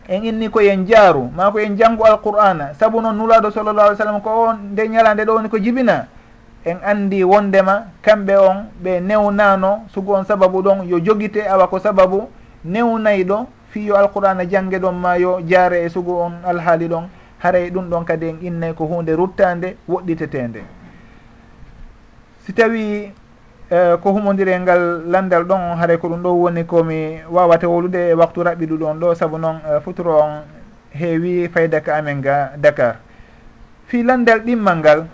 en 0.09 0.24
inni 0.24 0.48
koyen 0.50 0.86
jaaru 0.86 1.30
ma 1.34 1.50
ko 1.50 1.59
en 1.59 1.76
janngo 1.76 2.05
alqur'ana. 2.05 2.74
Sabu 2.74 3.00
noon 3.00 3.16
nulaaɗo 3.16 3.50
sallallah 3.50 3.84
alih 3.86 3.96
sallam 3.98 4.20
ko 4.20 4.30
on 4.48 4.57
nde 4.72 4.88
ñalande 4.88 5.24
ɗo 5.24 5.34
woni 5.34 5.48
ko 5.48 5.59
jibina. 5.59 6.07
En 6.64 6.78
anndi 6.84 7.24
wondema 7.24 7.84
kamɓe 8.02 8.36
on 8.36 8.66
ɓe 8.82 9.00
newnaano 9.00 9.84
sugu 9.92 10.12
on 10.14 10.24
sababu 10.24 10.62
ɗon 10.62 10.84
yo 10.88 10.98
jogite 11.00 11.46
awa 11.48 11.68
ko 11.68 11.78
sababu 11.78 12.28
newnayɗo 12.64 13.46
ɗo 13.74 13.94
alqur'ana 13.96 14.44
jannge 14.48 14.78
ɗon 14.78 14.92
ma 14.94 15.16
yo 15.18 15.40
jaare 15.46 15.84
e 15.84 15.88
sugu 15.88 16.12
on 16.12 16.32
alhaali 16.44 16.88
ɗon. 16.88 17.05
Haray 17.44 17.70
ɗum 17.70 17.88
ɗon 17.90 18.05
kadi 18.05 18.26
en 18.28 18.38
innay 18.42 18.72
ko 18.72 18.86
hunde 18.86 19.12
ruttande 19.12 19.76
woɗɗitetende 19.88 20.62
si 22.46 22.52
tawi 22.52 23.12
E, 23.71 23.97
ko 23.97 24.12
humodirel 24.12 24.61
ngal 24.61 25.09
landal 25.09 25.45
ɗon 25.49 25.81
haray 25.81 25.97
ko 25.97 26.09
ɗum 26.09 26.21
ɗo 26.23 26.31
woni 26.37 26.65
komi 26.69 27.25
wawata 27.33 27.65
wolude 27.69 27.97
e 28.11 28.15
waktu 28.15 28.45
raɓɓiɗu 28.45 28.77
ɗon 28.77 29.01
ɗo 29.01 29.15
saabu 29.15 29.39
noon 29.39 29.57
e, 29.65 29.81
futuro 29.81 30.21
on 30.21 30.45
heewi 30.93 31.49
fayda 31.49 31.81
ka 31.81 31.97
amen 31.97 32.21
ga 32.21 32.53
dakar. 32.61 32.97
Fi 33.87 34.03
landal 34.03 34.41
ɗimmal 34.45 34.77
ngal 34.79 35.07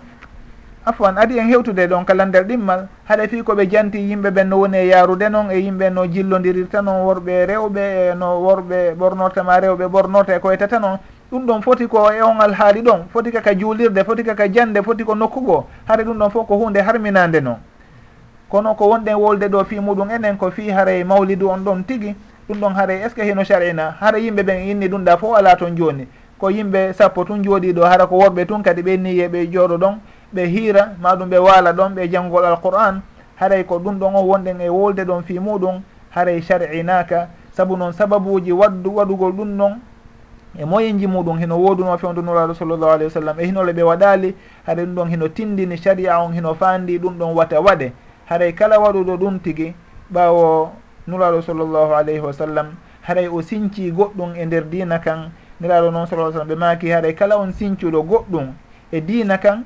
afwan 0.85 1.15
adi 1.17 1.39
en 1.39 1.47
hewtude 1.47 1.87
ɗon 1.87 2.03
ka 2.03 2.13
landal 2.13 2.43
ɗimmal 2.43 2.87
haɗa 3.07 3.27
fi 3.29 3.41
koɓe 3.41 3.69
janti 3.71 3.97
yimɓe 3.99 4.29
ɓen 4.31 4.49
no 4.49 4.57
woni 4.59 4.77
e 4.77 4.87
yarude 4.87 5.29
noon 5.31 5.49
e 5.51 5.57
yimɓe 5.57 5.89
no 5.89 6.05
jillodirirta 6.05 6.81
noon 6.81 7.05
worɓe 7.07 7.45
rewɓe 7.45 7.79
e 8.11 8.15
no 8.19 8.35
worɓe 8.43 8.95
ɓornortama 8.99 9.59
rewɓe 9.61 9.87
ɓornorta 9.87 10.35
e 10.35 10.39
koyetata 10.39 10.77
noon 10.79 10.99
ɗum 11.31 11.45
ɗon 11.45 11.61
foti 11.61 11.87
ko 11.87 12.11
e 12.11 12.21
on 12.21 12.41
alhaali 12.41 12.81
ɗon 12.81 13.07
foti 13.13 13.31
kaka 13.31 13.55
juulirde 13.55 14.03
foti 14.03 14.23
kaka 14.25 14.51
jande 14.51 14.83
foti 14.83 15.05
ko 15.05 15.15
nokkugo 15.15 15.67
haɗa 15.87 16.03
ɗum 16.03 16.17
ɗon 16.19 16.29
fof 16.31 16.47
ko 16.47 16.57
hunde 16.57 16.81
harminande 16.83 17.39
noon 17.41 17.70
kono 18.51 18.75
ko 18.75 18.87
wonɗen 18.89 19.15
wolde 19.15 19.47
ɗo 19.47 19.63
fi 19.63 19.79
muɗum 19.79 20.09
enen 20.11 20.37
ko 20.37 20.51
fi 20.51 20.69
haray 20.69 21.03
mawlidu 21.03 21.47
on 21.49 21.63
ɗon 21.63 21.83
tigi 21.87 22.13
ɗum 22.49 22.59
ɗon 22.59 22.73
haray 22.75 22.97
est 23.01 23.09
ce 23.09 23.15
que 23.15 23.21
hino 23.23 23.43
sharina 23.43 23.95
hara 23.99 24.19
yimɓe 24.19 24.43
ɓen 24.43 24.59
inni 24.69 24.87
ɗum 24.89 25.03
ɗa 25.05 25.17
fof 25.17 25.37
ala 25.37 25.55
toon 25.55 25.73
joni. 25.77 26.05
Ko 26.37 26.49
yimɓe 26.49 26.93
sappo 26.93 27.23
tun 27.23 27.41
jooɗi 27.43 27.71
ɗo 27.73 27.83
hara 27.85 28.07
ko 28.07 28.17
worɓe 28.17 28.45
tun 28.45 28.61
kadi 28.61 28.81
ɓe 28.81 28.97
niye 28.99 29.27
ɓe 29.29 29.47
jooɗo 29.53 29.77
ɗon 29.77 29.95
ɓe 30.35 30.45
hiira 30.47 30.89
maɗum 31.01 31.29
ɓe 31.29 31.37
waala 31.37 31.71
ɗon 31.73 31.89
ɓe 31.95 32.09
janngol 32.11 32.45
alquran 32.45 33.01
haray 33.39 33.63
ko 33.63 33.79
ɗum 33.79 33.97
ɗon 33.99 34.15
on 34.15 34.25
wonɗen 34.27 34.59
e 34.61 34.69
wolde 34.69 35.05
ɗon 35.05 35.23
fi 35.23 35.39
muɗum 35.39 35.81
haray 36.09 36.41
sharinaka 36.41 37.27
saabu 37.55 37.77
noon 37.77 37.93
sababuji 37.93 38.51
waddu 38.51 38.89
waɗugol 38.95 39.31
ɗum 39.31 39.57
ɗon 39.57 39.73
e 40.59 40.65
moyenji 40.65 41.07
muɗum 41.07 41.37
hino 41.39 41.55
woduno 41.57 41.97
fewdunuraɗo 41.97 42.53
sallllahu 42.53 42.91
alayhi 42.91 43.05
wa 43.05 43.11
sallam 43.21 43.39
e 43.39 43.45
hinole 43.45 43.71
ɓe 43.73 43.83
waɗali 43.83 44.35
haɗa 44.67 44.83
ɗum 44.83 44.95
ɗon 44.95 45.07
hino 45.09 45.27
tindini 45.29 45.77
sharia 45.77 46.19
on 46.19 46.33
hino 46.33 46.53
fandi 46.53 46.99
ɗum 46.99 47.17
ɗon 47.17 47.33
wata 47.33 47.61
waɗe. 47.61 47.91
haray 48.31 48.53
kala 48.55 48.79
waɗuɗo 48.79 49.17
ɗum 49.19 49.39
tigi 49.43 49.75
ɓawo 50.09 50.71
nuraɗo 51.07 51.41
sallllahu 51.43 51.91
alayhi 51.93 52.23
wa 52.23 52.31
sallam 52.33 52.67
haray 53.03 53.27
o 53.27 53.41
sinci 53.41 53.91
goɗɗum 53.91 54.35
e 54.39 54.45
nder 54.45 54.63
dina 54.71 54.99
kan 54.99 55.31
niraɗo 55.59 55.91
noon 55.91 56.07
sa 56.07 56.15
sallam 56.15 56.47
ɓe 56.47 56.55
maaki 56.55 56.87
haray 56.89 57.13
kala 57.13 57.35
on 57.37 57.51
sincuɗo 57.51 57.99
goɗɗum 58.07 58.53
e 58.91 59.01
dina 59.01 59.37
kan 59.37 59.65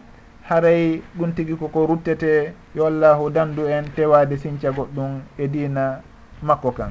haray 0.49 1.01
ɗum 1.13 1.31
tigi 1.37 1.53
koko 1.55 1.85
ruttete 1.85 2.53
yo 2.73 2.87
allahu 2.87 3.29
dandu 3.29 3.67
en 3.69 3.85
tewade 3.95 4.33
sinca 4.37 4.71
goɗɗum 4.71 5.21
e 5.37 5.47
dina 5.47 6.01
makko 6.41 6.71
kan. 6.71 6.89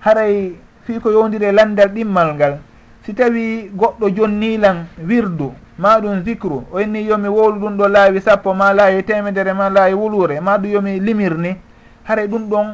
Haray 0.00 0.56
fii 0.84 1.00
ko 1.00 1.10
yowdiri 1.12 1.46
e 1.48 1.52
landal 1.52 1.92
ɗimmal 1.92 2.34
ngal 2.34 2.58
si 3.04 3.12
tawi 3.12 3.68
goɗɗo 3.76 4.08
jonnilan 4.16 4.86
wirdu 5.04 5.52
ma 5.78 6.00
ɗum 6.00 6.24
zicru 6.24 6.64
o 6.72 6.80
inni 6.80 7.06
yomi 7.06 7.28
wowlu 7.28 7.60
ɗum 7.60 7.76
ɗo 7.76 7.88
laawi 7.88 8.20
sappo 8.20 8.52
ma 8.54 8.72
laawi 8.72 9.02
temedere 9.02 9.52
ma 9.52 9.70
laawi 9.70 9.94
wulure 9.94 10.40
ma 10.40 10.58
ɗum 10.58 10.70
yomi 10.70 11.00
limirni. 11.00 11.56
Hare 12.04 12.26
ɗum 12.26 12.48
ɗon 12.48 12.66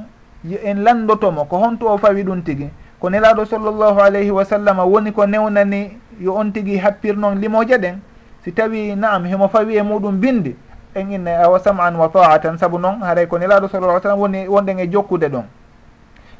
en 0.64 0.82
landotomo 0.82 1.44
ko 1.44 1.56
honto 1.58 1.86
o 1.86 1.98
fawi 1.98 2.22
ɗum 2.24 2.42
tigi. 2.42 2.68
Ko 2.98 3.10
nelaɗo 3.10 3.44
sallllahu 3.44 4.00
alayhi 4.00 4.30
wa 4.30 4.44
sallam 4.44 4.78
woni 4.78 5.12
ko 5.12 5.26
newnani 5.26 5.98
yo 6.20 6.34
on 6.34 6.50
tigi 6.52 6.78
happirnon 6.78 7.34
limoje 7.38 7.76
ɗen. 7.76 7.98
Si 8.44 8.52
tawi 8.52 8.96
naam 8.96 9.24
himo 9.26 9.48
fawi 9.48 9.76
e 9.76 9.82
muɗum 9.82 10.18
bindi 10.18 10.56
en 10.94 11.12
inna 11.12 11.44
awa 11.44 11.58
sam'an 11.60 11.94
wa 11.96 12.08
ta'atan 12.08 12.56
saabu 12.56 12.78
noon 12.78 13.02
haray 13.02 13.26
ko 13.26 13.38
nelaɗo 13.38 13.68
sallah 13.68 14.00
sallam 14.00 14.18
woni 14.20 14.48
wonɗen 14.48 14.80
e 14.80 14.88
jokkude 14.88 15.28
ɗon. 15.28 15.44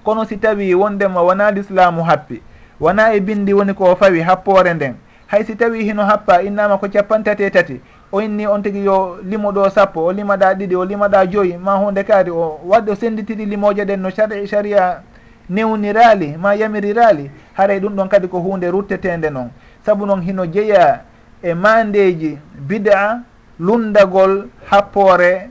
Kono 0.02 0.24
si 0.24 0.38
tawi 0.38 0.74
wondema 0.74 1.20
wona 1.22 1.50
l'islamu 1.50 2.02
happi 2.04 2.40
wona 2.80 3.12
e 3.14 3.20
bindi 3.20 3.52
woni 3.52 3.74
ko 3.74 3.96
fawi 3.96 4.20
happore 4.20 4.74
nden 4.74 4.94
hay 5.34 5.44
si 5.44 5.56
tawi 5.56 5.84
hino 5.84 6.04
happa 6.06 6.42
innama 6.42 6.78
ko 6.78 6.88
capantati 6.88 7.42
e 7.42 7.50
tati 7.50 7.80
o 8.12 8.22
inni 8.22 8.46
on 8.46 8.62
tigi 8.62 8.84
yo 8.84 9.18
limo 9.24 9.50
ɗo 9.52 9.70
sappo 9.70 10.04
o 10.06 10.12
limaɗa 10.12 10.54
ɗiɗi 10.54 10.74
o 10.76 10.84
limaɗa 10.84 11.26
joyi 11.26 11.56
ma 11.58 11.74
hunde 11.74 12.04
kaari 12.04 12.30
o 12.30 12.60
waɗɗo 12.68 12.94
senditiɗi 12.94 13.46
limoje 13.46 13.84
ɗen 13.84 14.00
no 14.00 14.10
sari 14.10 14.46
sharia 14.46 15.02
newnirali 15.50 16.36
ma 16.38 16.54
yamirirali 16.54 17.30
haray 17.54 17.80
ɗum 17.80 17.96
ɗon 17.96 18.08
kadi 18.08 18.28
ko 18.28 18.38
hunde 18.38 18.70
ruttetende 18.70 19.30
noon 19.30 19.50
saabu 19.86 20.06
noon 20.06 20.22
hino 20.22 20.46
jeeya 20.46 21.00
e 21.42 21.54
mandeji 21.54 22.38
bid'a 22.68 23.20
lundagol 23.58 24.46
happore 24.70 25.50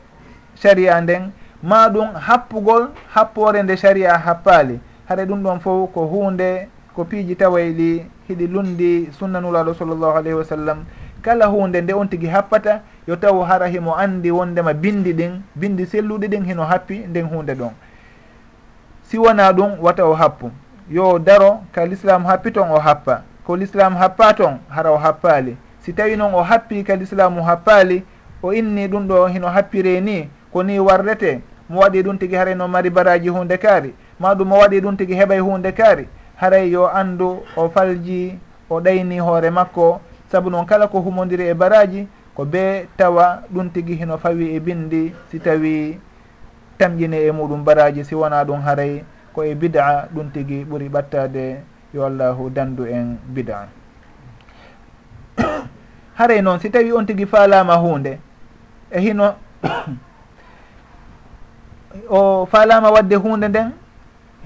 sharia 0.56 1.02
nden 1.02 1.32
ma 1.64 1.90
ɗum 1.90 2.14
happugol 2.16 2.88
happore 3.14 3.64
nde 3.64 3.78
sharia 3.78 4.18
happali. 4.18 4.80
Haɗa 5.10 5.26
ɗum 5.26 5.44
ɗon 5.44 5.60
fof 5.60 5.92
ko 5.94 6.06
hunde 6.08 6.68
ko 6.96 7.06
piiji 7.06 7.36
tawayli 7.36 8.06
hiɗi 8.30 8.48
lundi 8.48 9.10
sunnanulaɗo 9.12 9.74
sallllahu 9.74 10.18
alayhi 10.18 10.38
wa 10.38 10.46
sallam. 10.46 10.86
Kala 11.22 11.46
hunde 11.48 11.82
nde 11.82 11.94
on 11.94 12.08
tigui 12.08 12.28
happata 12.30 12.82
yo 13.08 13.16
taw 13.16 13.42
hara 13.44 13.68
himo 13.68 13.96
andi 13.96 14.32
wondema 14.32 14.74
bindi 14.74 15.14
ɗin 15.14 15.42
bindi 15.56 15.86
selluɗi 15.86 16.28
ɗin 16.28 16.46
hino 16.46 16.64
happi 16.64 16.98
nden 17.08 17.26
hunde 17.26 17.54
ɗon. 17.56 17.72
Si 19.04 19.18
wona 19.18 19.52
ɗum 19.52 19.80
wata 19.82 20.06
o 20.06 20.14
happu. 20.14 20.52
Yo 20.90 21.20
daro 21.20 21.64
ka 21.72 21.86
l'islam 21.86 22.26
happi 22.26 22.52
ton 22.52 22.70
o 22.72 22.80
happa. 22.80 23.24
Ko 23.46 23.56
l'islam 23.56 23.96
happa 23.96 24.34
ton 24.34 24.60
hara 24.70 24.92
o 24.92 24.98
happali 24.98 25.58
si 25.80 25.94
tawi 25.94 26.16
noon 26.16 26.34
o 26.34 26.44
happi 26.44 26.84
ka 26.84 26.96
l'islamu 26.96 27.44
happali 27.44 28.04
o 28.42 28.54
inni 28.54 28.88
ɗum 28.88 29.08
ɗo 29.08 29.28
hino 29.28 29.48
happire 29.48 30.02
ni 30.02 30.30
ko 30.52 30.64
ni 30.64 30.80
warrete 30.80 31.42
mo 31.70 31.80
waɗi 31.82 32.04
ɗum 32.04 32.18
tigui 32.18 32.36
harayno 32.38 32.68
mari 32.68 32.90
baraji 32.90 33.30
hunde 33.30 33.58
kaari. 33.58 33.94
Ma 34.20 34.34
ɗum 34.36 34.48
mo 34.48 34.58
waɗi 34.60 34.82
ɗum 34.82 34.96
tigui 34.98 35.16
heɓay 35.16 35.40
hunde 35.40 35.72
kaari. 35.72 36.08
haray 36.44 36.72
yo 36.72 36.92
andu 36.92 37.40
o 37.56 37.70
falji 37.70 38.40
o 38.70 38.82
ɗayni 38.82 39.20
hoore 39.20 39.50
makko 39.50 40.02
saabu 40.32 40.50
noon 40.50 40.66
kala 40.66 40.88
ko 40.88 41.00
humodiri 41.00 41.48
e 41.48 41.54
baraji 41.54 42.08
ko 42.36 42.46
be 42.46 42.88
tawa 42.98 43.44
ɗum 43.54 43.70
tigi 43.72 43.96
hino 43.96 44.18
fawi 44.18 44.56
e 44.56 44.60
bindi 44.60 45.14
si 45.32 45.40
tawi 45.40 46.00
tamƴine 46.78 47.24
e 47.24 47.32
muɗum 47.32 47.64
baraji 47.64 48.04
si 48.04 48.16
wona 48.16 48.44
ɗum 48.44 48.62
haray 48.62 49.04
ko 49.34 49.44
e 49.44 49.56
bid'a 49.56 50.10
ɗum 50.14 50.32
tigi 50.34 50.66
ɓuuri 50.66 50.90
ɓattade 50.90 51.64
yo 51.94 52.06
allahu 52.06 52.50
dandu 52.50 52.86
en 52.86 53.16
bid'a. 53.28 53.68
Haray 56.20 56.42
noon 56.42 56.60
si 56.60 56.70
tawi 56.70 56.92
on 56.92 57.06
tigi 57.06 57.26
faalama 57.26 57.80
hunde 57.80 58.20
e 58.92 59.00
hino 59.00 59.36
o 62.10 62.46
faalama 62.52 62.92
wadde 62.92 63.16
hunde 63.16 63.48
nden 63.48 63.72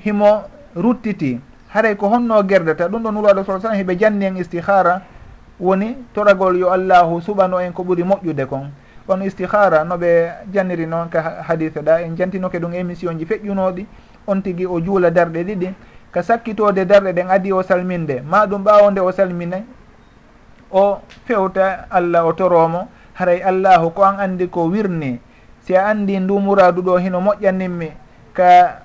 himo 0.06 0.44
ruttiti. 0.76 1.42
haray 1.78 1.94
ko 1.94 2.10
honno 2.10 2.42
gerdata 2.42 2.90
ɗum 2.90 3.04
ɗo 3.06 3.12
nuraɗo 3.12 3.46
sa 3.46 3.60
sallam 3.62 3.78
hiɓe 3.78 3.96
janni 4.00 4.26
en 4.26 4.38
istihara 4.38 5.02
woni 5.60 5.96
toragol 6.14 6.58
yo 6.58 6.72
allahu 6.74 7.22
suɓano 7.22 7.62
en 7.62 7.72
ko 7.72 7.84
ɓuuri 7.84 8.04
moƴƴude 8.04 8.46
kon. 8.50 8.72
On 9.08 9.22
istihara 9.22 9.84
noɓe 9.86 10.50
janniri 10.52 10.88
noon 10.88 11.08
ka 11.10 11.44
hadise 11.48 11.78
ɗa 11.82 12.02
en 12.02 12.18
jantinoke 12.18 12.58
ɗum 12.60 12.74
émission 12.74 13.14
ji 13.18 13.26
feƴƴunoɗi 13.26 13.86
on 14.28 14.42
tigui 14.42 14.66
o 14.66 14.80
juula 14.82 15.12
darɗe 15.12 15.44
ɗiɗi 15.44 15.74
ka 16.12 16.24
sakkitode 16.24 16.86
darɗe 16.86 17.14
ɗen 17.14 17.30
adi 17.30 17.52
o 17.54 17.62
salminde. 17.62 18.22
Ma 18.26 18.46
ɗum 18.48 18.64
ɓawode 18.64 19.00
o 19.00 19.12
salmine 19.12 19.64
o 20.72 20.98
fewta 21.26 21.86
allah 21.92 22.26
o 22.26 22.34
toromo 22.34 22.88
haray 23.14 23.42
allahu 23.42 23.92
ko 23.94 24.02
an 24.04 24.18
andi 24.20 24.50
ko 24.50 24.66
wirni. 24.68 25.20
Si 25.62 25.76
a 25.76 25.86
andi 25.94 26.20
ndumuradu 26.20 26.82
ɗo 26.82 26.98
hino 26.98 27.22
moƴƴaninmi 27.22 27.92
ka 28.34 28.82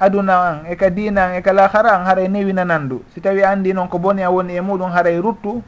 aduna 0.00 0.34
an 0.40 0.56
e 0.70 0.76
ka 0.76 0.90
dina 0.90 1.24
an 1.30 1.34
e 1.34 1.42
ka 1.42 1.52
lahara 1.52 1.98
an 1.98 2.06
haray 2.06 2.28
newinanandu 2.28 3.02
si 3.14 3.20
tawi 3.20 3.42
andi 3.42 3.72
noon 3.74 3.88
ko 3.88 3.98
bone 3.98 4.20
a 4.22 4.30
woni 4.30 4.56
e 4.56 4.60
muɗum 4.60 4.90
haray 4.90 5.18
ruttu 5.20 5.62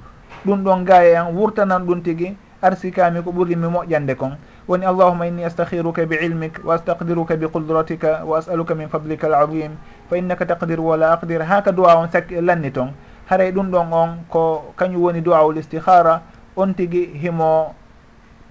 ɗum 0.46 0.64
ɗon 0.64 0.84
gaye 0.84 1.16
an 1.16 1.34
wurtanan 1.34 1.84
ɗum 1.86 2.02
tigui 2.02 2.36
arsikami 2.62 3.22
ko 3.22 3.32
ɓuri 3.32 3.56
mi 3.56 3.68
moƴƴande 3.68 4.14
kon. 4.16 4.36
Woni 4.68 4.86
allahuma 4.86 5.26
inni 5.26 5.44
astahiruka 5.44 6.06
bi 6.06 6.16
ilmik 6.16 6.64
wa 6.64 6.74
astaqdiruka 6.74 7.36
bi 7.36 7.46
qudratika 7.46 8.24
wa 8.24 8.38
asaluka 8.38 8.74
min 8.74 8.88
fadlika 8.88 9.26
al 9.26 9.34
adim 9.34 9.72
fa 10.08 10.16
innaka 10.16 10.46
taqdir 10.46 10.80
wala 10.80 11.12
aqdir. 11.12 11.42
Ha 11.42 11.62
ka 11.62 11.72
duwa 11.72 11.96
on 11.96 12.08
sakki 12.08 12.40
lanni 12.40 12.70
ton. 12.70 12.92
Haray 13.28 13.52
ɗum 13.52 13.70
ɗon 13.70 13.92
on 13.92 14.10
ko 14.28 14.72
kañum 14.76 15.02
woni 15.02 15.20
duwaul 15.20 15.56
istihara 15.58 16.22
on 16.56 16.74
tigui 16.74 17.16
himo 17.16 17.74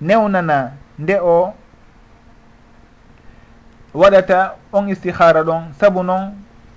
newnana 0.02 0.72
nde 1.00 1.20
o 1.22 1.54
waɗata 3.94 4.56
on 4.74 4.90
istihara 4.90 5.44
ɗon 5.44 5.74
saabu 5.80 6.04
noon 6.04 6.34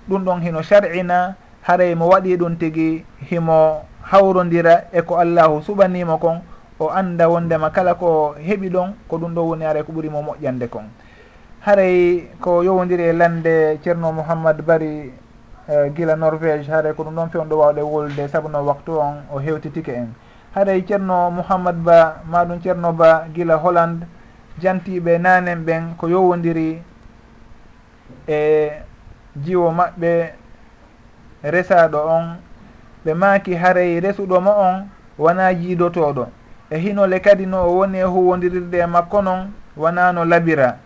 ɗum 0.09 0.23
ɗon 0.25 0.41
hino 0.41 0.61
shar'ina 0.61 1.35
haray 1.61 1.95
mo 1.95 2.07
waɗi 2.09 2.37
ɗum 2.37 2.57
tigi 2.57 3.05
himo 3.29 3.81
hawrodira 4.01 4.85
e 4.91 5.01
ko 5.01 5.17
allahu 5.17 5.61
suɓanimo 5.61 6.17
kon 6.19 6.41
o 6.79 6.89
anda 6.89 7.29
wondema 7.29 7.69
kala 7.69 7.93
ko 7.95 8.35
heɓi 8.37 8.69
ɗon 8.69 8.93
ko 9.07 9.17
ɗum 9.17 9.33
ɗo 9.35 9.41
woni 9.47 9.65
aray 9.65 9.83
ko 9.83 9.91
ɓuurimo 9.91 10.21
moƴƴande 10.21 10.67
kon. 10.69 10.89
Haray 11.61 12.27
ko 12.41 12.61
yowodiri 12.63 13.03
e 13.03 13.13
lande 13.13 13.79
ceerno 13.83 14.11
mouhammad 14.11 14.61
bari 14.65 15.13
uh, 15.69 15.87
gila 15.95 16.15
norvége 16.15 16.67
haray 16.67 16.93
ko 16.93 17.03
ɗum 17.03 17.15
ɗon 17.15 17.29
fewn 17.29 17.47
ɗo 17.47 17.55
wawɗe 17.57 17.81
wolde 17.81 18.27
saabu 18.27 18.49
no 18.49 18.63
waktu 18.65 18.91
on 18.99 19.23
o 19.31 19.39
hewtitike 19.39 19.89
en. 19.89 20.13
Haray 20.55 20.81
ceerno 20.85 21.29
mouhammad 21.31 21.75
ba 21.83 22.21
maɗum 22.27 22.59
ceerno 22.61 22.91
ba 22.91 23.25
gila 23.33 23.55
hollande 23.57 24.05
jantiɓe 24.59 25.17
nanen 25.19 25.63
ɓen 25.63 25.95
ko 25.97 26.07
yowodiri 26.09 26.81
e 28.27 28.71
jiwo 29.35 29.71
maɓɓe 29.71 30.33
resaɗo 31.43 31.97
on 32.07 32.37
ɓe 33.05 33.13
maaki 33.13 33.53
haray 33.55 33.99
resuɗomo 33.99 34.51
on 34.51 34.87
wona 35.17 35.53
jiidotoɗo 35.53 36.27
e 36.69 36.77
hinole 36.79 37.19
kadi 37.19 37.45
no 37.45 37.67
o 37.67 37.75
woni 37.77 37.97
e 37.97 38.03
huwodirirde 38.03 38.77
e 38.77 38.85
makko 38.85 39.21
non 39.21 39.51
wona 39.77 40.11
no 40.11 40.25
labira. 40.25 40.77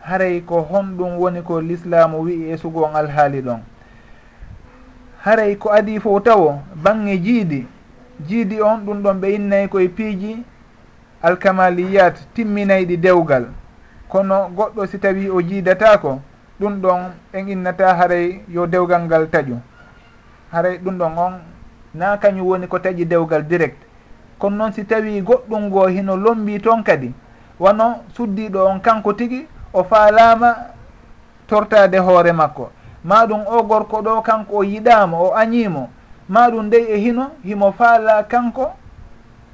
Haray 0.00 0.40
ko 0.40 0.60
honɗum 0.60 1.18
woni 1.18 1.42
ko 1.42 1.60
l'islamu 1.60 2.22
wi'i 2.22 2.50
e 2.52 2.58
sugo 2.58 2.82
on 2.84 2.96
alhaali 2.96 3.40
ɗon. 3.42 3.60
Haray 5.24 5.56
ko 5.56 5.70
adi 5.72 6.00
fof 6.00 6.22
tawo 6.24 6.60
bange 6.74 7.18
jiidi. 7.18 7.66
Jiidi 8.28 8.60
on 8.60 8.78
ɗum 8.84 9.02
ɗon 9.02 9.20
ɓe 9.20 9.34
innayi 9.34 9.68
koye 9.68 9.88
piiji 9.88 10.44
alkamaliyat 11.22 12.14
timminayɗi 12.34 12.96
dewgal. 12.96 13.46
Kono 14.08 14.50
goɗɗo 14.56 14.86
si 14.86 14.98
tawi 14.98 15.30
o 15.30 15.40
jiidatako 15.42 16.20
ɗum 16.62 16.80
ɗon 16.80 17.00
en 17.32 17.48
innata 17.48 17.94
haray 17.94 18.40
yo 18.48 18.66
dewgal 18.66 19.02
ngal 19.02 19.26
taƴu. 19.30 19.56
Haray 20.52 20.78
ɗum 20.78 20.98
ɗon 20.98 21.18
on 21.18 21.32
na 21.94 22.16
kañum 22.16 22.46
woni 22.46 22.66
ko 22.68 22.78
taƴi 22.78 23.04
dewgal 23.04 23.42
direct. 23.48 23.82
Kono 24.38 24.56
noon 24.56 24.72
si 24.72 24.84
tawi 24.84 25.20
goɗɗum 25.22 25.62
ngo 25.66 25.86
hino 25.88 26.16
lombi 26.16 26.60
toon 26.60 26.82
kadi 26.82 27.12
wano 27.58 28.04
suddiɗo 28.14 28.66
on 28.66 28.80
kanko 28.80 29.12
tigi 29.12 29.46
o 29.72 29.82
faalama 29.84 30.56
tortade 31.48 31.98
hoore 31.98 32.32
makko. 32.32 32.70
Ma 33.04 33.26
ɗum 33.26 33.44
o 33.46 33.62
gorko 33.62 34.02
ɗo 34.02 34.22
kanko 34.22 34.56
o 34.58 34.62
yiɗama 34.64 35.16
o 35.18 35.34
añimo 35.34 35.88
ma 36.28 36.48
ɗum 36.50 36.70
dey 36.70 36.84
e 36.94 36.96
hino 36.98 37.30
himo 37.44 37.72
faala 37.72 38.22
kanko 38.22 38.72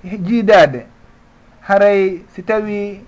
jiidade 0.05 0.87
haray 1.61 2.23
si 2.35 2.43
tawi 2.43 3.01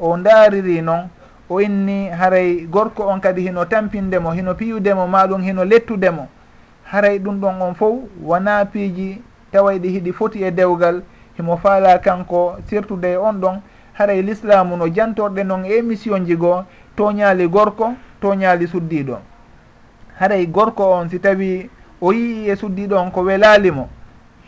o 0.00 0.16
ndaariri 0.16 0.82
noon 0.82 1.08
o 1.48 1.60
inni 1.60 2.08
haray 2.08 2.66
gorko 2.66 3.06
on 3.06 3.20
kadi 3.20 3.42
hino 3.42 3.64
tampindemo 3.64 4.32
hino 4.32 4.54
piyudemo 4.54 5.06
maɗum 5.06 5.42
hino 5.42 5.64
lettudemo. 5.64 6.28
Haray 6.84 7.18
ɗum 7.18 7.40
ɗon 7.40 7.62
on 7.62 7.74
fof 7.74 7.94
wona 8.22 8.64
piiji 8.64 9.22
tawayɗi 9.52 9.88
hiɗi 9.88 10.12
foti 10.12 10.42
e 10.44 10.50
dewgal 10.50 11.02
himo 11.36 11.56
faala 11.56 11.98
kanko 11.98 12.56
surtout 12.68 12.96
de 13.00 13.16
on 13.16 13.34
ɗon. 13.34 13.60
Haray 13.94 14.22
l'islamu 14.22 14.76
no 14.76 14.86
jantorɗe 14.88 15.44
noon 15.44 15.64
e 15.64 15.78
émission 15.78 16.24
ji 16.26 16.36
goo 16.36 16.64
toñaali 16.96 17.48
gorko 17.48 17.94
toñaali 18.20 18.66
suddiɗo 18.66 19.18
haray 20.18 20.46
gorko 20.46 20.82
on 20.92 21.08
si 21.08 21.18
tawi 21.20 21.68
o 22.00 22.12
yii 22.12 22.48
e 22.50 22.56
suddiɗo 22.56 22.96
on 22.96 23.10
ko 23.10 23.20
welalimo 23.22 23.88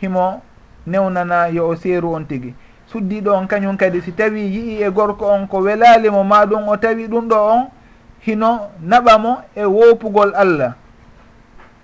himo 0.01 0.41
newnana 0.87 1.47
yo 1.49 1.67
o 1.67 1.75
seeru 1.75 2.13
on 2.13 2.25
tigi. 2.25 2.53
suddiɗo 2.91 3.33
on 3.33 3.47
kañum 3.47 3.77
kadi 3.77 4.01
si 4.01 4.11
tawi 4.11 4.41
yii 4.41 4.83
e 4.83 4.89
gorko 4.91 5.25
on 5.25 5.47
ko 5.47 5.57
welalimo 5.59 6.23
ma 6.23 6.45
ɗum 6.45 6.67
o 6.67 6.77
tawi 6.77 7.07
ɗum 7.07 7.27
ɗo 7.27 7.35
on 7.35 7.67
hino 8.19 8.69
naɓamo 8.81 9.37
e 9.55 9.63
wowpugol 9.65 10.33
allah. 10.35 10.75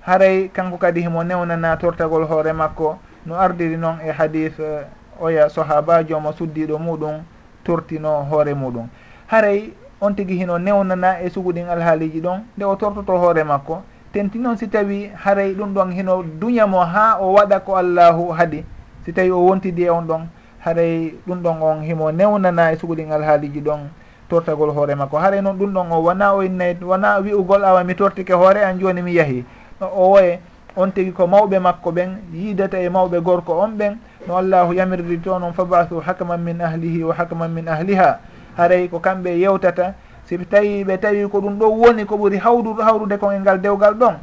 Haray 0.01 0.49
kanko 0.49 0.77
kadi 0.77 1.01
himo 1.01 1.23
newnana 1.23 1.77
tortagol 1.77 2.25
hoore 2.25 2.53
makko 2.53 2.97
no 3.25 3.35
ardiri 3.35 3.77
noon 3.77 3.99
e 4.05 4.11
hadis 4.11 4.59
eh, 4.59 4.85
oya 5.19 5.49
sahabajo 5.49 6.19
mo 6.19 6.31
suddiɗo 6.31 6.79
muɗum 6.79 7.23
tortino 7.63 8.23
hoore 8.29 8.53
muɗum. 8.53 8.87
Haray 9.27 9.73
on 10.01 10.13
tigui 10.15 10.37
hino 10.37 10.57
newnana 10.59 11.21
e 11.21 11.29
suguɗin 11.29 11.67
alhaaliji 11.69 12.21
ɗon 12.21 12.43
nde 12.57 12.63
o 12.65 12.75
tortoto 12.75 13.17
hoore 13.17 13.43
makko. 13.43 13.81
Tenti 14.13 14.37
noon 14.39 14.57
si 14.57 14.67
tawi 14.67 15.11
haray 15.15 15.53
ɗum 15.53 15.73
ɗon 15.73 15.91
hino 15.91 16.23
duñamo 16.23 16.79
ha 16.79 17.17
o 17.19 17.33
waɗa 17.33 17.59
ko 17.59 17.75
allahu 17.75 18.31
haaɗi 18.31 18.63
si 19.05 19.13
tawi 19.13 19.31
o 19.31 19.39
wontidi 19.45 19.83
e 19.83 19.89
on 19.89 20.03
ɗon 20.07 20.27
haray 20.65 21.13
ɗum 21.27 21.41
ɗon 21.43 21.61
on 21.61 21.83
himo 21.83 22.11
newnana 22.11 22.71
e 22.71 22.77
suguɗin 22.77 23.11
alhaaliji 23.11 23.59
ɗon 23.61 23.89
tortagol 24.29 24.71
hoore 24.71 24.95
makko. 24.95 25.17
Haray 25.17 25.41
noon 25.41 25.57
ɗum 25.57 25.73
ɗon 25.73 25.91
o 25.91 25.99
wona 26.01 26.33
o 26.33 26.41
innay 26.43 26.75
wona 26.81 27.19
wi'ugol 27.19 27.63
awa 27.65 27.83
mi 27.83 27.93
tortike 27.95 28.31
hoore 28.33 28.63
an 28.63 28.79
joni 28.79 29.01
mi 29.01 29.13
yeehi 29.13 29.43
no 29.81 29.87
o 29.93 30.11
woye 30.11 30.39
on 30.75 30.91
tigi 30.91 31.11
ko 31.11 31.27
mawɓe 31.27 31.59
makko 31.59 31.91
ɓen 31.91 32.09
yidata 32.33 32.79
e 32.79 32.89
mawɓe 32.89 33.21
gorko 33.21 33.59
on 33.59 33.75
ɓen 33.77 33.97
no 34.27 34.37
allahu 34.37 34.73
yamirri 34.73 35.19
toon 35.19 35.43
on 35.43 35.53
fabasu 35.53 35.99
hakaman 35.99 36.39
min 36.41 36.61
ahlihi 36.61 37.03
wa 37.03 37.13
hakaman 37.13 37.51
min 37.51 37.67
ahliha. 37.67 38.19
Haray 38.57 38.87
ko 38.87 38.99
kamɓe 38.99 39.39
yewtata 39.39 39.93
si 40.25 40.37
tawi 40.37 40.83
ɓe 40.85 40.97
tawi 40.97 41.27
ko 41.29 41.41
ɗum 41.41 41.59
ɗo 41.59 41.67
woni 41.69 42.05
ko 42.05 42.15
ɓuri 42.15 42.37
hawdu 42.39 42.73
hawrude 42.81 43.17
kon 43.19 43.35
e 43.35 43.39
ngal 43.39 43.59
dewgal 43.59 43.93
ɗon 43.93 44.15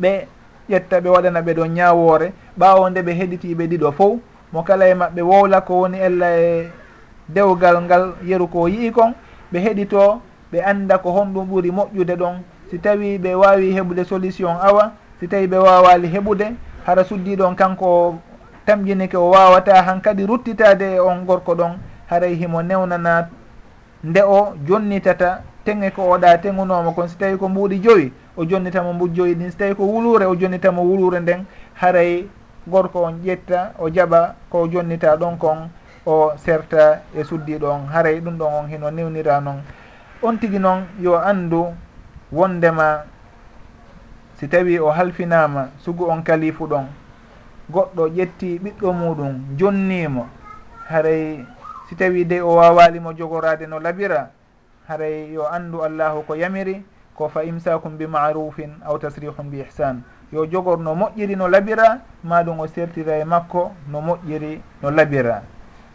ɓe 0.00 0.26
ƴetta 0.70 1.00
ɓe 1.00 1.08
waɗana 1.10 1.42
ɓe 1.42 1.54
ɗon 1.54 1.74
ñawore 1.74 2.32
ɓawo 2.56 2.90
nde 2.90 3.02
ɓe 3.02 3.12
heɗitiɓe 3.18 3.66
ɗiɗo 3.66 3.92
fof 3.92 4.20
mo 4.52 4.62
kala 4.62 4.88
e 4.88 4.94
maɓɓe 4.94 5.22
wowla 5.22 5.60
ko 5.60 5.74
woni 5.80 5.98
ella 5.98 6.36
e 6.38 6.68
dewgal 7.28 7.82
ngal 7.82 8.14
yeru 8.24 8.46
ko 8.48 8.68
yi'i 8.68 8.90
kon 8.90 9.14
ɓe 9.52 9.58
heɗito 9.60 10.20
ɓe 10.52 10.58
anda 10.64 10.98
ko 10.98 11.10
honɗum 11.10 11.46
ɓuuri 11.48 11.70
moƴƴude 11.70 12.16
ɗon. 12.16 12.34
Si 12.70 12.78
tawi 12.78 13.18
ɓe 13.18 13.34
wawi 13.34 13.72
heɓude 13.74 14.04
solution 14.04 14.56
awa 14.60 14.92
si 15.20 15.28
tawi 15.28 15.46
ɓe 15.46 15.58
wawali 15.58 16.08
heɓude 16.08 16.54
hara 16.86 17.04
suddiɗon 17.04 17.54
kanko 17.56 17.86
o 17.86 18.18
tamƴinike 18.66 19.16
o 19.16 19.30
wawata 19.30 19.82
han 19.82 20.00
kadi 20.00 20.26
ruttitade 20.26 20.94
e 20.94 21.00
on 21.00 21.24
gorko 21.26 21.54
ɗon 21.54 21.78
haray 22.06 22.34
himo 22.34 22.62
newnana 22.62 23.28
nde 24.04 24.22
o 24.22 24.54
jonnitata 24.66 25.42
teŋe 25.64 25.90
ko 25.90 26.02
oɗa 26.02 26.38
tengunomo 26.38 26.92
kon. 26.92 27.08
Si 27.08 27.16
tawi 27.16 27.36
ko 27.38 27.48
mbuuɗi 27.48 27.78
joyi 27.82 28.12
o 28.36 28.44
jonnitamo 28.44 28.92
mbu 28.92 29.08
joyi 29.14 29.34
ɗin. 29.34 29.50
Si 29.50 29.56
tawi 29.56 29.74
ko 29.74 29.84
wulure 29.84 30.26
o 30.26 30.34
jonnitamo 30.34 30.82
wulure 30.82 31.20
nden 31.20 31.44
haray 31.74 32.26
gorko 32.66 33.02
on 33.02 33.20
ƴetta 33.24 33.72
o 33.78 33.88
jaɓa 33.88 34.34
ko 34.50 34.68
jonnita 34.68 35.16
ɗon 35.16 35.36
kon 35.38 35.70
o 36.06 36.32
serta 36.36 37.02
e 37.14 37.24
suddiɗo 37.24 37.66
on 37.70 37.86
haray 37.92 38.20
ɗum 38.20 38.38
ɗon 38.38 38.54
on 38.54 38.66
hino 38.68 38.90
newnira 38.90 39.40
noon 39.40 39.62
on 40.22 40.36
tigi 40.38 40.58
noon 40.58 40.84
yo 41.00 41.14
anndu 41.18 41.74
wondema 42.32 43.04
si 44.40 44.48
tawi 44.48 44.78
o 44.80 44.90
halfinama 44.90 45.68
sugu 45.78 46.08
on 46.08 46.22
kalifu 46.22 46.66
ɗon. 46.66 46.86
Goɗɗo 47.70 48.08
ƴetti 48.08 48.58
ɓiɗɗo 48.58 48.92
muɗum 48.92 49.56
jonnimo. 49.58 50.26
Haray 50.88 51.44
si 51.88 51.94
tawi 51.94 52.24
de 52.24 52.40
o 52.40 52.56
wawalimo 52.56 53.12
jogorade 53.12 53.66
no 53.68 53.78
labira 53.78 54.30
haray 54.88 55.32
yo 55.32 55.44
anndu 55.46 55.82
allahu 55.84 56.22
ko 56.26 56.34
yamiri 56.34 56.82
ko 57.14 57.28
fa 57.28 57.44
imsakum 57.44 57.96
bi 57.98 58.06
marufin 58.06 58.80
aw 58.84 58.96
tasrihum 58.98 59.50
bi 59.50 59.60
ihsan. 59.60 60.02
yo 60.32 60.46
jogor 60.46 60.78
no 60.78 60.94
moƴƴiri 60.94 61.36
no 61.36 61.48
laɓira 61.48 61.98
ma 62.24 62.42
ɗum 62.42 62.60
o 62.60 62.66
sertira 62.66 63.18
e 63.18 63.24
makko 63.24 63.72
no 63.90 64.00
moƴƴiri 64.00 64.60
no 64.82 64.90
laɓira. 64.90 65.42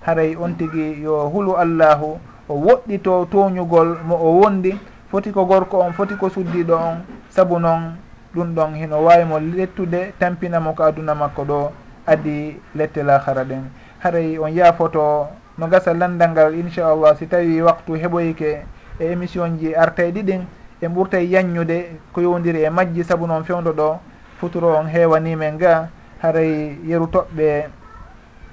Haray 0.06 0.36
on 0.36 0.54
tigi 0.58 1.02
yo 1.02 1.30
hulu 1.30 1.56
allahu 1.58 2.20
o 2.50 2.54
woɗɗito 2.54 3.26
toñugol 3.32 3.98
mo 4.06 4.16
o 4.16 4.40
wondi 4.42 4.78
foti 5.10 5.32
ko 5.32 5.46
gorko 5.46 5.80
on 5.80 5.94
foti 5.94 6.16
ko 6.18 6.30
suddiɗo 6.30 6.74
on 6.76 6.98
saabu 7.30 7.60
noon 7.60 7.96
ɗum 8.36 8.54
ɗon 8.56 8.76
hino 8.76 9.04
wawimo 9.04 9.40
lettude 9.40 10.14
tampinamo 10.20 10.74
ko 10.76 10.84
aduna 10.84 11.16
makko 11.16 11.44
ɗo 11.46 11.72
adi 12.06 12.60
lette 12.76 12.98
lahara 13.04 13.44
ɗen. 13.44 13.64
Haray 14.04 14.38
on 14.38 14.50
yaafoto 14.52 15.28
no 15.58 15.68
gasa 15.68 15.94
landal 15.94 16.32
ngal 16.32 16.54
inchallah 16.56 17.16
si 17.18 17.28
tawi 17.28 17.62
waktu 17.62 17.94
heɓoyke 17.96 18.66
e 19.00 19.06
émission 19.12 19.58
ji 19.58 19.74
artay 19.74 20.12
ɗiɗin 20.12 20.42
e 20.82 20.88
ɓurtay 20.88 21.26
yanñude 21.30 21.98
ko 22.12 22.22
yowdiri 22.22 22.64
e 22.66 22.70
majji 22.70 23.04
saabu 23.04 23.26
noon 23.28 23.44
fewdo 23.44 23.72
ɗo 23.72 23.98
futuro 24.40 24.76
on 24.78 24.88
heewanimen 24.88 25.58
ga 25.58 25.88
haray 26.22 26.78
yeru 26.86 27.06
toɓɓe 27.08 27.70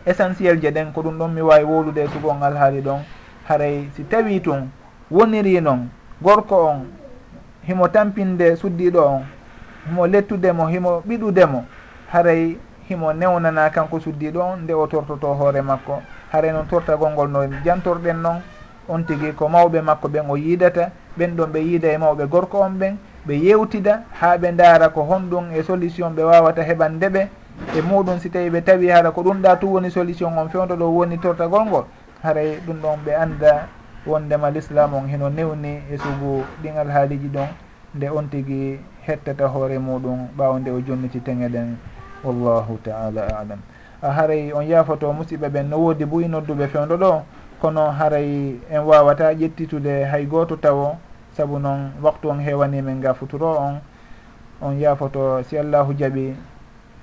essentiel 0.06 0.60
je 0.60 0.70
ɗen 0.70 0.92
ko 0.92 1.02
ɗum 1.02 1.18
ɗon 1.18 1.28
mi 1.32 1.40
wawi 1.42 1.64
wolude 1.64 2.08
sugon 2.08 2.42
alhaali 2.42 2.80
ɗon. 2.80 3.00
Haray 3.48 3.88
si 3.94 4.04
tawi 4.04 4.40
tun 4.40 4.68
woniri 5.10 5.60
noon 5.60 5.88
gorko 6.22 6.56
on 6.66 6.86
himo 7.66 7.88
tampinde 7.88 8.56
suddiɗo 8.56 9.00
on 9.06 9.22
himo 9.86 10.06
lettudemo 10.06 10.66
himo 10.68 11.02
ɓiɗudemo 11.08 11.64
haray 12.12 12.56
himo 12.88 13.12
newnana 13.12 13.70
kanko 13.70 13.98
suddiɗo 14.00 14.40
on 14.40 14.56
nde 14.62 14.72
o 14.74 14.86
tortoto 14.86 15.34
hoore 15.34 15.62
makko. 15.62 16.02
Haray 16.32 16.52
noon 16.52 16.66
tortagol 16.66 17.10
ngol 17.12 17.28
no 17.30 17.40
jantorɗen 17.64 18.22
noon 18.22 18.40
on 18.88 19.02
tigui 19.04 19.32
ko 19.32 19.48
mawɓe 19.48 19.80
makko 19.82 20.08
ɓen 20.08 20.30
o 20.30 20.36
yiidata 20.36 20.90
ɓen 21.18 21.36
ɗon 21.36 21.50
ɓe 21.52 21.58
yiida 21.60 21.92
e 21.92 21.98
mawɓe 21.98 22.26
gorko 22.28 22.58
on 22.60 22.78
ɓen 22.78 22.96
ɓe 23.26 23.34
yewtida 23.34 24.02
ha 24.20 24.36
ɓe 24.38 24.52
ndaara 24.52 24.88
ko 24.88 25.02
honɗum 25.02 25.52
e 25.54 25.62
solution 25.62 26.10
ɓe 26.14 26.22
wawata 26.22 26.62
heɓande 26.62 27.08
ɓe 27.08 27.28
e 27.76 27.80
muɗum 27.82 28.18
si 28.18 28.30
tawi 28.30 28.50
ɓe 28.50 28.60
tawi 28.64 28.88
hara 28.88 29.10
ko 29.10 29.22
ɗum 29.22 29.42
ɗa 29.42 29.56
tu 29.60 29.72
woni 29.72 29.90
solution 29.90 30.36
on 30.38 30.48
fewdo 30.48 30.74
ɗo 30.76 30.86
woni 30.94 31.18
tortagol 31.18 31.64
ngol 31.66 31.84
haray 32.22 32.58
ɗum 32.66 32.80
ɗon 32.82 32.98
ɓe 33.06 33.14
anda 33.14 33.68
wondema 34.06 34.50
l'islam 34.50 34.94
on 34.94 35.06
heno 35.08 35.28
newni 35.30 35.82
e 35.92 35.98
sugu 35.98 36.44
ɗingal 36.62 36.90
haaliji 36.90 37.28
ɗon 37.28 37.48
nde 37.94 38.08
on 38.10 38.28
tigui 38.30 38.78
hettata 39.06 39.46
hoore 39.46 39.78
muɗum 39.78 40.28
ɓawo 40.36 40.58
nde 40.58 40.70
o 40.70 40.80
jonniti 40.80 41.20
teŋeɗen. 41.20 41.76
Wallahu 42.24 42.78
taala 42.84 43.26
alam. 43.38 43.58
A 44.02 44.10
haray 44.10 44.52
on 44.52 44.62
yafoto 44.66 45.12
musidɓe 45.12 45.48
ɓen 45.48 45.68
no 45.68 45.76
woodi 45.78 46.04
buyi 46.04 46.28
nodduɓe 46.28 46.66
fewdo 46.68 46.96
ɗo 46.96 47.22
kono 47.60 47.90
haray 47.90 48.58
en 48.70 48.80
wawata 48.82 49.32
ƴettitude 49.34 50.04
hay 50.10 50.24
goto 50.26 50.56
tawo 50.56 50.96
saabu 51.36 51.58
noon 51.58 51.92
waktu 52.02 52.28
on 52.30 52.40
hewani 52.40 52.82
men 52.82 53.00
ga 53.00 53.14
futuro 53.14 53.56
on 53.58 53.80
on 54.60 54.78
yaafoto 54.78 55.42
si 55.42 55.58
allahu 55.58 55.92
jaaɓi 55.94 56.34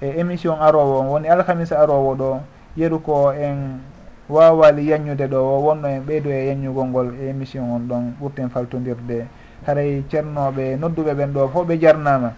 e 0.01 0.07
émission 0.19 0.55
arowo 0.61 0.99
on 1.01 1.07
woni 1.07 1.27
alhamisa 1.27 1.79
arowo 1.79 2.15
ɗo 2.15 2.39
yeru 2.77 2.99
ko 2.99 3.31
en 3.33 3.79
wawali 4.29 4.89
yañude 4.89 5.27
ɗo 5.27 5.37
o 5.41 5.59
wonno 5.65 5.87
en 5.89 6.01
ɓeydo 6.05 6.29
e 6.29 6.47
yañugol 6.47 6.85
ngol 6.87 7.07
e 7.19 7.29
émission 7.29 7.65
on 7.71 7.79
ɗon 7.87 8.13
ɓurten 8.21 8.49
faltodirde. 8.49 9.25
Haray 9.65 10.03
ceernoɓe 10.09 10.77
nodduɓe 10.77 11.13
ɓen 11.13 11.33
ɗo 11.33 11.47
fo 11.49 11.63
ɓe 11.65 11.77
jarnama. 11.81 12.33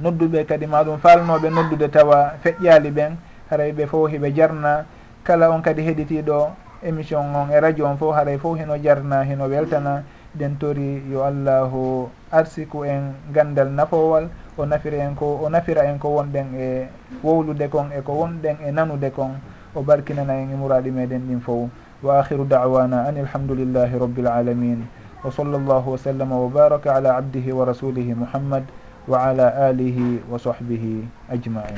Nodduɓe 0.00 0.44
kadi 0.46 0.66
maɗum 0.66 0.98
falnoɓe 0.98 1.50
noddude 1.50 1.88
tawa 1.90 2.32
feƴƴali 2.42 2.90
ɓen 2.90 3.16
haray 3.50 3.72
ɓe 3.72 3.86
fo 3.86 4.06
hiɓe 4.08 4.32
jarna. 4.34 4.84
Kala 5.22 5.50
on 5.50 5.60
kadi 5.62 5.82
heɗitiɗo 5.82 6.48
émission 6.82 7.20
on 7.34 7.50
e 7.52 7.60
radio 7.60 7.84
on 7.86 7.96
fo 7.96 8.12
haray 8.12 8.38
fo 8.38 8.54
hino 8.56 8.76
jarna 8.82 9.22
hino 9.24 9.46
weltana. 9.48 10.02
ɗen 10.38 10.58
tori 10.58 11.02
yo 11.10 11.24
allahu 11.24 12.08
arsiku 12.30 12.84
en 12.84 13.14
gandal 13.32 13.68
nafowal 13.72 14.28
o 14.58 14.64
nafira 14.66 14.98
en 15.04 15.14
ko 15.14 15.40
o 15.42 15.48
nafira 15.48 15.84
en 15.84 15.98
ko 15.98 16.08
wonɗen 16.16 16.46
e 16.54 16.88
wowlude 17.22 17.68
kon 17.68 17.90
e 17.92 18.00
ko 18.02 18.12
wonɗen 18.12 18.56
e 18.66 18.70
nanude 18.72 19.10
kon. 19.12 19.36
O 19.74 19.82
barkinana 19.82 20.34
en 20.40 20.52
e 20.52 20.56
muraɗi 20.56 20.90
meɗen 20.90 21.28
ɗin 21.28 21.40
fof 21.40 21.68
wa 22.02 22.20
akhiru 22.20 22.44
dawana 22.44 23.04
an 23.08 23.16
ilhamdulillahi 23.16 23.98
rabbil 23.98 24.26
alamin. 24.28 24.86
Wa 25.24 25.30
sall 25.30 25.52
llahu 25.52 25.90
wa 25.92 25.98
sallama 25.98 26.36
wa 26.40 26.48
baraka 26.48 26.94
ala 26.96 27.16
abdihi 27.16 27.52
wa 27.52 27.64
rasulihi 27.64 28.14
muhammad 28.14 28.64
wa 29.08 29.28
ala 29.28 29.68
alihi 29.68 30.20
wa 30.28 30.38
sahbihi 30.38 31.04
ajmain. 31.28 31.76